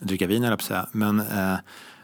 att 0.00 0.08
dricka 0.08 0.26
vin, 0.26 0.44
eller 0.44 0.56
på 0.56 0.62
säga. 0.62 0.86
Men 0.92 1.20
eh, 1.20 1.56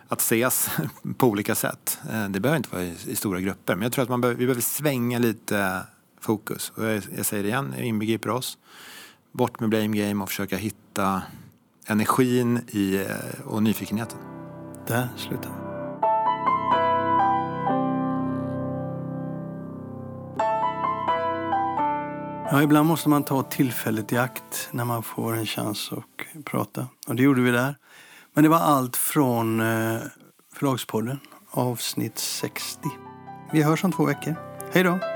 att 0.09 0.21
ses 0.21 0.71
på 1.19 1.27
olika 1.27 1.55
sätt. 1.55 1.99
Eh, 2.11 2.29
det 2.29 2.41
behöver 2.41 2.57
inte 2.57 2.71
vara 2.73 2.83
i, 2.83 2.97
i, 3.07 3.17
stora 3.17 3.41
grupper. 3.41 3.75
Men 3.75 3.83
jag 3.83 3.93
tror 3.93 4.03
att 4.03 4.09
man 4.09 4.21
behöver, 4.21 4.39
vi 4.39 4.47
behöver 4.47 4.63
svänga 4.63 5.19
lite 5.19 5.81
fokus. 6.21 6.73
Och 6.77 6.85
jag, 6.85 7.03
jag 7.17 7.27
säger 7.27 7.43
det 7.43 7.49
igen, 7.49 7.75
det 7.77 7.87
inbegriper 7.87 8.31
oss. 8.31 8.59
Bort 9.33 9.61
med 9.61 9.69
blame 9.69 9.97
game 9.97 10.23
och 10.23 10.29
försöka 10.29 10.57
hitta 10.57 11.23
energin 11.87 12.61
i, 12.69 12.97
eh, 12.97 13.47
och 13.47 13.63
nyfikenheten. 13.63 14.19
Där 14.87 15.09
slutar 15.17 15.49
vi. 15.49 15.65
Ja, 22.51 22.63
ibland 22.63 22.89
måste 22.89 23.09
man 23.09 23.23
ta 23.23 23.43
tillfället 23.43 24.13
i 24.13 24.19
akt 24.19 24.69
när 24.71 24.85
man 24.85 25.03
får 25.03 25.37
en 25.37 25.47
chans 25.47 25.91
att 25.93 26.45
prata. 26.45 26.87
Och 27.09 27.17
det 27.17 27.23
gjorde 27.23 27.41
vi 27.41 27.51
där. 27.51 27.77
Men 28.35 28.45
det 28.45 28.51
var 28.51 28.59
allt 28.59 28.97
från 28.97 29.61
eh, 29.61 30.01
Förlagspodden, 30.53 31.21
avsnitt 31.51 32.19
60. 32.19 32.89
Vi 33.53 33.63
hörs 33.63 33.85
om 33.85 33.93
två 33.93 34.05
veckor. 34.05 34.35
Hej 34.73 34.83
då! 34.83 35.14